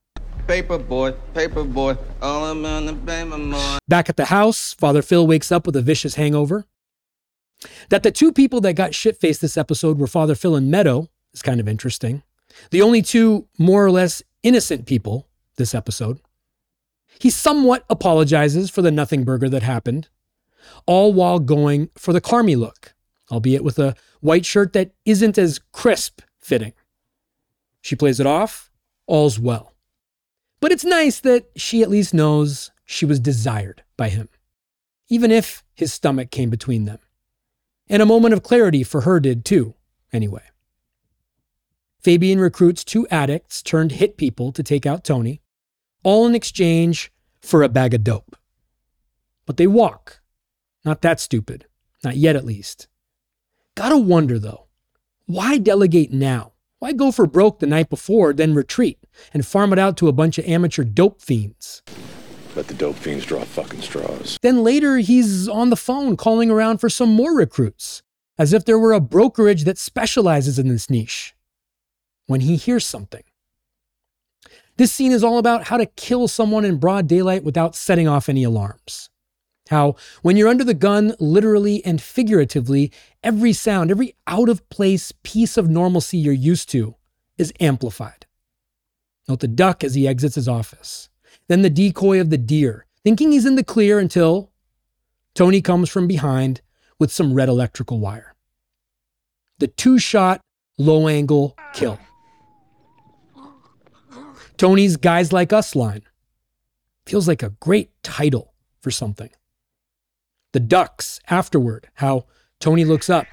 Paper 0.47 0.77
boy, 0.77 1.13
paper 1.33 1.65
boy, 1.65 1.97
all 2.21 2.45
I'm 2.45 2.67
on 2.67 2.87
the 2.87 2.93
paper 2.93 3.39
boy. 3.39 3.79
Back 3.89 4.11
at 4.11 4.19
the 4.19 4.27
house, 4.27 4.75
Father 4.75 5.01
Phil 5.01 5.27
wakes 5.27 5.51
up 5.51 5.65
with 5.65 5.75
a 5.75 5.81
vicious 5.81 6.17
hangover. 6.17 6.67
That 7.89 8.03
the 8.03 8.11
two 8.11 8.31
people 8.31 8.61
that 8.61 8.75
got 8.75 8.95
shit 8.95 9.17
faced 9.17 9.41
this 9.41 9.57
episode 9.57 9.99
were 9.99 10.07
Father 10.07 10.35
Phil 10.35 10.55
and 10.55 10.71
Meadow 10.71 11.09
is 11.33 11.41
kind 11.41 11.61
of 11.61 11.69
interesting. 11.69 12.23
The 12.71 12.83
only 12.83 13.01
two 13.01 13.49
more 13.59 13.85
or 13.85 13.91
less 13.91 14.23
innocent 14.43 14.85
people 14.85 15.29
this 15.57 15.75
episode. 15.75 16.21
He 17.19 17.31
somewhat 17.31 17.85
apologizes 17.89 18.71
for 18.71 18.83
the 18.83 18.91
nothing 18.91 19.25
burger 19.25 19.49
that 19.49 19.63
happened, 19.63 20.09
all 20.87 21.13
while 21.13 21.39
going 21.39 21.89
for 21.97 22.13
the 22.13 22.21
Carmy 22.21 22.57
look, 22.57 22.95
albeit 23.31 23.65
with 23.65 23.79
a 23.79 23.95
white 24.21 24.45
shirt 24.45 24.73
that 24.75 24.93
isn't 25.05 25.39
as 25.39 25.61
crisp 25.73 26.21
fitting. 26.39 26.73
She 27.81 27.97
plays 27.97 28.21
it 28.21 28.27
off, 28.27 28.71
all's 29.07 29.39
well. 29.39 29.74
But 30.65 30.73
it's 30.73 30.83
nice 30.83 31.21
that 31.21 31.51
she 31.57 31.83
at 31.83 31.91
least 31.91 32.15
knows 32.15 32.71
she 32.87 33.05
was 33.05 33.21
desired 33.21 33.83
by 33.99 34.09
him, 34.09 34.31
even 35.11 35.31
if 35.31 35.63
his 35.75 35.93
stomach 35.93 36.31
came 36.31 36.49
between 36.49 36.87
them. 36.87 37.01
And 37.87 38.01
a 38.01 38.07
moment 38.07 38.33
of 38.33 38.43
clarity 38.43 38.83
for 38.83 39.03
her 39.03 39.21
did 39.21 39.45
too, 39.45 39.75
anyway. 40.11 40.45
Fabian 42.01 42.41
recruits 42.41 42.83
two 42.83 43.07
addicts 43.09 43.61
turned 43.61 43.93
hit 43.93 44.17
people 44.17 44.53
to 44.53 44.63
take 44.63 44.87
out 44.87 45.05
Tony, 45.05 45.43
all 46.03 46.27
in 46.27 46.35
exchange 46.35 47.13
for 47.43 47.63
a 47.63 47.69
bag 47.69 47.93
of 47.93 48.03
dope. 48.03 48.35
But 49.45 49.59
they 49.59 49.67
walk. 49.67 50.23
Not 50.83 51.03
that 51.03 51.21
stupid. 51.21 51.67
Not 52.03 52.17
yet, 52.17 52.37
at 52.37 52.47
least. 52.47 52.89
Gotta 53.75 53.99
wonder, 53.99 54.39
though, 54.39 54.65
why 55.27 55.59
delegate 55.59 56.11
now? 56.11 56.54
Why 56.85 56.93
go 56.93 57.13
for 57.13 57.27
broke 57.27 57.61
the 57.61 57.67
night 57.67 57.89
before, 57.89 58.35
then 58.35 58.53
retreat 58.53 58.99
and 59.33 59.47
farm 59.47 59.73
it 59.73 59.79
out 59.79 59.97
to 59.97 60.09
a 60.09 60.13
bunch 60.13 60.37
of 60.37 60.45
amateur 60.45 60.85
dope 60.85 61.23
fiends? 61.23 61.83
Let 62.55 62.69
the 62.69 62.75
dope 62.75 62.97
fiends 62.97 63.25
draw 63.25 63.43
fucking 63.43 63.81
straws. 63.81 64.37
Then 64.43 64.63
later, 64.63 64.99
he's 64.99 65.49
on 65.49 65.71
the 65.71 65.79
phone 65.79 66.15
calling 66.19 66.51
around 66.51 66.83
for 66.83 66.91
some 66.91 67.09
more 67.09 67.35
recruits, 67.35 68.03
as 68.37 68.53
if 68.53 68.67
there 68.67 68.79
were 68.79 68.93
a 68.93 69.01
brokerage 69.01 69.65
that 69.65 69.79
specializes 69.79 70.59
in 70.59 70.69
this 70.69 70.91
niche. 70.91 71.35
When 72.27 72.43
he 72.43 72.57
hears 72.57 72.85
something. 72.85 73.25
This 74.77 74.93
scene 74.93 75.13
is 75.13 75.25
all 75.25 75.39
about 75.39 75.69
how 75.69 75.79
to 75.79 75.87
kill 75.87 76.29
someone 76.29 76.67
in 76.67 76.77
broad 76.77 77.07
daylight 77.07 77.45
without 77.45 77.75
setting 77.75 78.09
off 78.09 78.29
any 78.29 78.45
alarms. 78.45 79.09
How, 79.71 79.97
when 80.23 80.37
you're 80.37 80.49
under 80.49 80.65
the 80.65 80.75
gun, 80.75 81.15
literally 81.19 81.85
and 81.85 82.01
figuratively, 82.01 82.93
every 83.23 83.53
sound, 83.53 83.91
every 83.91 84.15
out 84.27 84.49
of 84.49 84.69
place 84.69 85.13
piece 85.23 85.57
of 85.57 85.71
normalcy 85.71 86.19
you're 86.19 86.35
used 86.35 86.69
to 86.71 86.97
is 87.39 87.53
amplified. 87.61 88.27
Note 89.27 89.41
the 89.41 89.49
duck 89.49 89.83
as 89.83 89.95
he 89.95 90.07
exits 90.07 90.35
his 90.35 90.49
office. 90.49 91.09
Then 91.49 91.63
the 91.63 91.71
decoy 91.71 92.21
of 92.21 92.31
the 92.31 92.39
deer, 92.39 92.87
thinking 93.03 93.33
he's 93.33 93.47
in 93.47 93.57
the 93.57 93.65
clear 93.65 93.99
until 93.99 94.51
Tony 95.35 95.63
comes 95.63 95.89
from 95.89 96.07
behind 96.07 96.61
with 96.99 97.11
some 97.11 97.35
red 97.35 97.49
electrical 97.49 97.99
wire. 97.99 98.35
The 99.59 99.69
two 99.69 99.99
shot, 99.99 100.41
low 100.79 101.09
angle 101.09 101.57
kill. 101.73 101.99
Tony's 104.57 104.97
Guys 104.97 105.33
Like 105.33 105.53
Us 105.53 105.75
line 105.75 106.03
feels 107.07 107.27
like 107.27 107.43
a 107.43 107.51
great 107.61 107.91
title 108.03 108.55
for 108.81 108.91
something. 108.91 109.31
The 110.55 110.61
ducks 110.61 111.19
afterward, 111.29 111.89
how 111.95 112.27
Tony 112.61 112.85
looks 112.85 113.11
up, 113.11 113.27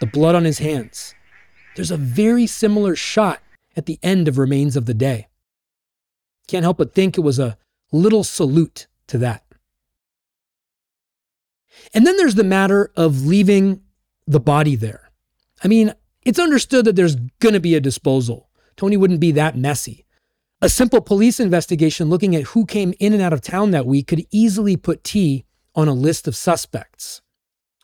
the 0.00 0.06
blood 0.06 0.34
on 0.34 0.44
his 0.44 0.58
hands. 0.58 1.14
There's 1.76 1.92
a 1.92 1.96
very 1.96 2.44
similar 2.44 2.96
shot 2.96 3.40
at 3.76 3.86
the 3.86 4.00
end 4.02 4.26
of 4.26 4.36
Remains 4.36 4.74
of 4.74 4.86
the 4.86 4.94
Day. 4.94 5.28
Can't 6.48 6.64
help 6.64 6.78
but 6.78 6.92
think 6.92 7.16
it 7.16 7.20
was 7.20 7.38
a 7.38 7.56
little 7.92 8.24
salute 8.24 8.88
to 9.06 9.18
that. 9.18 9.44
And 11.94 12.04
then 12.04 12.16
there's 12.16 12.34
the 12.34 12.42
matter 12.42 12.90
of 12.96 13.24
leaving 13.24 13.82
the 14.26 14.40
body 14.40 14.74
there. 14.74 15.12
I 15.62 15.68
mean, 15.68 15.94
it's 16.22 16.40
understood 16.40 16.84
that 16.86 16.96
there's 16.96 17.14
going 17.38 17.52
to 17.52 17.60
be 17.60 17.76
a 17.76 17.80
disposal. 17.80 18.50
Tony 18.76 18.96
wouldn't 18.96 19.20
be 19.20 19.30
that 19.32 19.56
messy. 19.56 20.04
A 20.60 20.68
simple 20.68 21.00
police 21.00 21.38
investigation 21.38 22.08
looking 22.08 22.34
at 22.34 22.42
who 22.42 22.66
came 22.66 22.92
in 22.98 23.12
and 23.12 23.22
out 23.22 23.32
of 23.32 23.40
town 23.40 23.70
that 23.70 23.86
week 23.86 24.08
could 24.08 24.26
easily 24.32 24.76
put 24.76 25.04
T 25.04 25.44
on 25.78 25.86
a 25.86 25.94
list 25.94 26.26
of 26.26 26.34
suspects. 26.34 27.22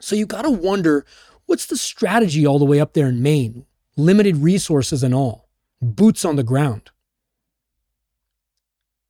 So 0.00 0.16
you 0.16 0.26
got 0.26 0.42
to 0.42 0.50
wonder 0.50 1.06
what's 1.46 1.66
the 1.66 1.76
strategy 1.76 2.44
all 2.44 2.58
the 2.58 2.64
way 2.64 2.80
up 2.80 2.92
there 2.92 3.06
in 3.06 3.22
Maine? 3.22 3.66
Limited 3.96 4.38
resources 4.38 5.04
and 5.04 5.14
all, 5.14 5.48
boots 5.80 6.24
on 6.24 6.34
the 6.34 6.42
ground. 6.42 6.90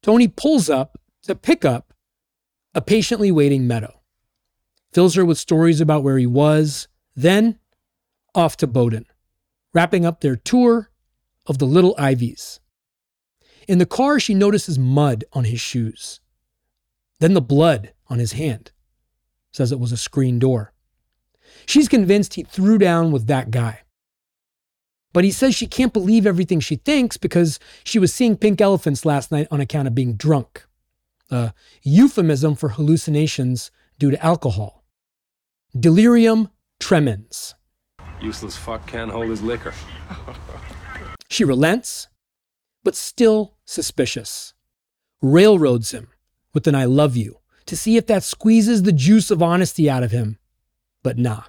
Tony 0.02 0.28
pulls 0.28 0.68
up 0.68 0.98
to 1.22 1.34
pick 1.34 1.64
up 1.64 1.94
a 2.74 2.82
patiently 2.82 3.32
waiting 3.32 3.66
Meadow, 3.66 4.02
fills 4.92 5.14
her 5.14 5.24
with 5.24 5.38
stories 5.38 5.80
about 5.80 6.02
where 6.02 6.18
he 6.18 6.26
was, 6.26 6.86
then 7.16 7.58
off 8.34 8.54
to 8.58 8.66
Bowdoin, 8.66 9.06
wrapping 9.72 10.04
up 10.04 10.20
their 10.20 10.36
tour 10.36 10.90
of 11.46 11.56
the 11.56 11.64
Little 11.64 11.94
Ivies. 11.96 12.60
In 13.66 13.78
the 13.78 13.86
car, 13.86 14.20
she 14.20 14.34
notices 14.34 14.78
mud 14.78 15.24
on 15.32 15.44
his 15.44 15.60
shoes, 15.62 16.20
then 17.20 17.32
the 17.32 17.40
blood 17.40 17.94
on 18.08 18.18
his 18.18 18.32
hand. 18.32 18.72
Says 19.54 19.70
it 19.70 19.78
was 19.78 19.92
a 19.92 19.96
screen 19.96 20.40
door. 20.40 20.72
She's 21.64 21.88
convinced 21.88 22.34
he 22.34 22.42
threw 22.42 22.76
down 22.76 23.12
with 23.12 23.28
that 23.28 23.52
guy. 23.52 23.82
But 25.12 25.22
he 25.22 25.30
says 25.30 25.54
she 25.54 25.68
can't 25.68 25.92
believe 25.92 26.26
everything 26.26 26.58
she 26.58 26.74
thinks 26.74 27.16
because 27.16 27.60
she 27.84 28.00
was 28.00 28.12
seeing 28.12 28.36
pink 28.36 28.60
elephants 28.60 29.06
last 29.06 29.30
night 29.30 29.46
on 29.52 29.60
account 29.60 29.86
of 29.86 29.94
being 29.94 30.14
drunk. 30.14 30.66
A 31.30 31.54
euphemism 31.84 32.56
for 32.56 32.70
hallucinations 32.70 33.70
due 33.96 34.10
to 34.10 34.26
alcohol. 34.26 34.84
Delirium 35.78 36.48
tremens. 36.80 37.54
Useless 38.20 38.56
fuck 38.56 38.84
can't 38.88 39.12
hold 39.12 39.30
his 39.30 39.40
liquor. 39.40 39.72
She 41.30 41.44
relents, 41.44 42.08
but 42.82 42.96
still 42.96 43.54
suspicious. 43.64 44.52
Railroads 45.22 45.92
him 45.92 46.08
with 46.52 46.66
an 46.66 46.74
I 46.74 46.86
love 46.86 47.16
you 47.16 47.38
to 47.66 47.76
see 47.76 47.96
if 47.96 48.06
that 48.06 48.22
squeezes 48.22 48.82
the 48.82 48.92
juice 48.92 49.30
of 49.30 49.42
honesty 49.42 49.88
out 49.88 50.02
of 50.02 50.10
him. 50.10 50.38
But 51.02 51.18
nah. 51.18 51.44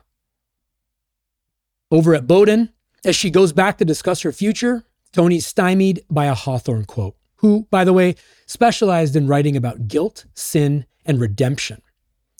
Over 1.92 2.16
at 2.16 2.28
Bowdoin, 2.28 2.70
as 3.04 3.16
she 3.16 3.30
goes 3.30 3.54
back 3.54 3.78
to 3.78 3.86
discuss 3.86 4.22
her 4.22 4.32
future, 4.32 4.84
Tony's 5.12 5.46
stymied 5.46 6.02
by 6.10 6.26
a 6.26 6.34
Hawthorne 6.34 6.86
quote, 6.86 7.16
who, 7.38 7.68
by 7.70 7.84
the 7.84 7.94
way, 7.94 8.16
specialized 8.46 9.16
in 9.16 9.28
writing 9.28 9.56
about 9.56 9.88
guilt, 9.88 10.26
sin, 10.34 10.86
and 11.06 11.22
redemption. 11.22 11.82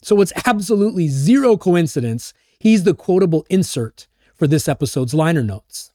So 0.02 0.20
it's 0.20 0.32
absolutely 0.44 1.08
zero 1.08 1.56
coincidence 1.56 2.34
he's 2.58 2.84
the 2.84 2.94
quotable 2.94 3.46
insert 3.48 4.08
for 4.34 4.46
this 4.46 4.68
episode's 4.68 5.14
liner 5.14 5.42
notes. 5.42 5.92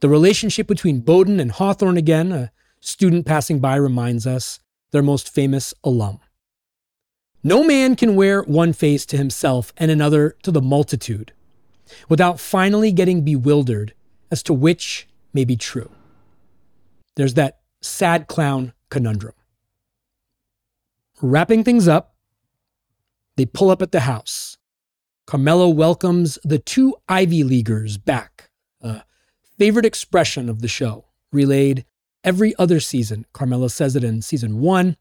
The 0.00 0.08
relationship 0.08 0.66
between 0.66 1.00
Bowdoin 1.00 1.40
and 1.40 1.52
Hawthorne, 1.52 1.96
again, 1.96 2.32
a 2.32 2.52
student 2.80 3.26
passing 3.26 3.60
by 3.60 3.76
reminds 3.76 4.26
us, 4.26 4.60
their 4.90 5.02
most 5.02 5.32
famous 5.32 5.72
alum. 5.84 6.20
No 7.44 7.64
man 7.64 7.96
can 7.96 8.14
wear 8.14 8.42
one 8.42 8.72
face 8.72 9.04
to 9.06 9.16
himself 9.16 9.72
and 9.76 9.90
another 9.90 10.36
to 10.42 10.50
the 10.52 10.62
multitude 10.62 11.32
without 12.08 12.38
finally 12.38 12.92
getting 12.92 13.22
bewildered 13.22 13.94
as 14.30 14.42
to 14.44 14.54
which 14.54 15.08
may 15.32 15.44
be 15.44 15.56
true. 15.56 15.90
There's 17.16 17.34
that 17.34 17.60
sad 17.80 18.28
clown 18.28 18.72
conundrum. 18.90 19.34
Wrapping 21.20 21.64
things 21.64 21.88
up, 21.88 22.14
they 23.36 23.46
pull 23.46 23.70
up 23.70 23.82
at 23.82 23.92
the 23.92 24.00
house. 24.00 24.56
Carmela 25.26 25.68
welcomes 25.68 26.38
the 26.44 26.58
two 26.58 26.94
Ivy 27.08 27.44
Leaguers 27.44 27.96
back, 27.96 28.50
a 28.80 29.02
favorite 29.58 29.86
expression 29.86 30.48
of 30.48 30.60
the 30.60 30.68
show, 30.68 31.06
relayed 31.32 31.84
every 32.24 32.54
other 32.56 32.80
season. 32.80 33.26
Carmela 33.32 33.70
says 33.70 33.96
it 33.96 34.04
in 34.04 34.22
season 34.22 34.60
one, 34.60 34.96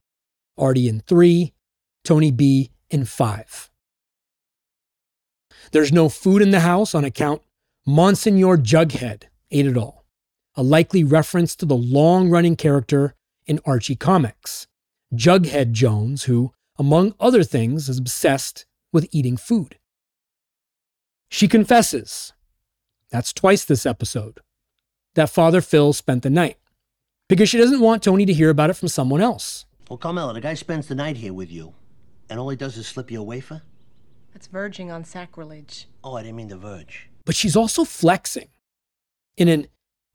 Artie 0.57 0.87
in 0.87 1.01
three, 1.01 1.53
Tony 2.03 2.31
B 2.31 2.71
in 2.89 3.05
five. 3.05 3.69
There's 5.71 5.91
no 5.91 6.09
food 6.09 6.41
in 6.41 6.51
the 6.51 6.61
house 6.61 6.93
on 6.95 7.05
account 7.05 7.41
Monsignor 7.85 8.57
Jughead 8.57 9.23
ate 9.49 9.65
it 9.65 9.77
all, 9.77 10.05
a 10.55 10.63
likely 10.63 11.03
reference 11.03 11.55
to 11.55 11.65
the 11.65 11.75
long 11.75 12.29
running 12.29 12.55
character 12.55 13.15
in 13.45 13.59
Archie 13.65 13.95
comics, 13.95 14.67
Jughead 15.13 15.71
Jones, 15.71 16.23
who, 16.23 16.53
among 16.77 17.15
other 17.19 17.43
things, 17.43 17.89
is 17.89 17.97
obsessed 17.97 18.65
with 18.91 19.07
eating 19.11 19.37
food. 19.37 19.77
She 21.29 21.47
confesses, 21.47 22.33
that's 23.09 23.33
twice 23.33 23.65
this 23.65 23.85
episode, 23.85 24.39
that 25.15 25.29
Father 25.29 25.61
Phil 25.61 25.93
spent 25.93 26.23
the 26.23 26.29
night 26.29 26.57
because 27.27 27.49
she 27.49 27.57
doesn't 27.57 27.79
want 27.79 28.03
Tony 28.03 28.25
to 28.25 28.33
hear 28.33 28.49
about 28.49 28.69
it 28.69 28.75
from 28.75 28.89
someone 28.89 29.21
else. 29.21 29.65
Well, 29.89 29.97
Carmela, 29.97 30.33
the 30.33 30.41
guy 30.41 30.53
spends 30.53 30.87
the 30.87 30.95
night 30.95 31.17
here 31.17 31.33
with 31.33 31.51
you, 31.51 31.73
and 32.31 32.39
all 32.39 32.47
he 32.47 32.55
does 32.55 32.77
is 32.77 32.87
slip 32.87 33.11
you 33.11 33.19
a 33.19 33.23
wafer? 33.23 33.61
That's 34.31 34.47
verging 34.47 34.89
on 34.89 35.03
sacrilege. 35.03 35.89
Oh, 36.01 36.15
I 36.15 36.23
didn't 36.23 36.37
mean 36.37 36.47
to 36.47 36.55
verge. 36.55 37.09
But 37.25 37.35
she's 37.35 37.57
also 37.57 37.83
flexing 37.83 38.47
in 39.35 39.49
an 39.49 39.67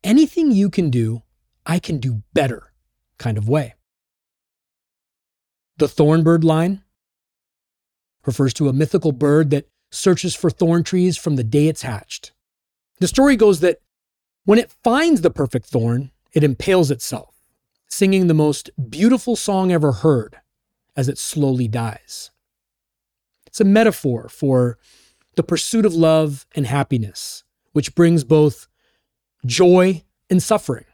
anything 0.03 0.51
you 0.51 0.71
can 0.71 0.89
do, 0.89 1.21
I 1.63 1.77
can 1.77 1.99
do 1.99 2.23
better 2.33 2.73
kind 3.19 3.37
of 3.37 3.47
way. 3.47 3.75
The 5.77 5.87
thornbird 5.87 6.43
line 6.43 6.83
refers 8.25 8.51
to 8.55 8.67
a 8.67 8.73
mythical 8.73 9.11
bird 9.11 9.51
that 9.51 9.69
searches 9.91 10.33
for 10.33 10.49
thorn 10.49 10.83
trees 10.83 11.17
from 11.17 11.35
the 11.35 11.43
day 11.43 11.67
it's 11.67 11.83
hatched. 11.83 12.31
The 12.99 13.07
story 13.07 13.35
goes 13.35 13.59
that 13.59 13.77
when 14.43 14.57
it 14.57 14.73
finds 14.83 15.21
the 15.21 15.29
perfect 15.29 15.67
thorn, 15.67 16.09
it 16.33 16.43
impales 16.43 16.89
itself, 16.89 17.35
singing 17.87 18.25
the 18.25 18.33
most 18.33 18.71
beautiful 18.89 19.35
song 19.35 19.71
ever 19.71 19.91
heard 19.91 20.37
as 20.97 21.07
it 21.07 21.19
slowly 21.19 21.67
dies. 21.67 22.31
It's 23.45 23.61
a 23.61 23.65
metaphor 23.65 24.27
for 24.27 24.79
the 25.35 25.43
pursuit 25.43 25.85
of 25.85 25.93
love 25.93 26.47
and 26.55 26.65
happiness, 26.65 27.43
which 27.71 27.93
brings 27.95 28.23
both 28.23 28.67
joy 29.45 30.03
and 30.29 30.41
suffering. 30.41 30.85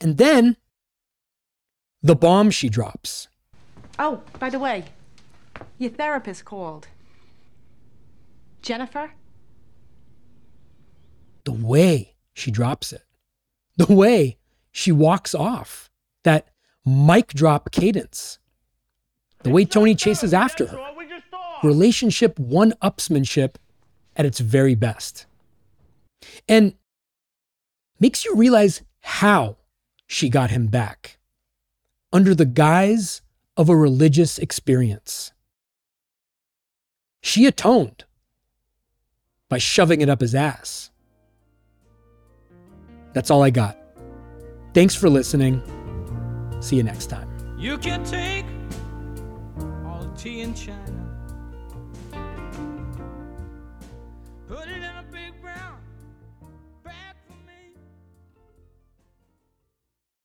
And 0.00 0.18
then 0.18 0.56
the 2.02 2.16
bomb 2.16 2.50
she 2.50 2.68
drops. 2.68 3.28
Oh, 3.98 4.22
by 4.38 4.50
the 4.50 4.58
way, 4.58 4.84
your 5.78 5.90
therapist 5.90 6.44
called. 6.44 6.88
Jennifer? 8.60 9.12
The 11.44 11.52
way 11.52 12.16
she 12.34 12.50
drops 12.50 12.92
it, 12.92 13.04
the 13.76 13.92
way 13.92 14.38
she 14.72 14.90
walks 14.90 15.34
off, 15.34 15.88
that 16.24 16.48
mic 16.86 17.28
drop 17.28 17.72
cadence, 17.72 18.38
the 19.42 19.50
way 19.50 19.64
Tony 19.64 19.94
chases 19.94 20.32
after 20.32 20.66
her. 20.66 20.78
Relationship 21.62 22.38
one 22.38 22.72
upsmanship 22.82 23.56
at 24.16 24.24
its 24.24 24.40
very 24.40 24.74
best. 24.74 25.26
And 26.48 26.74
makes 27.98 28.24
you 28.24 28.34
realize 28.34 28.82
how 29.00 29.56
she 30.06 30.28
got 30.28 30.50
him 30.50 30.68
back 30.68 31.18
under 32.12 32.34
the 32.34 32.44
guise 32.44 33.22
of 33.56 33.68
a 33.68 33.76
religious 33.76 34.38
experience. 34.38 35.32
She 37.20 37.46
atoned 37.46 38.04
by 39.48 39.58
shoving 39.58 40.00
it 40.00 40.08
up 40.08 40.20
his 40.20 40.34
ass. 40.34 40.90
That's 43.12 43.30
all 43.30 43.42
I 43.42 43.50
got. 43.50 43.78
Thanks 44.74 44.94
for 44.94 45.08
listening. 45.08 45.62
See 46.66 46.74
you 46.74 46.82
next 46.82 47.06
time. 47.06 47.28
You 47.56 47.78
can 47.78 48.02
take 48.02 48.44
all 49.86 50.02
the 50.02 50.12
tea 50.16 50.40
in 50.40 50.52
China, 50.52 51.05